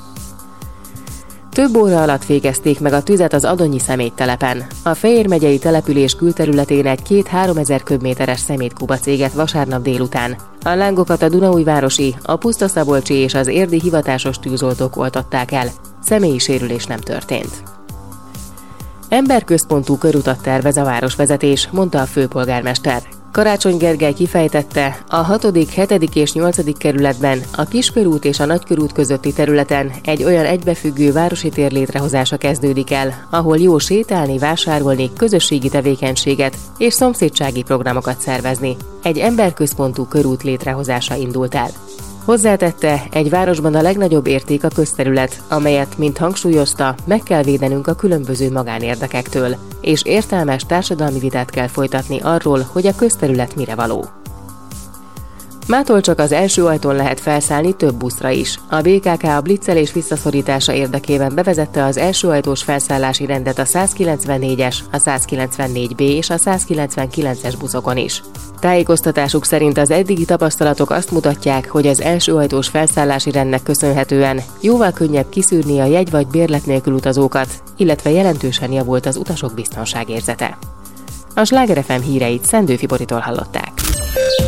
[1.50, 4.66] Több óra alatt végezték meg a tüzet az Adonyi szeméttelepen.
[4.82, 10.36] A Fejér megyei település külterületén egy két-három ezer köbméteres szemétkuba céget vasárnap délután.
[10.62, 15.68] A lángokat a Dunaújvárosi, a Pusztaszabolcsi és az érdi hivatásos tűzoltók oltották el.
[16.04, 17.62] Személyi sérülés nem történt.
[19.08, 23.02] Emberközpontú körutat tervez a városvezetés, mondta a főpolgármester.
[23.32, 26.14] Karácsony Gergely kifejtette, a 6., 7.
[26.14, 26.78] és 8.
[26.78, 32.92] kerületben, a Kiskörút és a Nagykörút közötti területen egy olyan egybefüggő városi tér létrehozása kezdődik
[32.92, 38.76] el, ahol jó sétálni, vásárolni, közösségi tevékenységet és szomszédsági programokat szervezni.
[39.02, 41.68] Egy emberközpontú körút létrehozása indult el.
[42.24, 47.94] Hozzátette, egy városban a legnagyobb érték a közterület, amelyet, mint hangsúlyozta, meg kell védenünk a
[47.94, 54.23] különböző magánérdekektől, és értelmes társadalmi vitát kell folytatni arról, hogy a közterület mire való.
[55.66, 58.60] Mától csak az első ajtón lehet felszállni több buszra is.
[58.68, 64.96] A BKK a blitzelés visszaszorítása érdekében bevezette az első ajtós felszállási rendet a 194-es, a
[64.96, 68.22] 194B és a 199-es buszokon is.
[68.60, 74.92] Tájékoztatásuk szerint az eddigi tapasztalatok azt mutatják, hogy az első ajtós felszállási rendnek köszönhetően jóval
[74.92, 80.58] könnyebb kiszűrni a jegy vagy bérlet nélkül utazókat, illetve jelentősen javult az utasok biztonságérzete.
[81.34, 83.83] A Sláger FM híreit Szendőfi Boritól hallották.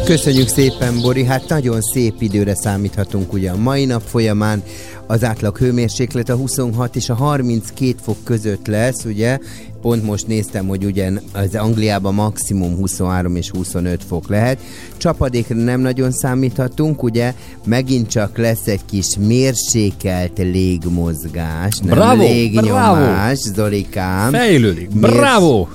[0.05, 1.25] Köszönjük szépen, Bori.
[1.25, 4.63] Hát nagyon szép időre számíthatunk ugye a mai nap folyamán.
[5.07, 9.39] Az átlag hőmérséklet a 26 és a 32 fok között lesz, ugye?
[9.81, 14.59] Pont most néztem, hogy ugyan az Angliában maximum 23 és 25 fok lehet.
[14.97, 17.35] Csapadékra nem nagyon számíthatunk, ugye?
[17.65, 24.33] Megint csak lesz egy kis mérsékelt légmozgás, nem Bravo, légnyomás, Zolikám.
[24.33, 24.91] Fejlődik.
[24.91, 25.67] Bravo!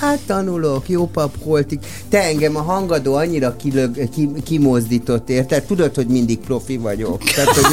[0.00, 1.78] Hát tanulok, jó pap holtig.
[2.08, 5.62] Te engem a hangadó annyira kilög, ki, kimozdított, érted?
[5.62, 7.22] Tudod, hogy mindig profi vagyok.
[7.22, 7.64] Tehát, hogy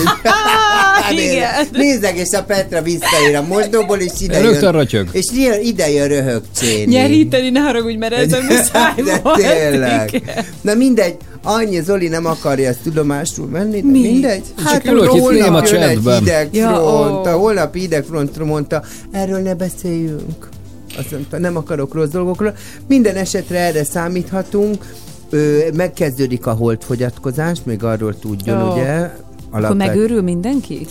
[1.20, 1.50] Igen.
[1.72, 4.72] Nézzek, és a Petra visszaér a mosdóból, és ide Rögtön jön.
[4.72, 5.10] rötyög.
[5.12, 5.26] És
[5.64, 6.92] ide, jön röhögcséni.
[6.92, 9.42] Nyeríteni, ne haragudj, mert ez a muszáj De volt.
[9.42, 10.14] tényleg.
[10.14, 10.46] Igen.
[10.62, 14.00] Na mindegy, annyi Zoli nem akarja ezt tudomásul venni, de Mi?
[14.00, 14.44] mindegy.
[14.72, 16.20] Csak ülök itt holnap egy csendben.
[16.20, 17.30] hideg Ja, front, ó.
[17.30, 20.50] a holnapi hideg front mondta, erről ne beszéljünk.
[20.98, 22.56] Azt mondta, nem akarok rossz dolgokról.
[22.88, 24.94] Minden esetre erre számíthatunk.
[25.30, 28.72] Ö, megkezdődik a holdfogyatkozás, még arról tudjon, Ó.
[28.72, 28.94] ugye?
[29.00, 29.12] Akkor
[29.52, 30.86] Alapvet- megőrül mindenki?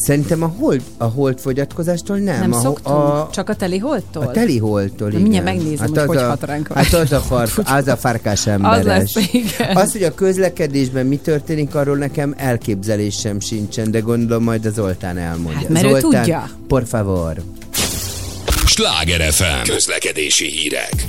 [0.00, 2.40] Szerintem a hold, a holdfogyatkozástól nem.
[2.40, 2.96] Nem a, szoktunk?
[2.98, 4.22] A, Csak a teli holttól?
[4.22, 5.20] a teli holdtól, Na, igen.
[5.22, 6.72] mindjárt megnézem, hogy az hogy a, hat ránk.
[6.72, 8.78] Hát az a, far, az a farkás emberes.
[8.78, 9.76] Az lesz, igen.
[9.76, 15.16] Az, hogy a közlekedésben mi történik, arról nekem elképzelésem sincsen, de gondolom majd a Zoltán
[15.18, 15.58] elmondja.
[15.58, 16.48] Hát, mert ő Zoltán, tudja.
[16.68, 17.34] por favor.
[18.68, 19.70] Sláger FM.
[19.70, 21.06] Közlekedési hírek.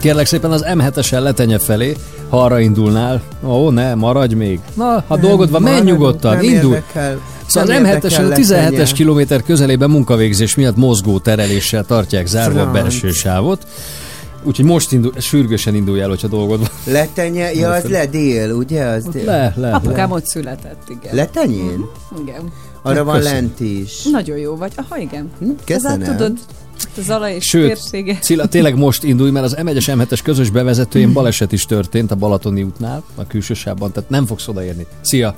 [0.00, 1.96] Kérlek szépen az M7-esen letenye felé,
[2.28, 3.22] ha arra indulnál.
[3.46, 4.60] Ó, ne, maradj még.
[4.74, 6.74] Na, ha dolgod van, menj nyugodtan, nem indulj.
[6.74, 8.92] Érdekel, Szóval nem az M7-esen érdekel a 17-es letenye.
[8.92, 12.72] kilométer közelében munkavégzés miatt mozgó tereléssel tartják zárva a Franc.
[12.82, 13.66] belső sávot.
[14.42, 16.68] Úgyhogy most indul, sürgősen indulj el, hogyha dolgod van.
[16.94, 18.84] Letenye, ja, az le dél, ugye?
[18.84, 19.24] Az dél.
[19.24, 20.14] Le, le, Apukám le.
[20.14, 21.14] ott született, igen.
[21.14, 21.84] Letenyén?
[22.22, 22.52] Igen.
[22.86, 24.02] Arra van lent is.
[24.02, 24.72] Nagyon jó vagy.
[24.76, 25.30] Aha, igen.
[25.64, 26.00] köszönöm.
[26.00, 26.38] Az tudod,
[26.96, 28.18] az Zala és Sőt, térsége.
[28.18, 32.62] Cilla, tényleg most indulj, mert az M1-es M7-es közös bevezetőjén baleset is történt a Balatoni
[32.62, 34.86] útnál, a külső sávban, tehát nem fogsz odaérni.
[35.00, 35.34] Szia!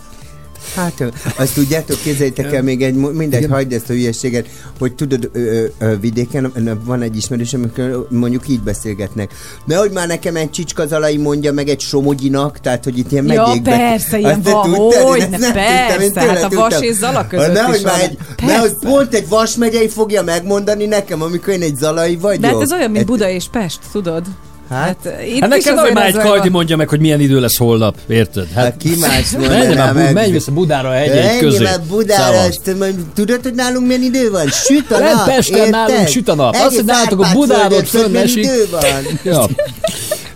[0.75, 1.05] Hát,
[1.37, 4.47] azt tudjátok, képzeljétek el még egy, mindegy, hagyd ezt a hülyeséget,
[4.79, 6.53] hogy tudod, ö, ö, vidéken
[6.85, 9.35] van egy ismerős, amikor mondjuk így beszélgetnek.
[9.65, 13.71] Nehogy már nekem egy csicskazalai mondja meg egy somogyinak, tehát, hogy itt ilyen Ja, megyékbe.
[13.77, 17.53] persze, ilyen Azt van, ezt nem persze, tudtam, én hát a vas és Zala között
[17.53, 18.05] nehogy is már van.
[18.05, 22.41] egy, nehogy pont egy vas megyei fogja megmondani nekem, amikor én egy zalai vagyok.
[22.41, 24.23] De hát ez olyan, mint Egy- Buda és Pest, tudod?
[24.69, 27.41] Hát, itt Hát is nekem azért már egy olyan- Kajdi mondja meg, hogy milyen idő
[27.41, 28.47] lesz holnap, érted?
[28.55, 30.13] Hát ki más mondaná Menj meg?
[30.15, 31.65] Menj vissza Budára egy Menjél közé.
[31.65, 32.75] már Budára, azt
[33.15, 34.49] tudod, hogy nálunk milyen idő van?
[34.49, 35.71] Süt a Nem, nap, Pesten érted?
[35.71, 36.55] nálunk süt a nap.
[36.55, 38.45] Azt, Egész hogy nálatok a Árpád-földön Budán ott tudod, fönn milyen esik.
[38.45, 38.83] idő van.
[39.35, 39.47] Ja.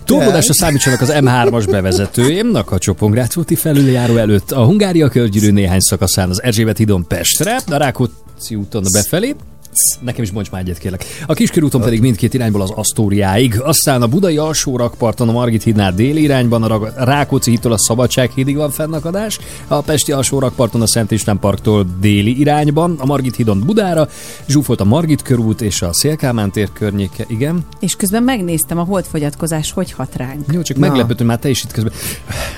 [0.05, 6.29] Túlmodásra számítsanak az M3-as bevezetőjén, a Csopongrácz úti felüljáró előtt, a Hungária körgyűrű néhány szakaszán,
[6.29, 9.35] az Erzsébet hídon Pestre, a Rákóczi úton befelé,
[9.99, 11.05] Nekem is mondj már egyet, kérlek.
[11.25, 15.93] A Kiskörúton pedig mindkét irányból az Asztóriáig, aztán a budai alsó rakparton a Margit hídnál
[15.93, 20.87] déli irányban, a Rákóczi hídtól a Szabadság hídig van fennakadás, a Pesti alsó rakparton a
[20.87, 24.07] Szent István parktól déli irányban, a Margit hídon Budára,
[24.47, 27.65] zsúfolt a Margit körút és a Szélkámán tér környéke, igen.
[27.79, 30.45] És közben megnéztem a holdfogyatkozás, hogy hat ránk.
[30.51, 31.93] Jó, csak meglepett, hogy már te is itt közben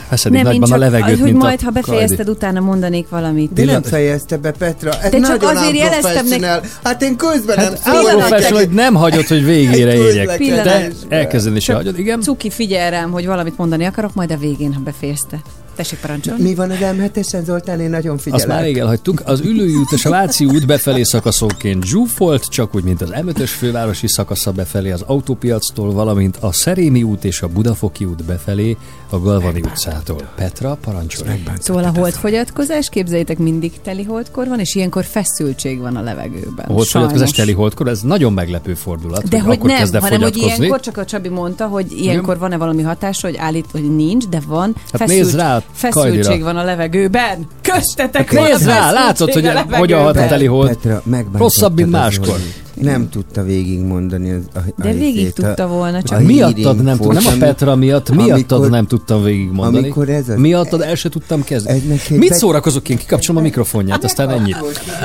[0.10, 2.32] veszed Nem, nagyban csak, a levegőt, hogy mint majd, a ha befejezted, Kajdi.
[2.32, 3.54] utána mondanék valamit.
[3.54, 5.02] De nem fejezte be, Petra.
[5.02, 6.62] Ez De csak azért jeleztem unprofessional.
[6.84, 10.38] Hát én közben Hát nem professional, hogy nem hagyod, hogy végére érjek.
[10.38, 12.22] De elkezdeni se hagyod, igen.
[12.22, 15.42] Cuki, figyelj rám, hogy valamit mondani akarok, majd a végén, ha befejezte.
[15.76, 16.44] Tessék parancsolni.
[16.44, 17.80] Mi van az M7-esen, Zoltán?
[17.80, 18.48] Én nagyon Azt figyelek.
[18.48, 19.22] már rég elhagytuk.
[19.26, 23.52] Az Ülői út és a Váci út befelé szakaszonként zsúfolt, csak úgy, mint az M5-ös
[23.58, 28.78] fővárosi szakasza befelé az autópiactól, valamint a Szerémi út és a Budafoki út befelé
[29.10, 30.30] a Galvani utcától.
[30.36, 31.44] Petra, parancsolj.
[31.60, 36.66] Szóval a holdfogyatkozás, képzeljétek, mindig teli holdkor van, és ilyenkor feszültség van a levegőben.
[36.66, 37.32] A holdfogyatkozás Sajnos.
[37.32, 39.28] teli holdkor, ez nagyon meglepő fordulat.
[39.28, 42.58] De hogy akkor nem, kezd hanem hogy ilyenkor, csak a Csabi mondta, hogy ilyenkor van-e
[42.58, 44.76] valami hatás, hogy állít, hogy nincs, de van.
[44.92, 46.44] Hát nézd rá feszültség Kajdira.
[46.46, 47.48] van a levegőben.
[47.62, 50.68] Köztetek Hát van nézd rá, feszültség látod, hogy a hogyan hat a teli hold.
[50.68, 51.02] Petra,
[51.34, 52.38] Rosszabb, mint máskor.
[52.74, 56.84] Nem tudta végigmondani az, a, a De végig izét, a- tudta volna, csak- a Miattad
[56.84, 59.78] nem tudtam, nem a Petra miatt, miattad amikor- nem tudtam végigmondani.
[59.84, 61.82] amikor ez az- Miattad el se tudtam kezdeni.
[62.10, 62.98] Mit bet- szórakozok én?
[62.98, 64.58] Kikapcsolom a mikrofonját, aztán ennyit.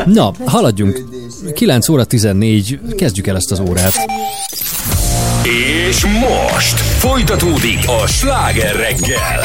[0.06, 1.04] Na, haladjunk.
[1.54, 3.94] 9 óra 14, kezdjük el ezt az órát.
[5.88, 9.40] És most folytatódik a sláger reggel.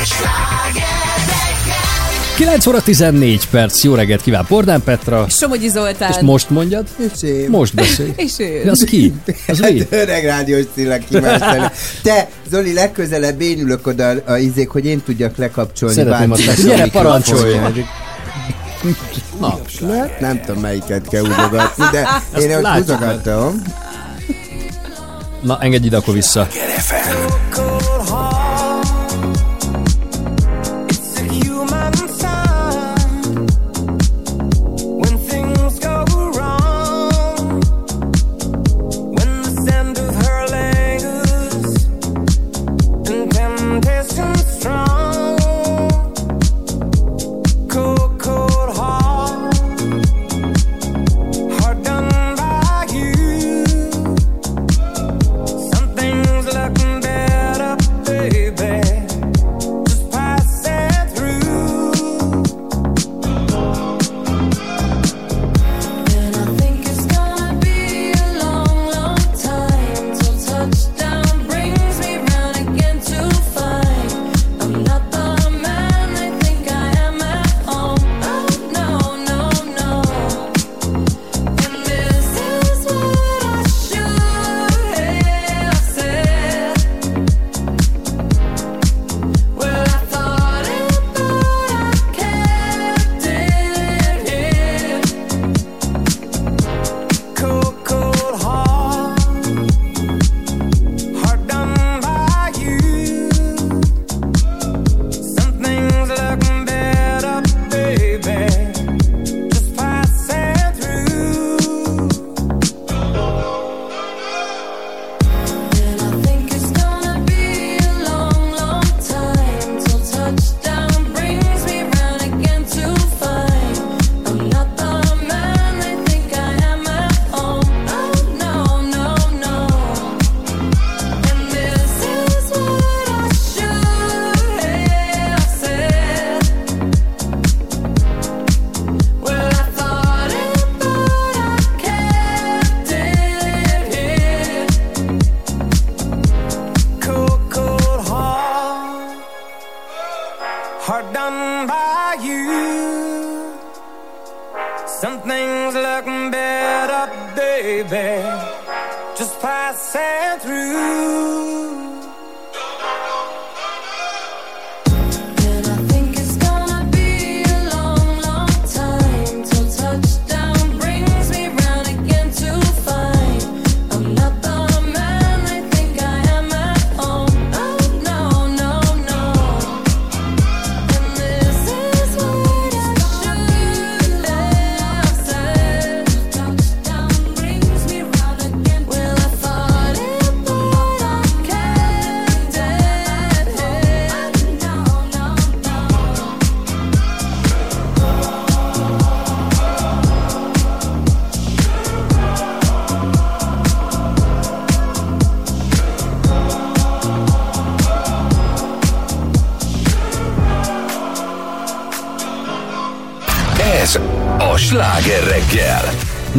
[2.37, 5.25] 9 óra 14 perc, jó reggelt kíván Bordán Petra.
[5.29, 6.11] Somogyi Zoltán.
[6.11, 6.85] És most mondjad?
[7.13, 7.49] És én.
[7.49, 8.13] Most beszélj.
[8.25, 8.61] És ő.
[8.63, 9.13] De az ki?
[9.47, 9.87] Az Hát mi?
[9.89, 11.01] öreg rádiós szillag.
[12.03, 15.95] Te, Zoli, legközelebb én ülök oda a izék, hogy én tudjak lekapcsolni.
[15.95, 17.55] Szeretném azt, a gyere, parancsolj.
[19.39, 19.59] Na,
[19.97, 23.61] Hát nem tudom melyiket kell húzogatni, de Ezt én ott húzogatom.
[25.41, 26.47] na engedj ide akkor vissza.
[26.49, 26.61] When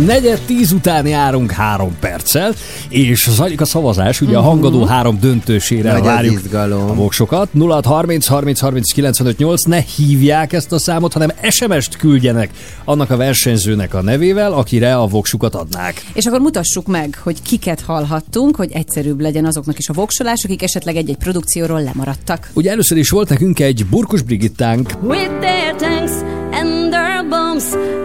[0.07, 2.55] Negyed tíz után járunk három perccel,
[2.89, 4.49] és zajlik a szavazás, ugye a Mhm.
[4.49, 6.91] hangadó három döntősére Nagy várjuk izgalom.
[6.91, 7.49] a voksokat.
[7.55, 12.51] 0 30 30 30 95 8, ne hívják ezt a számot, hanem SMS-t küldjenek
[12.85, 16.05] annak a versenyzőnek a nevével, akire a voksukat adnák.
[16.13, 20.63] És akkor mutassuk meg, hogy kiket hallhattunk, hogy egyszerűbb legyen azoknak is a voksolás, akik
[20.63, 22.51] esetleg egy-egy produkcióról lemaradtak.
[22.53, 26.13] Ugye először is volt nekünk egy Burkus Brigittánk, With their tanks
[26.53, 27.65] and their bombs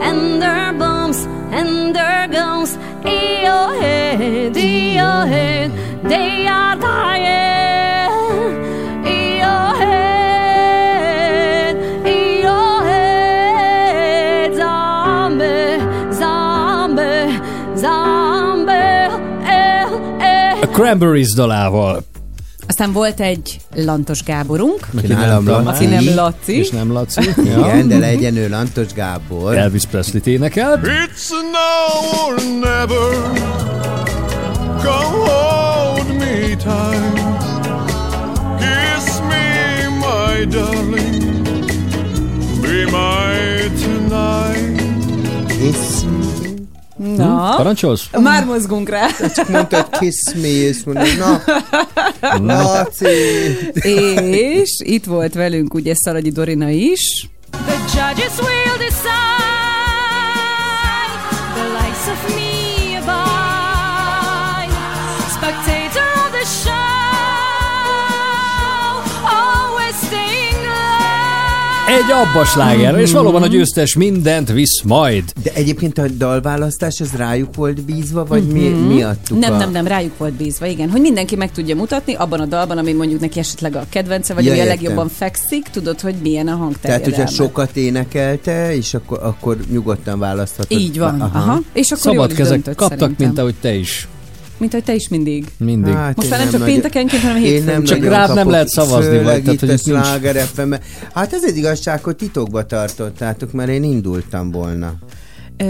[0.09, 1.17] and their bombs
[1.51, 5.71] and their guns, your head, your head,
[6.03, 7.39] they are dying.
[14.55, 15.79] Zombie,
[16.11, 17.39] zombie,
[17.75, 18.71] zombie,
[19.43, 19.83] eh,
[20.19, 20.61] eh.
[20.61, 22.03] a Cranberries dalával.
[22.67, 25.67] Aztán volt egy Lantos Gáborunk, Aki nálam nem Laci.
[25.67, 26.57] aki nem Laci.
[26.57, 27.21] És nem Laci.
[27.57, 29.55] Igen, de legyen ő Lantos Gábor.
[29.57, 30.79] Elvis Presley-t énekelt.
[30.83, 33.37] It's now or never.
[34.83, 37.37] Come hold me tight.
[38.59, 41.47] Kiss me, my darling.
[42.61, 44.81] Be my tonight.
[45.47, 46.03] Kiss
[47.25, 48.09] Na, Parancsolsz?
[48.21, 49.07] már mozgunk rá.
[49.35, 51.41] Csak mondtad kiss me, és mondod, na,
[52.53, 53.07] Laci.
[54.31, 57.29] És itt volt velünk ugye Szalagyi Dorina is.
[57.51, 59.48] The judges will decide
[72.05, 75.23] Egy abba sláger, és valóban a győztes mindent visz majd.
[75.43, 78.79] De egyébként a dalválasztás az rájuk volt bízva, vagy mi, Mhm.
[78.79, 79.57] mi adtuk Nem, a...
[79.57, 80.89] nem, nem, rájuk volt bízva, igen.
[80.89, 84.45] Hogy mindenki meg tudja mutatni abban a dalban, ami mondjuk neki esetleg a kedvence, vagy
[84.45, 87.15] Ja, ami a legjobban fekszik, tudod, hogy milyen a Tehát, hangterjedelme.
[87.15, 90.79] hogyha sokat énekelte, és akkor, akkor nyugodtan választhatod.
[90.79, 91.59] Így van, aha.
[91.73, 93.25] És akkor Szabad kezek kaptak, szerintem.
[93.27, 94.07] mint ahogy te is.
[94.59, 95.45] Mint hogy te is mindig.
[95.57, 95.93] Mindig.
[95.93, 97.73] Hát Most már nem csak péntekenként, hanem Én hétfőn.
[97.73, 100.73] nem Csak rád nem lehet szavazni, vagy, tehát, itt hogy itt nincs- Sláger FM.
[101.13, 104.93] Hát ez az igazság, hogy titokba tartottátok, mert én indultam volna.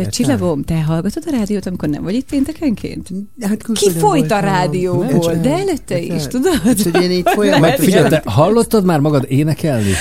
[0.10, 3.08] Csillagom, te hallgatod a rádiót, amikor nem vagy itt péntekenként?
[3.42, 6.62] Hát Ki folyt a rádióból, de előtte is, tudod?
[6.66, 9.92] Úgyhogy én itt folyamatosan- Figyelj, te hallottad már magad énekelni?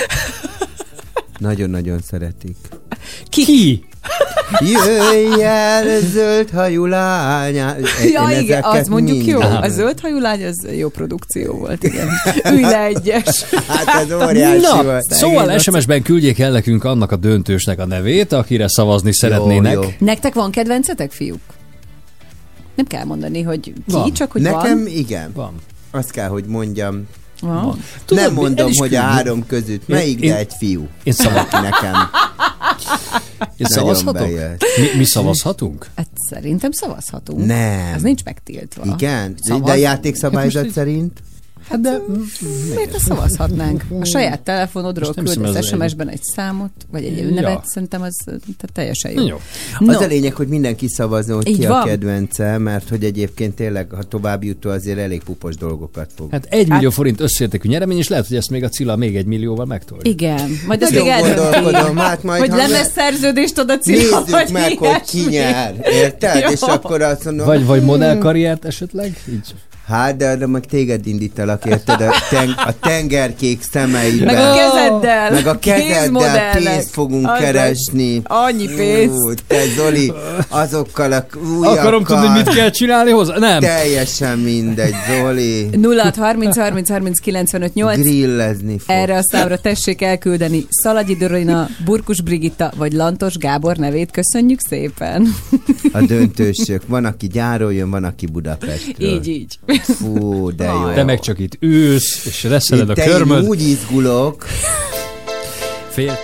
[1.38, 2.56] Nagyon-nagyon szeretik.
[3.28, 3.44] Ki?
[3.44, 3.82] Ki?
[4.60, 7.76] Jöjj el, zöld hajú lányá.
[8.12, 9.38] Ja, Én igen, ezeket az mondjuk jó.
[9.38, 12.08] mind- A zöld hajú lány, az jó produkció volt, igen.
[12.52, 13.42] Ülj le egyes.
[13.66, 15.02] Hát ez óriási Na, volt.
[15.12, 19.72] szóval SMS-ben küldjék el nekünk annak a döntősnek a nevét, akire szavazni szeretnének.
[19.72, 19.80] jó.
[19.98, 21.40] Nektek van kedvencetek, fiúk?
[22.74, 24.12] Nem kell mondani, hogy ki, Van.
[24.12, 24.86] csak hogy Nekem van.
[24.86, 25.30] igen.
[25.34, 25.52] Van.
[25.90, 27.06] Azt kell, hogy mondjam.
[27.40, 30.88] Tudod, nem mondom, hogy a három között melyik, Én- de egy fiú.
[31.02, 31.94] Én szava- Aki nekem.
[33.56, 34.28] Én szavazhatok?
[34.76, 35.86] Mi, mi szavazhatunk?
[35.96, 37.46] Hát szerintem szavazhatunk.
[37.46, 37.94] Nem.
[37.94, 38.84] Az nincs megtiltva.
[38.84, 39.34] Igen?
[39.42, 41.22] Szavaz- De játékszabályzat Hát szerint?
[41.68, 42.00] Hát de
[42.74, 43.84] miért ne szavazhatnánk?
[44.00, 47.28] A saját telefonodról küldesz SMS-ben egy számot, vagy egy Ja.
[47.34, 49.26] nevet, szerintem az tehát teljesen jó.
[49.26, 49.36] Jó.
[49.78, 49.92] No.
[49.94, 51.80] Az a lényeg, hogy mindenki szavazzon, hogy Így ki van.
[51.80, 56.30] a kedvence, mert hogy egyébként tényleg, ha tovább jutó, azért elég pupos dolgokat fog.
[56.30, 59.26] Hát egy millió forint összértékű nyeremény, és lehet, hogy ezt még a Cilla még egy
[59.26, 60.02] millióval megtolja.
[60.10, 64.18] Igen, majd ez Nagyon még hát majd, hogy ha nem ne- lesz szerződést oda Cilla,
[64.18, 66.40] Nézzük vagy meg, hogy ki nyer, érted?
[66.42, 66.48] Jó.
[66.50, 69.22] És akkor azt mondom, Vagy, vagy hmm, modellkarriert esetleg?
[69.30, 69.54] Így.
[69.88, 72.00] Hát, de arra meg téged indítalak, érted?
[72.00, 74.34] A, ten, a tengerkék szemeiben.
[74.34, 75.30] Meg a kezeddel.
[75.30, 77.38] Meg a kezeddel pénzt fogunk Azaz.
[77.38, 78.20] keresni.
[78.24, 79.14] Annyi pénzt.
[79.16, 80.12] Ú, te Zoli,
[80.48, 81.26] azokkal a
[81.58, 81.78] újakkal.
[81.78, 83.38] Akarom tudni, mit kell csinálni hozzá?
[83.38, 83.60] Nem.
[83.60, 85.68] Teljesen mindegy, Zoli.
[85.76, 88.96] 0 30 30 30 95 8 Grillezni fog.
[88.96, 94.10] Erre a számra tessék elküldeni Szalagyi Dorina, Burkus Brigitta vagy Lantos Gábor nevét.
[94.10, 95.34] Köszönjük szépen.
[95.92, 96.82] A döntősök.
[96.86, 99.08] Van, aki gyáról jön, van, aki Budapestről.
[99.08, 99.58] Így, így.
[99.82, 100.92] Fú, de jó.
[100.94, 103.46] Te meg csak itt ülsz, és reszeled a Te én körmöd.
[103.46, 104.46] úgy izgulok.
[105.90, 106.18] Fél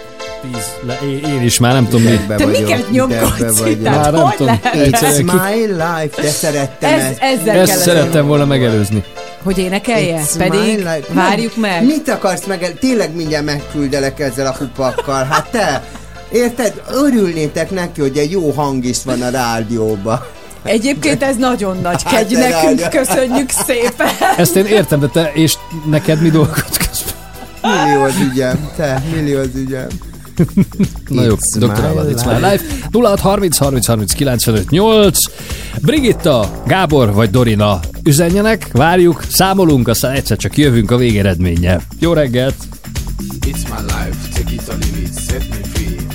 [0.53, 2.21] tíz, le, én, én is már nem tudom mi.
[2.29, 3.83] Te vagyok, miket nyomkodsz itt?
[3.83, 4.61] Már nem hogy tudom.
[4.63, 7.21] It's my life, de szerettem Ez, ezt.
[7.21, 9.05] ezzel Ezt szerettem volna megelőzni.
[9.43, 10.23] Hogy énekelje?
[10.25, 11.01] It's Pedig life.
[11.13, 11.85] várjuk meg.
[11.85, 12.77] Mit akarsz meg?
[12.81, 15.25] Tényleg mindjárt megküldelek ezzel a kupakkal.
[15.31, 15.85] Hát te,
[16.33, 16.83] érted?
[16.93, 20.25] Örülnétek neki, hogy egy jó hang is van a rádióban.
[20.65, 24.09] Egyébként ez nagyon nagy Hát kegy de nekünk, köszönjük szépen.
[24.37, 25.55] Ezt én értem, de te, és
[25.91, 27.13] neked mi dolgod közben?
[27.85, 29.87] Millió az ügyem, te, millió az ügyem.
[31.09, 31.67] Na jó, Dr.
[31.67, 32.51] my Avad, it's my life.
[32.51, 32.65] life.
[32.93, 35.17] 06 30 30 30 95 8.
[35.83, 41.83] Brigitta, Gábor vagy Dorina üzenjenek, várjuk, számolunk, aztán egyszer csak jövünk a végeredménnyel.
[41.99, 42.55] Jó reggelt!
[43.41, 45.74] It's my life, take it or leave it, set me free.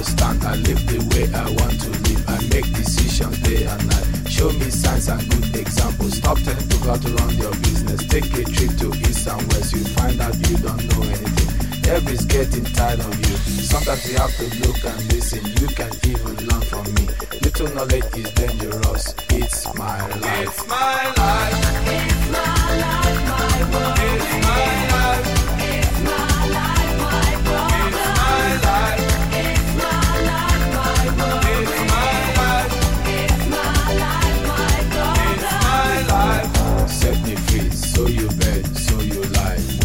[0.00, 0.44] Understand?
[0.44, 2.24] I live the way I want to live.
[2.28, 4.30] I make decisions day and night.
[4.32, 6.16] Show me signs and good examples.
[6.16, 8.00] Stop telling people how to run your business.
[8.08, 9.72] Take a trip to east and west.
[9.72, 11.50] You find out you don't know anything.
[11.84, 13.36] Everybody's getting tired of you.
[13.60, 15.44] Sometimes you have to look and listen.
[15.60, 17.04] You can even learn from me.
[17.44, 19.14] Little knowledge is dangerous.
[19.36, 20.48] It's my life.
[20.48, 21.60] It's my life.
[21.92, 23.98] It's my life, my world.
[24.00, 24.89] It's my life.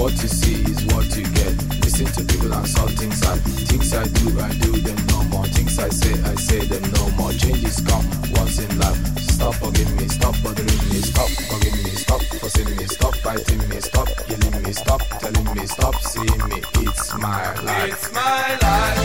[0.05, 1.57] What you see is what you get.
[1.81, 5.47] Listen to people and saw things I things I do, I do them no more.
[5.47, 7.31] Things I say, I say them no more.
[7.31, 8.05] Changes come
[8.37, 9.01] once in life.
[9.33, 13.81] Stop bugging me, stop bothering me, stop bugging me, stop fussing me, stop fighting me,
[13.81, 16.61] stop yelling me, stop telling me, stop seeing me.
[16.85, 17.93] It's my life.
[17.93, 18.99] It's my life.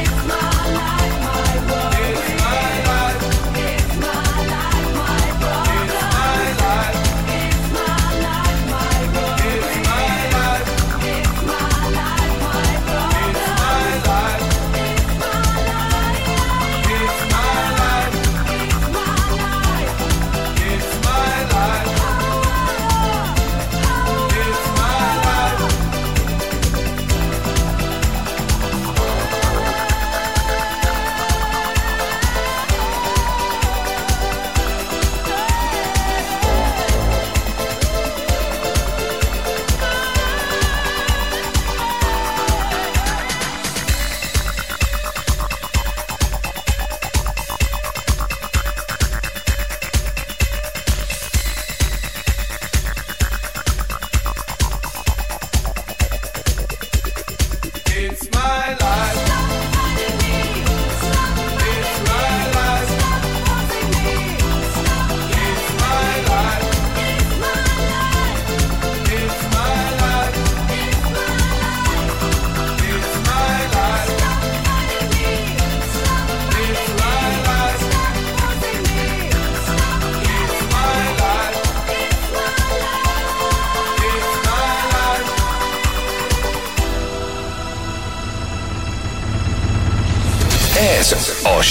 [0.00, 2.35] It's my life, my world.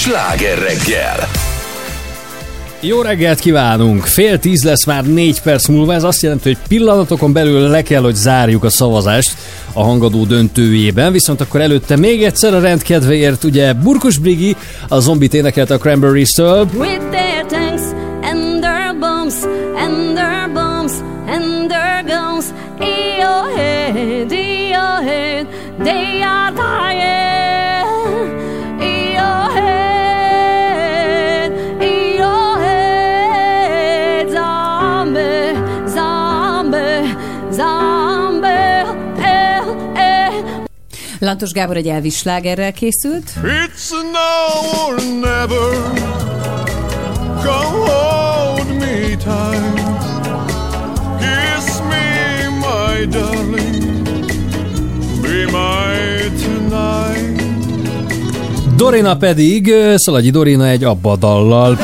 [0.06, 1.28] Sláger reggel.
[2.80, 4.04] Jó reggelt kívánunk!
[4.04, 8.02] Fél tíz lesz már négy perc múlva, ez azt jelenti, hogy pillanatokon belül le kell,
[8.02, 9.36] hogy zárjuk a szavazást
[9.72, 14.56] a hangadó döntőjében, viszont akkor előtte még egyszer a rendkedvéért, ugye Burkus Brigi
[14.88, 17.25] a zombit énekelte a Cranberries-től, With
[41.18, 43.32] Lantos Gábor egy Elvis slágerrel készült.
[43.42, 45.94] It's now or never.
[47.42, 49.80] Come hold me tight.
[51.18, 54.08] Kiss me, my darling.
[55.22, 57.42] Be my tonight.
[58.76, 61.78] Dorina pedig, Szalagyi Dorina egy abba dallal.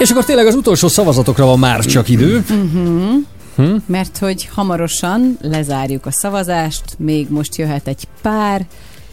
[0.00, 2.44] És akkor tényleg az utolsó szavazatokra van már csak idő.
[2.50, 3.12] Uh-huh.
[3.56, 3.76] Hm?
[3.86, 8.66] Mert hogy hamarosan lezárjuk a szavazást, még most jöhet egy pár,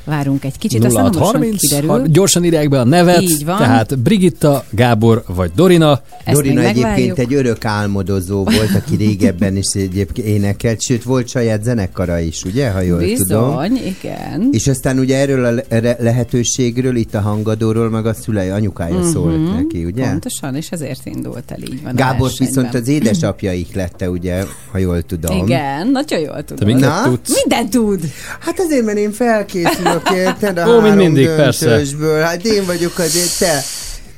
[0.07, 1.89] várunk egy kicsit, aztán hamarosan 0630, kiderül.
[1.89, 3.57] ha- gyorsan írják be a nevet, Így van.
[3.57, 6.01] tehát Brigitta, Gábor vagy Dorina.
[6.31, 12.19] Dorina egyébként egy örök álmodozó volt, aki régebben is egyébként énekelt, sőt volt saját zenekara
[12.19, 13.15] is, ugye, ha jól tudom.
[13.49, 14.47] Bizony, igen.
[14.51, 19.07] És aztán ugye erről a le- lehetőségről, itt a hangadóról, meg a szülei anyukája Mhm.
[19.07, 20.09] szólt neki, ugye?
[20.09, 21.95] Pontosan, és ezért indult el így van.
[21.95, 25.37] Gábor viszont az édesapja ihlette, ugye, ha jól tudom.
[25.45, 26.67] Igen, nagyon jól tudom.
[26.67, 27.33] mindent tudsz?
[27.43, 27.99] Minden tud.
[28.39, 30.57] Hát azért, mert én felkészülök, érted?
[30.57, 31.65] A Ó, mint mindig, persze.
[31.65, 32.21] döntősből.
[32.21, 33.61] Hát én vagyok azért te.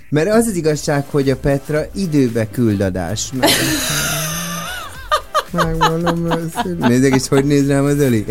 [0.10, 3.30] Mert az az igazság, hogy a Petra időbe küld adás.
[3.40, 3.50] Meg...
[5.52, 6.88] Megmondom őszintén.
[6.88, 8.26] Nézzek is, hogy néz rám az Öli?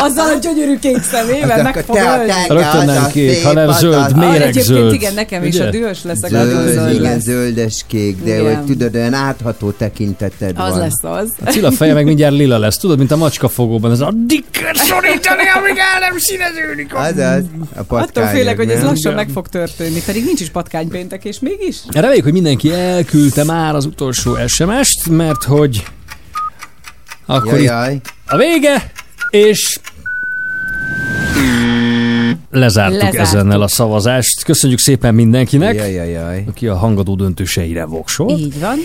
[0.00, 2.26] Azzal a gyönyörű kék szemével Az meg a fog te- ölni.
[2.26, 4.92] te- Rögtön nem az a kék, hanem az a- zöld, Ah, méreg Egyébként zöld.
[4.92, 9.14] igen, nekem is a dühös leszek, a Zöld, igen, zöldes kék, de hogy tudod, olyan
[9.14, 10.78] átható tekinteted Az van.
[10.78, 11.32] lesz az.
[11.44, 14.76] A Cilla feje meg mindjárt lila lesz, tudod, mint a macska fogóban, ez a dikket
[14.76, 16.94] szorítani, amíg el nem színeződik.
[16.94, 17.42] Azaz,
[17.74, 18.34] a Attól patkány.
[18.34, 21.76] félek, hogy ez lassan meg fog történni, pedig nincs is patkánypéntek, és mégis.
[21.92, 25.84] Reméljük, hogy mindenki elküldte már az utolsó SMS-t, mert hogy
[27.26, 28.00] akkor Jajjaj.
[28.26, 28.92] a vége,
[29.30, 29.78] és
[32.50, 33.20] lezártuk, Lezártuk.
[33.20, 34.44] ezennel a szavazást.
[34.44, 36.44] Köszönjük szépen mindenkinek, Jajjajaj.
[36.48, 38.30] aki a hangadó döntéseire voksol.
[38.30, 38.78] Így van.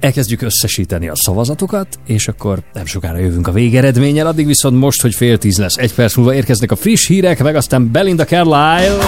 [0.00, 4.26] Elkezdjük összesíteni a szavazatokat, és akkor nem sokára jövünk a végeredménnyel.
[4.26, 7.56] Addig viszont most, hogy fél tíz lesz, egy perc múlva érkeznek a friss hírek, meg
[7.56, 8.98] aztán Belinda Carlisle.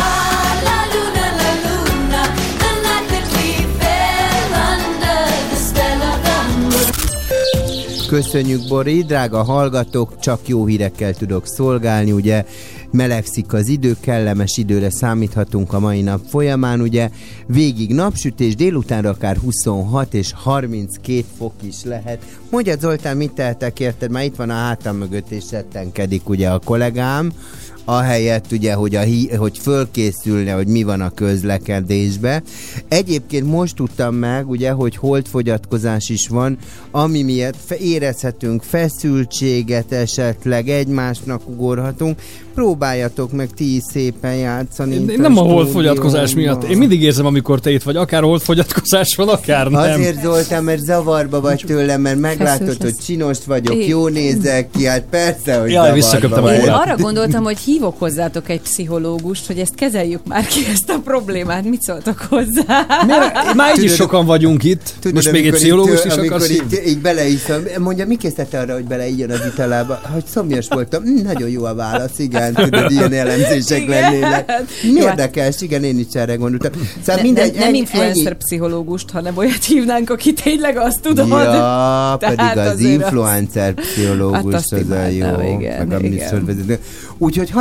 [8.09, 12.45] Köszönjük, Bori, drága hallgatók, csak jó hírekkel tudok szolgálni, ugye
[12.91, 17.11] melegszik az idő, kellemes időre számíthatunk a mai nap folyamán, ugye
[17.47, 22.23] végig napsütés, délutánra akár 26 és 32 fok is lehet.
[22.51, 24.11] Mondja Zoltán, mit tehetek érted?
[24.11, 27.33] Már itt van a hátam mögött és settenkedik ugye a kollégám,
[27.89, 32.43] ahelyett ugye, hogy, a hí- hogy fölkészülne, hogy mi van a közlekedésbe.
[32.89, 36.59] Egyébként most tudtam meg, ugye, hogy holdfogyatkozás is van,
[36.91, 42.21] ami miatt érezhetünk feszültséget esetleg, egymásnak ugorhatunk.
[42.55, 44.95] Próbáljatok meg ti is szépen játszani.
[44.95, 46.65] Én, én nem a holdfogyatkozás miatt.
[46.65, 49.93] Én mindig érzem, amikor te itt vagy, akár holdfogyatkozás van, akár nem.
[49.93, 55.05] Azért Zoltán, mert zavarba vagy tőlem, mert meglátod, hogy csinos vagyok, jó nézek ki, hát
[55.11, 56.53] persze, hogy Jaj, visszaköptem a.
[56.53, 60.99] Én arra gondoltam, hogy hívok hozzátok egy pszichológust, hogy ezt kezeljük már ki, ezt a
[61.05, 61.65] problémát.
[61.65, 62.87] Mit szóltok hozzá?
[63.07, 63.55] Miért?
[63.55, 64.93] Már így is sokan vagyunk itt.
[65.01, 66.91] Tudod, Most még egy pszichológus itt, is amikor akarsz itt, hívni?
[66.91, 70.01] így beleiszom, mondja, mi készítette arra, hogy beleigyon az italába?
[70.13, 71.03] Hogy szomjas voltam.
[71.03, 74.01] Hm, nagyon jó a válasz, igen, tudod, ilyen elemzések Igen.
[74.01, 74.51] lennének.
[74.51, 74.65] Hát-
[74.97, 76.71] érdekes, igen, én is erre gondoltam.
[77.01, 81.29] Szóval Ne, mindegy, nem, nem influencer ennyi- pszichológust, hanem olyat hívnánk, aki tényleg azt tudod.
[81.29, 85.89] Ja, pedig az influencer pszichológus Hát az a jó, meg a igen.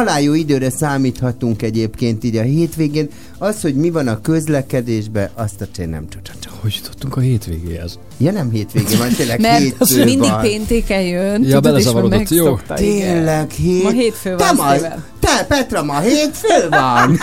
[0.05, 3.09] Úgyhogy halálljó időre számíthatunk egyébként így a hétvégén.
[3.37, 6.59] Az, hogy mi van a közlekedésben, azt a én nem tudom.
[6.61, 7.99] Hogy jutottunk a hétvégéhez?
[8.17, 10.41] Ja, nem hétvégén van, tényleg Mert mindig van.
[10.41, 11.43] pénteken jön.
[11.43, 12.57] Ja, belezavarodott, jó.
[12.75, 13.83] Tényleg hét.
[13.83, 15.03] Ma hétfő te van, ma, Steven.
[15.19, 17.17] te, Petra, ma hétfő van.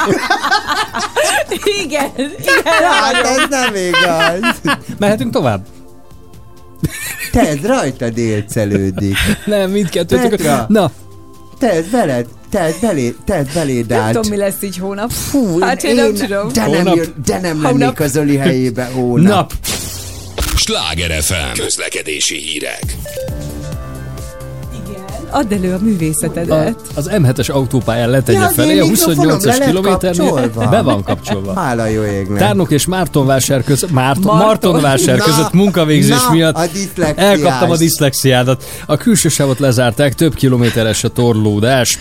[1.84, 2.82] Igen, igen.
[2.82, 4.60] hát ez nem igaz.
[4.98, 5.66] Mehetünk tovább?
[7.32, 9.16] Te, ez rajtad élcelődik.
[9.46, 10.30] Nem, mindkettőtök.
[10.30, 10.64] Petra.
[10.68, 10.90] Na,
[11.62, 15.10] Te, ez veled, te, ez belé, te, ez beléd Nem tudom, mi lesz így hónap.
[15.10, 16.52] Fú, hát én, nem tudom.
[16.52, 16.96] De nem, Hónap.
[16.96, 17.78] jön, de nem Hónap.
[17.78, 19.34] lennék az Oli helyébe hónap.
[19.34, 19.52] nap.
[20.56, 21.60] Sláger FM.
[21.60, 22.96] Közlekedési hírek.
[25.30, 26.76] Add elő a művészetedet.
[26.94, 30.82] A, az M7-es autópályán letegye Ja, felé, én a mikrofonom 28-as le lett kilométernél be
[30.82, 31.54] van kapcsolva.
[31.54, 32.38] Hála jó égnek.
[32.38, 34.46] Tárnok és Mártonvásár között, Márton, Marton.
[34.46, 36.66] Martonvásár Na, között munkavégzés na, miatt a
[37.16, 38.64] elkaptam a diszlexiádat.
[38.86, 41.98] A külső sávot lezárták, több kilométeres a torlódás.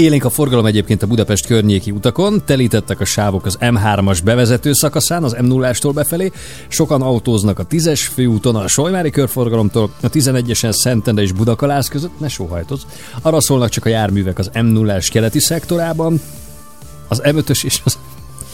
[0.00, 5.22] Élénk a forgalom egyébként a Budapest környéki utakon, telítettek a sávok az M3-as bevezető szakaszán,
[5.24, 6.32] az M0-ástól befelé,
[6.68, 12.28] sokan autóznak a 10-es főúton, a Solymári körforgalomtól, a 11-esen Szentende és Budakalász között, ne
[12.28, 12.86] sóhajtoz.
[13.22, 16.20] Arra szólnak csak a járművek az M0-ás keleti szektorában,
[17.08, 17.98] az M5-ös és az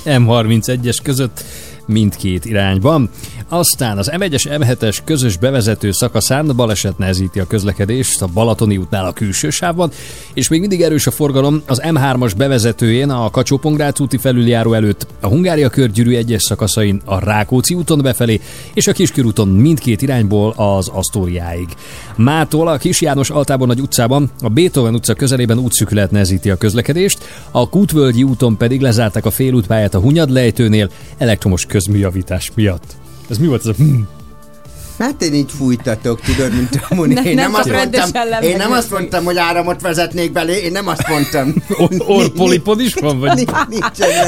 [0.05, 1.44] M31-es között
[1.86, 3.10] mindkét irányban.
[3.48, 9.12] Aztán az M1-es M7-es közös bevezető szakaszán baleset nehezíti a közlekedést a Balatoni útnál a
[9.12, 9.90] külső sávban,
[10.34, 13.60] és még mindig erős a forgalom az M3-as bevezetőjén a kacsó
[13.98, 18.40] úti felüljáró előtt, a Hungária körgyűrű egyes szakaszain a Rákóczi úton befelé,
[18.74, 21.68] és a Kiskörúton mindkét irányból az Asztóriáig.
[22.16, 27.18] Mától a Kis János Altábor nagy utcában, a Beethoven utca közelében útszükület nehezíti a közlekedést,
[27.50, 32.96] a Kútvölgyi úton pedig lezárták a félútpályát a Hunyad lejtőnél elektromos közműjavítás miatt.
[33.28, 34.08] Ez mi volt ez a hmm.
[34.99, 37.15] Hát én így fújtatok, tudod, mint a Muni.
[37.15, 40.73] Ne- én, nem nem azt mondtam, én nem azt mondtam, hogy áramot vezetnék belé, én
[40.73, 41.55] nem azt mondtam.
[42.18, 43.44] Orpolipod is van, vagy?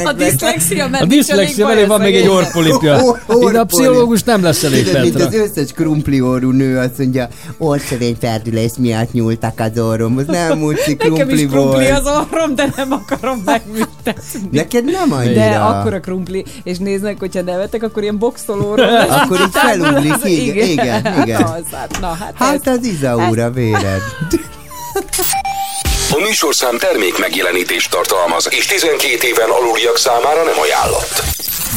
[0.03, 2.99] A diszlexia, mert A diszlexia mellé van még egy orpolipja.
[3.29, 8.15] Itt a pszichológus nem lesz elég mint az összes krumpli orrú nő azt mondja, orcsövény
[8.19, 10.17] ferdülés miatt nyúltak az orrom.
[10.17, 12.05] Az nem múlci Nekem krumpli is krumpli volt.
[12.05, 14.39] az orrom, de nem akarom megműtetni.
[14.51, 15.33] Neked nem annyira.
[15.33, 18.87] De akkor a krumpli, és néznek, hogyha nevetek, akkor ilyen boxolóról.
[19.23, 20.23] Akkor így felugrik, az-
[20.67, 21.41] igen, igen, igen.
[21.41, 24.01] Az, hát, na, hát, Hát az Izaura véred.
[26.11, 31.23] A műsorszám termék megjelenítést tartalmaz, és 12 éven aluliak számára nem ajánlott.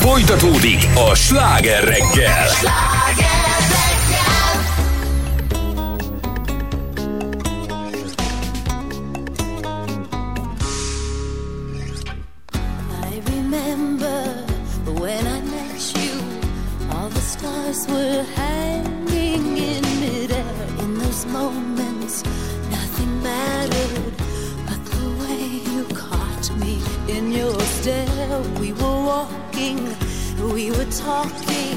[0.00, 2.48] Folytatódik a sláger reggel.
[13.02, 14.44] I remember
[15.00, 15.42] when
[29.12, 29.78] walking,
[30.54, 31.76] we were talking,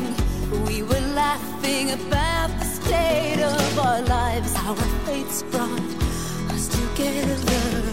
[0.67, 4.51] we were laughing about the state of our lives.
[4.55, 5.91] Our fates brought
[6.53, 7.83] us together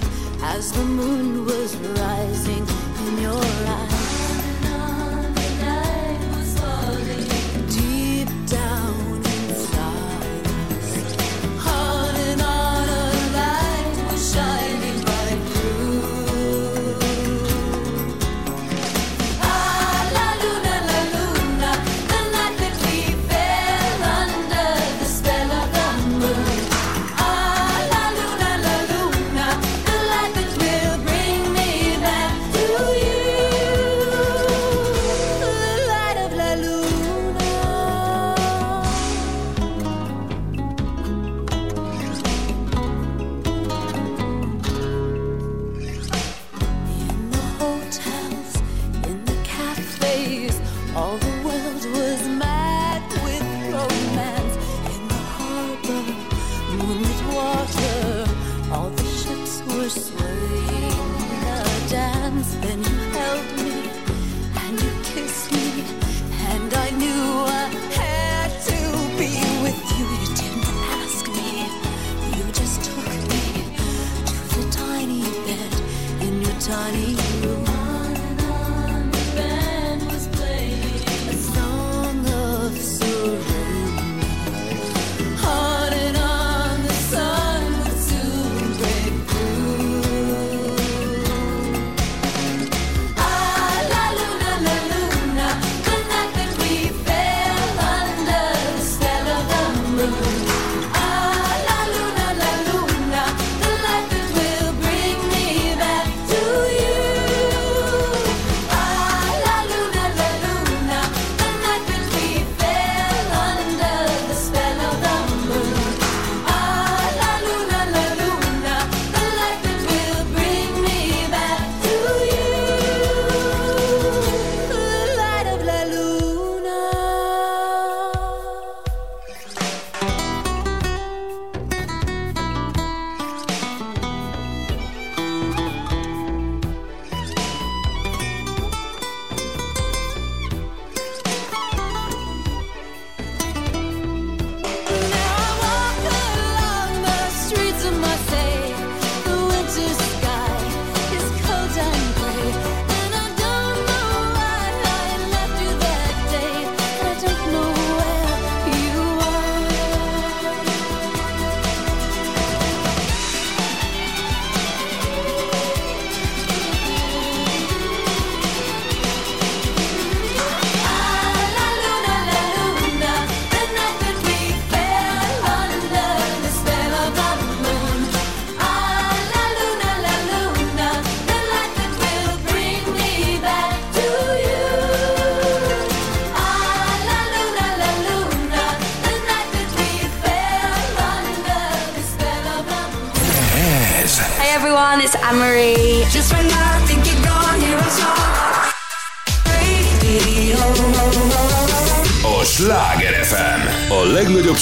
[0.54, 2.64] as the moon was rising
[3.06, 3.44] in your
[3.78, 4.11] eyes.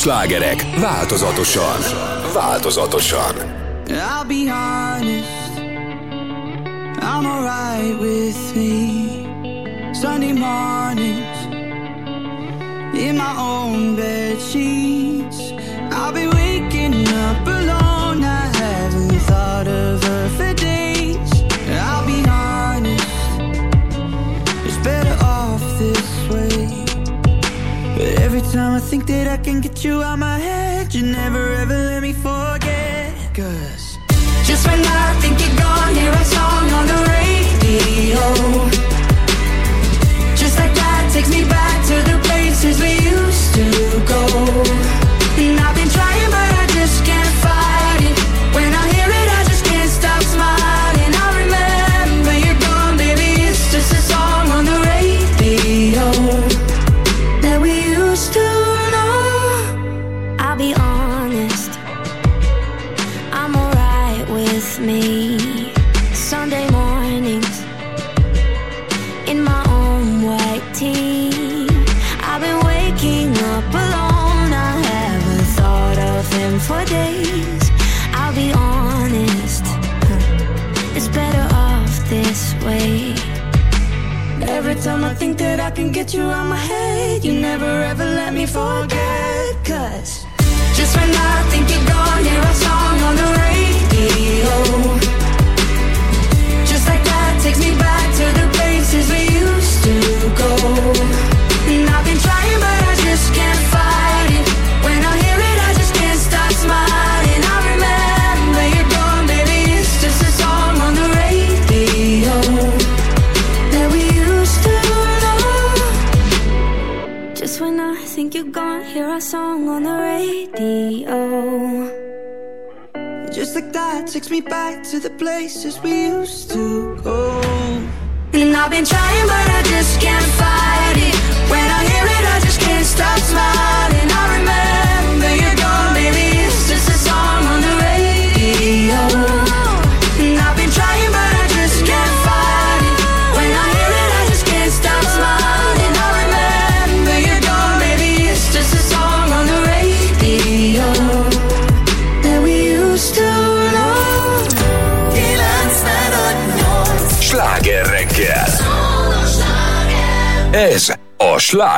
[0.01, 1.81] Slágerek változatosan.
[2.33, 3.35] Változatosan.
[3.89, 5.59] I'll be honest,
[7.01, 9.93] I'm alright with me.
[9.93, 11.39] Sunday mornings,
[12.95, 15.00] in my own bed sheets.
[29.51, 31.50] Can get you out my head, you never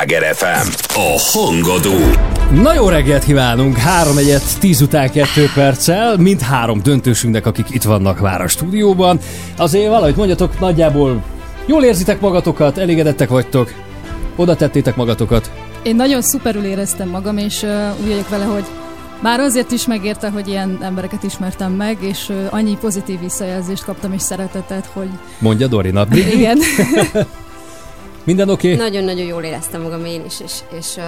[0.03, 0.69] Sláger FM.
[0.93, 1.95] A hangadó.
[2.61, 3.77] Na jó reggelt kívánunk!
[3.77, 9.19] 3 egyet 10 után 2 perccel, mind három döntősünknek, akik itt vannak már a stúdióban.
[9.57, 11.23] Azért valahogy mondjatok, nagyjából
[11.65, 13.73] jól érzitek magatokat, elégedettek vagytok,
[14.35, 15.51] oda tettétek magatokat.
[15.83, 17.69] Én nagyon szuperül éreztem magam, és uh,
[18.01, 18.65] úgy vagyok vele, hogy
[19.21, 24.13] már azért is megérte, hogy ilyen embereket ismertem meg, és uh, annyi pozitív visszajelzést kaptam
[24.13, 25.09] és szeretetet, hogy
[25.39, 26.05] Mondja Dorina.
[26.11, 26.57] igen.
[28.23, 28.73] Minden oké?
[28.73, 28.89] Okay?
[28.89, 31.03] Nagyon-nagyon jól éreztem magam én is, és, és uh,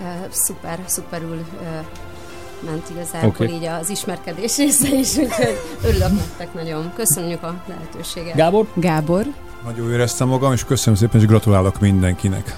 [0.00, 1.68] uh, szuper, szuperül uh,
[2.70, 3.48] ment igazából okay.
[3.48, 6.92] így az ismerkedés része is, úgyhogy örülök nektek nagyon.
[6.94, 8.34] Köszönjük a lehetőséget.
[8.34, 8.66] Gábor?
[8.74, 9.24] Gábor.
[9.64, 12.56] Nagyon éreztem magam, és köszönöm szépen, és gratulálok mindenkinek.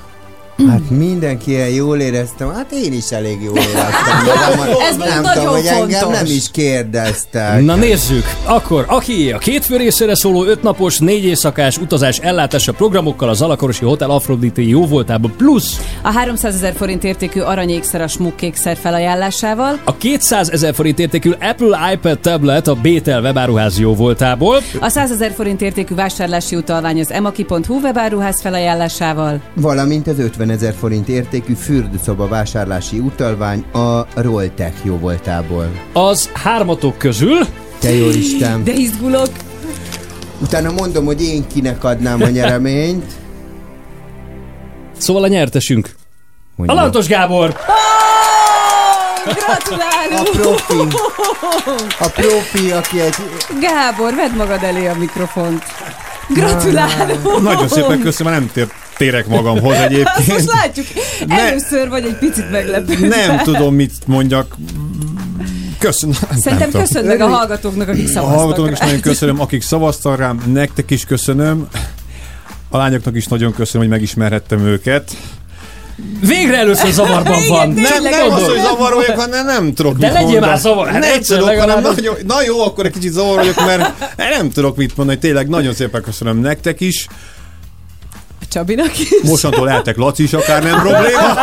[0.66, 4.76] Hát mindenki ilyen jól éreztem, hát én is elég jól éreztem.
[4.90, 6.18] Ez nem nagyon tudom, hogy engem fontos.
[6.20, 7.64] nem is kérdeztek.
[7.64, 8.24] Na nézzük!
[8.44, 13.84] Akkor aki a két fő részére szóló ötnapos, négy éjszakás utazás ellátása programokkal az Alakorosi
[13.84, 20.48] Hotel Afroditi jóvoltában plusz A 300 ezer forint értékű aranyékszer a smukkékszer felajánlásával, a 200
[20.50, 25.94] ezer forint értékű Apple iPad tablet a Bétel webáruház jóvoltából, a 100 ezer forint értékű
[25.94, 33.64] vásárlási utalvány az emaki.hu webáruház felajánlásával, Valamint az 50 ezer forint értékű fürdőszoba vásárlási utalvány
[33.72, 35.70] a Rolltech jó voltából.
[35.92, 37.38] az hármatok közül
[37.78, 38.64] Te jó Isten!
[38.64, 39.28] de izgulok,
[40.40, 43.12] Utána mondom, hogy én kinek adnám a nyereményt.
[44.98, 45.94] Szóval a nyertesünk.
[46.56, 46.76] Mondja.
[46.76, 47.56] A Lantos Gábor!
[49.24, 50.28] Gratulálunk!
[50.28, 50.96] A profi.
[51.98, 53.14] A profi, aki egy...
[53.60, 55.62] Gábor, vedd magad elé a mikrofont.
[56.28, 57.42] Gratulálunk!
[57.42, 58.66] Nagyon szépen köszönöm, nem tér,
[58.98, 60.26] térek magamhoz Azt egyébként.
[60.28, 60.86] most látjuk,
[61.28, 63.06] először vagy egy picit meglepő.
[63.08, 64.56] Nem tudom, mit mondjak.
[65.78, 66.14] Köszönöm.
[66.36, 70.42] Szerintem köszönd meg a hallgatóknak, akik A szavaztak hallgatóknak is nagyon köszönöm, akik szavaztak rám,
[70.52, 71.68] nektek is köszönöm.
[72.68, 75.10] A lányoknak is nagyon köszönöm, hogy megismerhettem őket.
[76.20, 77.68] Végre először zavarban van.
[77.68, 80.50] Nem, nem az, hogy zavar vagyok, hanem nem tudok De mit legyél mondani.
[80.52, 83.56] már zavar- hát Nem egyszer tudok, hanem nagyon, na jó, akkor egy kicsit zavar vagyok,
[83.66, 85.18] mert nem tudok mit mondani.
[85.18, 87.06] Tényleg nagyon szépen köszönöm nektek is.
[88.50, 89.08] Csabinak is.
[89.22, 91.34] Mostantól lehetek Laci is, akár nem probléma.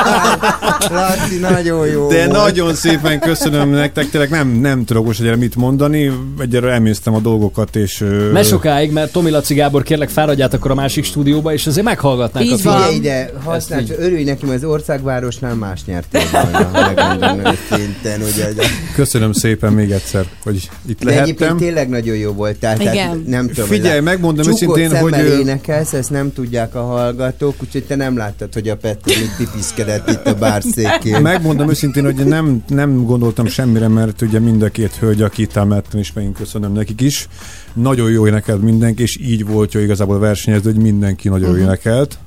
[0.92, 2.32] Laci, nagyon jó De volt.
[2.32, 7.19] nagyon szépen köszönöm nektek, tényleg nem, nem tudok most egyre mit mondani, egyre elmésztem a
[7.19, 8.03] dolgokat, és...
[8.32, 12.51] Ne sokáig, mert Tomi Laci Gábor kérlek fáradját akkor a másik stúdióba, és azért meghallgatnánk
[12.51, 13.95] a Figyelj ide, Ezt használd, így.
[14.00, 18.53] örülj nekem, az országvárosnál más nyertél volna, őszintén, ugye.
[18.53, 18.64] De,
[18.95, 21.58] Köszönöm szépen még egyszer, hogy itt de egyébként lehettem.
[21.58, 22.58] tényleg nagyon jó volt.
[22.58, 22.93] Tehát, Igen.
[22.93, 27.95] tehát nem tudom, Figyelj, megmondom őszintén, hogy, énekelsz, ezt nem tudják a hallgatók, úgyhogy te
[27.95, 31.22] nem láttad, hogy a Pető mit tipiszkedett itt a bárszékén.
[31.22, 35.53] Megmondom őszintén, hogy nem, nem gondoltam semmire, mert ugye mind a két hölgy, aki itt
[35.56, 37.27] mellettem, és megint köszönöm nekik is.
[37.74, 41.57] Nagyon jó énekelt mindenki, és így volt jó igazából versenyezni, hogy mindenki nagyon Mhm.
[41.57, 42.17] jó énekelt.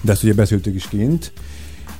[0.00, 1.32] De ezt ugye beszéltük is kint.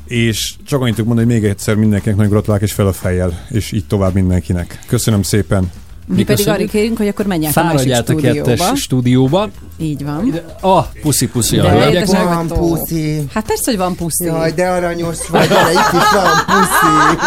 [0.07, 3.47] És csak annyit tudok mondani, hogy még egyszer mindenkinek nagyon gratulálok, és fel a fejjel,
[3.51, 4.79] és így tovább mindenkinek.
[4.87, 5.71] Köszönöm szépen.
[6.07, 8.43] Mi pedig arra kérünk, hogy akkor menjek a másik a stúdióba.
[8.45, 9.49] kettes stúdióba.
[9.79, 10.41] Így van.
[10.61, 11.93] Ah, puszi puszi a De hölgyek.
[11.93, 13.25] édes Van puszi.
[13.35, 14.25] Hát persze, hogy van puszi.
[14.25, 17.19] Jaj, de aranyos vagy, de itt is van puszi.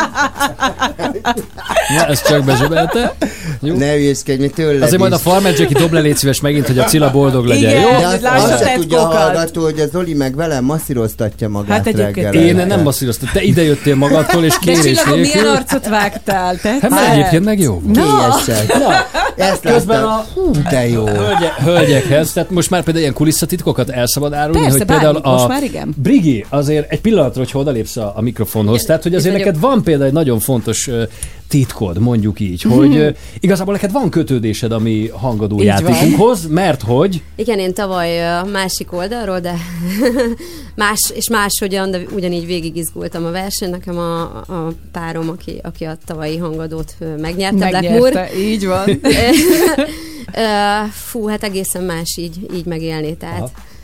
[1.97, 3.15] Na, ezt csak bezsebelte.
[3.61, 3.75] Jó.
[3.75, 5.21] Ne hülyéskedj, mi tőled Azért majd a is.
[5.21, 7.81] Farmer Jackie dob le, légy szíves megint, hogy a Cilla boldog legyen, Igen.
[7.81, 7.89] jó?
[7.99, 11.77] De azt, azt a se tudja a hallgató, hogy a Zoli meg velem masszíroztatja magát
[11.77, 12.41] Hát egyébként reggel.
[12.61, 15.51] Én nem masszíroztam, te ide jöttél magadtól, és De kérés csillagom, milyen nélkül.
[15.51, 16.55] arcot vágtál?
[16.61, 16.91] Tetszett?
[16.91, 17.81] Hát egyébként meg jó.
[18.67, 19.05] Kélyesek.
[19.35, 21.05] Ezt Közben a- Hú, de jó.
[21.07, 25.25] Hölgye, hölgyekhez, tehát most már például ilyen kulisszatitkokat el szabad árulni, Persze, hogy például bármit,
[25.25, 25.93] a most már igen.
[25.97, 30.07] Brigi azért egy pillanatra, hogy odalépsz a, a mikrofonhoz, tehát hogy azért neked van például
[30.07, 30.89] egy nagyon fontos
[31.47, 33.09] titkod, mondjuk így, hogy ö,
[33.39, 35.81] igazából neked van kötődésed a mi hangadó Így van.
[35.81, 39.55] játékunkhoz, mert hogy Igen, én tavaly a másik oldalról, de
[40.75, 43.69] más és máshogyan, de ugyanígy végig izgultam a verseny.
[43.69, 47.69] Nekem a, a párom, aki, aki a tavalyi hangadót megnyerte.
[47.71, 48.89] Megnyerte, így van.
[50.91, 53.74] Fú, hát egészen más így, így megélni, tehát ö,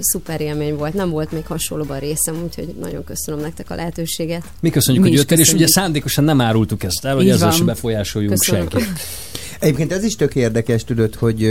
[0.00, 0.94] szuper élmény volt.
[0.94, 4.42] Nem volt még hasonlóban részem, úgyhogy nagyon köszönöm nektek a lehetőséget.
[4.60, 7.48] mi köszönjük, Mi hogy jöttél, és ugye szándékosan nem árultuk ezt el, hogy Így ezzel
[7.48, 7.56] van.
[7.56, 8.68] se befolyásoljunk Köszönöm.
[8.68, 8.88] senkit.
[9.60, 11.48] Egyébként ez is tök érdekes, tudod, hogy,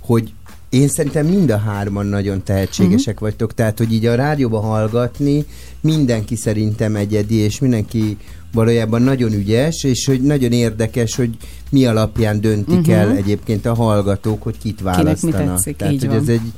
[0.00, 0.32] hogy
[0.70, 3.28] én szerintem mind a hárman nagyon tehetségesek uh-huh.
[3.28, 5.44] vagytok, tehát hogy így a rádióba hallgatni
[5.80, 8.16] mindenki szerintem egyedi, és mindenki
[8.52, 11.30] valójában nagyon ügyes, és hogy nagyon érdekes, hogy
[11.70, 12.94] mi alapján döntik uh-huh.
[12.94, 15.54] el egyébként a hallgatók, hogy kit mi választanak.
[15.54, 16.18] tetszik, tehát, így hogy van.
[16.18, 16.52] ez egy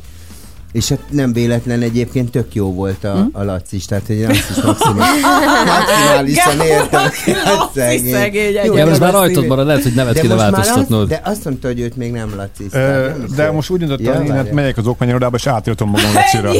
[0.72, 3.20] és hát nem véletlen egyébként tök jó volt a, Hm?
[3.32, 5.08] a Laci is, tehát hogy azt is maximál,
[5.78, 7.00] maximálisan értem.
[7.44, 8.12] Hát szegény.
[8.12, 11.08] szegény, Jó, Ja, ez már rajtod marad, lehet, hogy nevet de kéne most már változtatnod.
[11.08, 12.66] De azt mondta, hogy őt még nem Laci.
[12.72, 16.10] Ö, de most úgy döntöttem, Ja, hogy én hát megyek az okmányirodába, és átírtam magam
[16.14, 16.50] Lacira.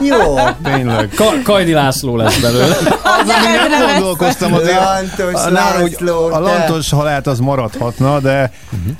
[0.00, 0.34] Jó.
[0.64, 1.08] Tényleg.
[1.14, 2.76] Ka- Kajdi László lesz belőle.
[3.02, 4.78] Azon nem gondolkoztam azért.
[4.78, 8.50] Lantos László, a lantos halált az maradhatna, de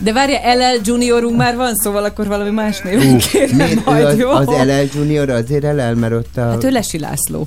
[0.02, 4.28] De várja, LL Juniorunk már van, szóval akkor valami más néven ő majd, az, jó?
[4.48, 6.40] Az LL Junior azért elel, mert ott a...
[6.50, 7.46] Hát ő Lesi László.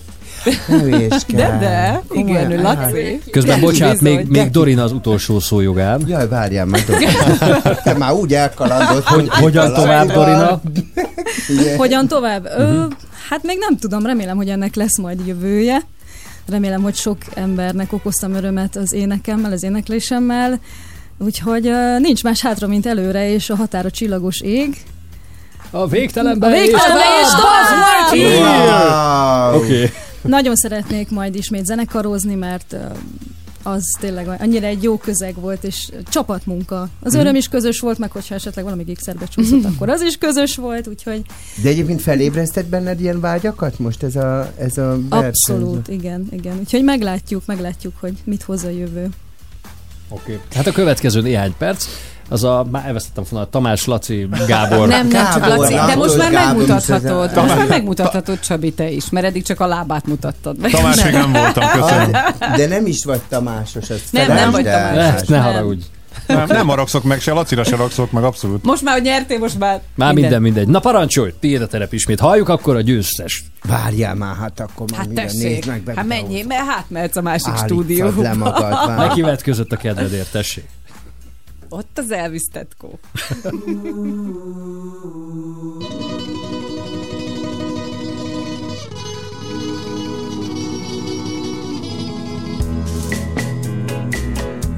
[1.27, 2.91] De, de, igen, ő Hát.
[2.91, 3.19] Laci.
[3.31, 4.15] Közben Nem, bocsánat, bizony.
[4.17, 6.01] még, még Dorina az utolsó szó jogán.
[6.07, 7.11] Jaj, várjál már, Dorina.
[7.83, 10.61] Te már úgy elkalandott, Hogy, hogyan tovább, Dorina?
[11.49, 11.77] Igen.
[11.77, 12.45] Hogyan tovább?
[12.57, 12.91] Ö, Mhm.
[13.30, 15.81] hát még nem tudom, remélem, hogy ennek lesz majd jövője.
[16.49, 20.59] Remélem, hogy sok embernek okoztam örömet az énekemmel, az éneklésemmel.
[21.17, 24.77] Úgyhogy nincs más hátra, mint előre, és a határa csillagos ég.
[25.72, 28.40] A végtelenben A végtelenben és és tovább!
[28.40, 29.51] tovább!
[29.51, 29.61] Wow.
[29.61, 29.75] Oké.
[29.75, 29.90] Okay.
[30.22, 32.75] Nagyon szeretnék majd ismét zenekarozni, mert
[33.64, 36.90] az tényleg annyira egy jó közeg volt, és csapatmunka.
[37.00, 40.56] Az öröm is közös volt, meg hogyha esetleg valami gigszer csúszott, akkor az is közös
[40.56, 41.22] volt, úgyhogy
[41.61, 45.27] De egyébként felébresztett benned ilyen vágyakat most ez a, ez a verseny?
[45.27, 46.58] abszolút, igen, igen.
[46.59, 49.09] Úgyhogy meglátjuk, meglátjuk, hogy mit hoz a jövő.
[50.09, 50.40] Okay.
[50.53, 51.85] Hát a következő néhány perc,
[52.32, 54.88] az a, már elvesztettem volna, Tamás, Laci, Gábor.
[54.88, 57.35] Nem, nem csak Gábor, Laci, de most már Gábor megmutathatod.
[57.35, 60.72] Most már megmutathatod, Csabi, te is, mert eddig csak a lábát mutattad meg.
[60.72, 62.11] Tamás még nem voltam, köszönöm.
[62.56, 64.64] De nem is vagy Tamásos, ez Nem, nem vagy.
[64.64, 65.27] Tamásos.
[65.27, 65.53] Ne, ne Nem.
[65.53, 65.84] haragudj.
[66.27, 68.64] Nem, nem haragszok meg se, Lacira se haragszok meg, abszolút.
[68.64, 70.68] Most már, hogy nyertél, most már Már minden, mindegy.
[70.68, 72.19] Na parancsolj, tiéd a terep ismét.
[72.19, 73.43] Halljuk akkor a győztes.
[73.64, 75.93] Várjál már, hát akkor már Hát minden tessék, nézd meg be.
[75.95, 78.22] hát menjél, mert hát mehetsz a másik Állítsad stúdióba.
[78.22, 79.08] le magad, várj.
[79.08, 80.66] Neki vetközött a kedvedért, tessék.
[81.74, 83.00] Ott az Elvis tetkó.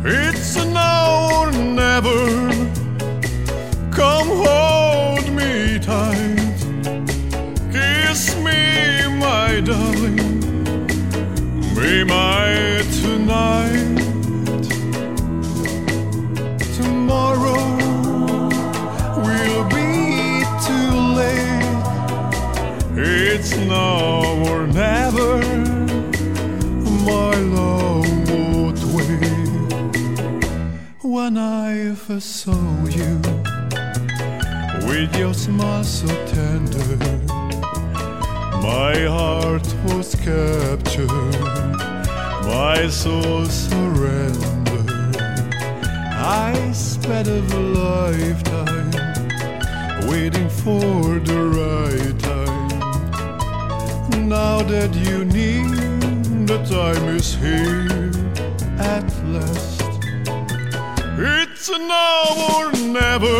[0.05, 2.51] It's now or never.
[3.89, 6.65] Come hold me tight.
[7.71, 10.19] Kiss me, my darling.
[11.75, 13.92] Be my tonight.
[17.13, 17.63] Tomorrow
[19.25, 21.85] will be too late.
[22.97, 25.37] It's now or never.
[27.05, 28.79] My love won't.
[31.03, 33.21] When I first saw you
[34.87, 36.97] with your smile so tender,
[38.69, 41.11] my heart was captured,
[42.47, 44.62] my soul surrendered.
[46.25, 48.91] I spent a lifetime
[50.07, 52.69] waiting for the right time.
[54.29, 58.09] Now that you need, the time is here
[58.79, 59.81] at last.
[61.19, 62.23] It's now
[62.55, 63.39] or never.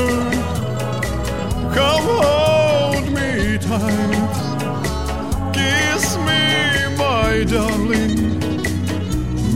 [1.73, 4.35] Come hold me tight.
[5.53, 8.39] Kiss me, my darling.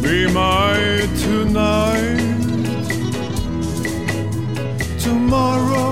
[0.01, 1.97] Be my tonight.
[5.27, 5.91] Tomorrow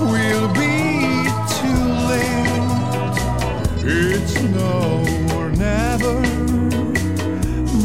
[0.00, 3.16] will be too late.
[3.84, 5.04] It's now
[5.36, 6.16] or never.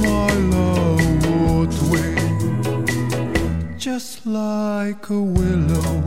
[0.08, 3.78] My love would wait.
[3.78, 6.02] Just like a willow,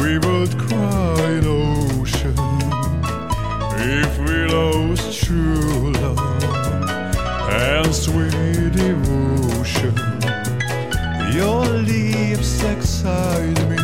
[0.00, 2.34] we would cry an ocean
[3.76, 6.18] if we lost true love
[7.50, 10.21] and sweet devotion.
[11.32, 13.78] Your lips excite me.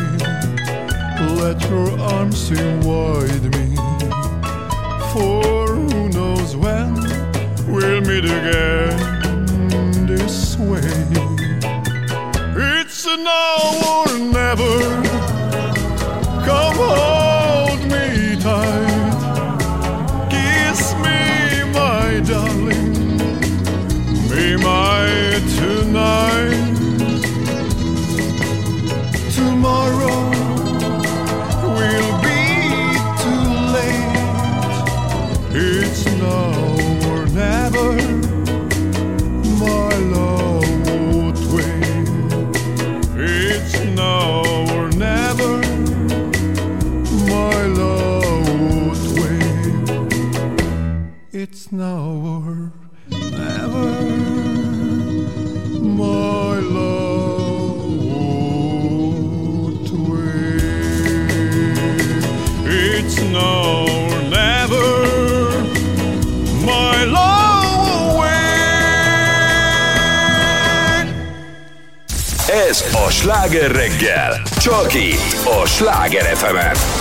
[1.41, 3.75] Let your arms invite me.
[5.12, 6.94] For who knows when
[7.67, 10.83] we'll meet again this way.
[12.55, 14.08] It's now or
[73.49, 74.43] sláger reggel.
[74.57, 76.98] Csak itt a Sláger fm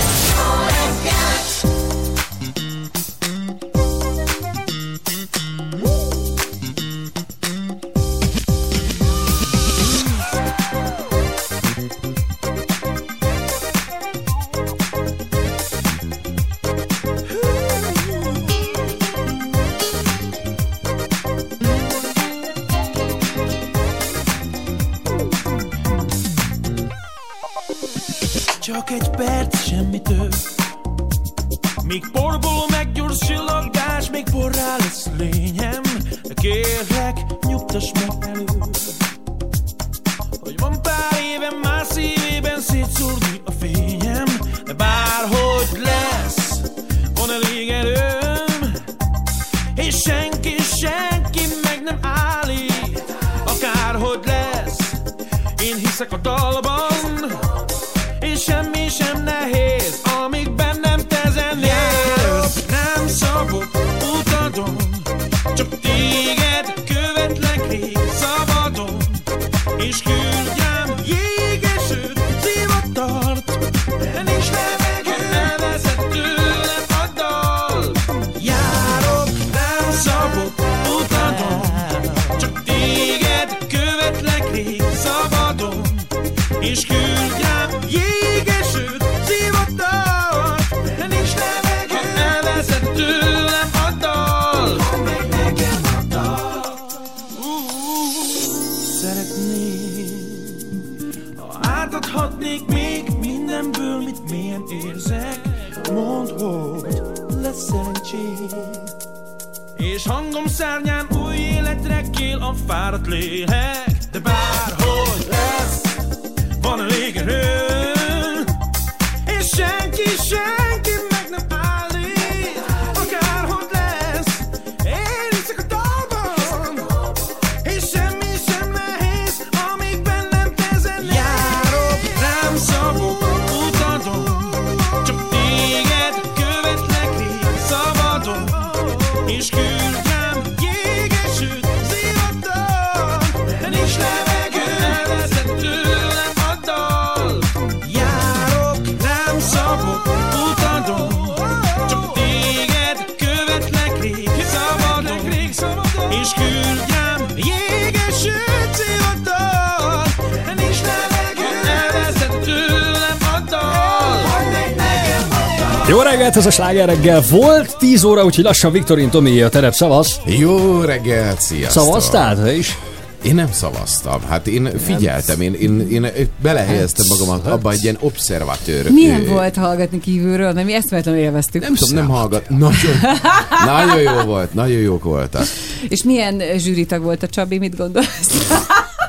[166.77, 170.19] sláger reggel volt, 10 óra, úgyhogy lassan Viktorin Tomi a terep, szavasz.
[170.25, 171.83] Jó reggelt, sziasztok!
[171.83, 172.77] Szavaztál te is?
[173.23, 176.07] Én nem szavaztam, hát én figyeltem, én, én, én
[176.41, 178.89] belehelyeztem magamat abba egy ilyen obszervatőr.
[178.91, 180.53] Milyen ö, volt hallgatni kívülről?
[180.53, 181.61] Mert mi eszméletlenül élveztük.
[181.61, 182.49] Nem tudom, nem hallgat.
[182.49, 182.95] Nagyon,
[183.75, 185.45] nagyon jó volt, nagyon jók voltak.
[185.89, 188.26] És milyen zsűritag volt a Csabi, mit gondolsz?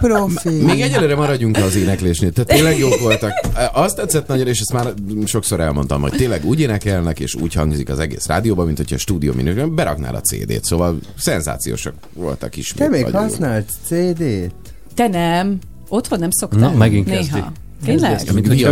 [0.01, 0.49] Profi.
[0.49, 2.33] Még egyelőre maradjunk az éneklésnél.
[2.33, 3.33] Tehát tényleg jók voltak.
[3.73, 4.95] Azt tetszett nagyon, és ezt már
[5.25, 8.99] sokszor elmondtam, hogy tényleg úgy énekelnek, és úgy hangzik az egész rádióban, mint hogyha a
[8.99, 10.65] stúdió minőségben beraknál a CD-t.
[10.65, 12.83] Szóval szenzációsak voltak ismét.
[12.83, 14.53] Te még használsz CD-t?
[14.95, 15.59] Te nem.
[15.89, 16.61] Otthon nem szoktál?
[16.61, 17.19] Na, megint Néha.
[17.19, 17.43] kezdi.
[17.85, 18.21] Tényleg?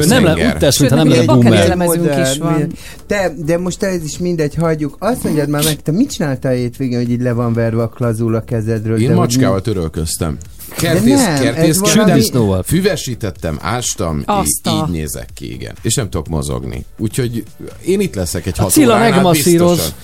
[0.07, 2.21] Nem le, úgy tesz, mintha nem lenne boomer.
[2.21, 2.73] is van.
[3.07, 4.97] Te, de most ez is mindegy, hagyjuk.
[4.99, 8.35] Azt mondjad már meg, te mit csináltál hétvégén, hogy így le van verve a klazul
[8.35, 9.01] a kezedről?
[9.01, 10.39] Én macskával törölköztem.
[10.77, 15.75] Kertész, nem, ez kertészkedtem, valami- füvesítettem, ástam, í- így nézek ki, igen.
[15.83, 16.85] És nem tudok mozogni.
[16.99, 17.45] Úgyhogy
[17.85, 19.71] én itt leszek egy A hat Cilla óránál megmasszíroz.
[19.77, 19.95] biztosan.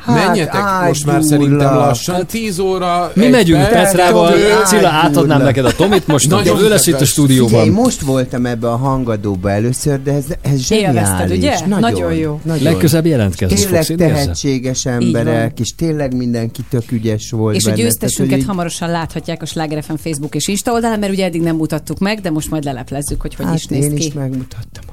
[0.00, 3.10] Hát, Menjetek most már szerintem lassan, 10 óra.
[3.14, 4.32] Mi egy megyünk Petrával.
[4.64, 7.12] Cilla, átadnám neked a Tomit, most Nagyon ő lesz itt a kedves.
[7.12, 7.68] Figyelj, stúdióban.
[7.68, 11.36] most voltam ebbe a hangadóba először, de ez, ez zseniális.
[11.36, 11.58] Ugye?
[11.60, 12.40] Nagyon, Nagyon jó.
[12.42, 12.62] Nagyon.
[12.62, 17.70] Legközelebb jelentkezni Tényleg fogsz, én tehetséges emberek, és tényleg mindenki tök ügyes volt És a
[17.70, 17.82] benne.
[17.82, 21.24] győztesünket Tehát, hogy így- hamarosan láthatják a Sláger FM Facebook és Insta oldalán, mert ugye
[21.24, 24.06] eddig nem mutattuk meg, de most majd leleplezzük, hogy hogy Hát is néz én ki.
[24.06, 24.84] is megmutattam.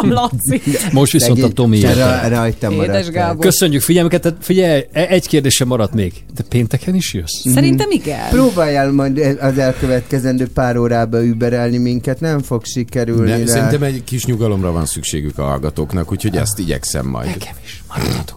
[0.00, 0.62] Laci.
[0.92, 2.20] Most viszont a Szegény- Tomi jött el.
[2.20, 3.08] ra- rajtam Édes.
[3.08, 3.44] Gábor.
[3.44, 6.12] Köszönjük figyelmüket, tehát figyelj, e- egy kérdésem maradt még.
[6.34, 7.52] Te pénteken is jössz?
[7.54, 8.28] Szerintem igen.
[8.30, 13.30] Próbáljál majd az elkövetkezendő pár órába überelni minket, nem fog sikerülni.
[13.30, 13.44] Ne, rá.
[13.46, 17.26] szerintem egy kis nyugalomra van szükségük a hallgatóknak, úgyhogy ezt igyekszem majd.
[17.26, 17.82] Nekem is.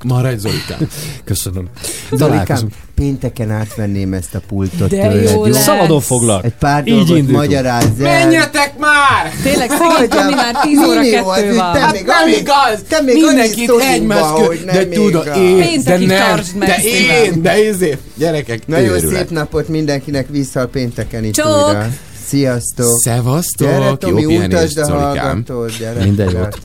[0.03, 0.77] Maradj Zolikám.
[1.23, 1.67] Köszönöm.
[2.11, 5.63] Zolikám, pénteken átvenném ezt a pultot De tőled, jó lesz.
[5.63, 6.45] Szabadon foglak.
[6.45, 8.23] Egy pár Így dolgot magyarázz el.
[8.23, 9.31] Menjetek már!
[9.43, 11.73] Tényleg szegény Tomi már 10 óra mi jó az, 2 hogy van.
[11.73, 12.79] te Hát még nem annyi- igaz!
[12.87, 14.21] te még Mindenkit egymás
[14.65, 19.29] nem de tudod, én, de nem, tartsd meg de én, de izé, gyerekek, Nagyon szép
[19.29, 21.67] napot mindenkinek vissza a pénteken itt Csók!
[21.67, 21.87] újra.
[22.27, 22.99] Sziasztok!
[23.03, 26.03] Szevasztok, Gyere, jó Tomi, utasd a hallgatót, gyere.
[26.03, 26.55] Minden jót.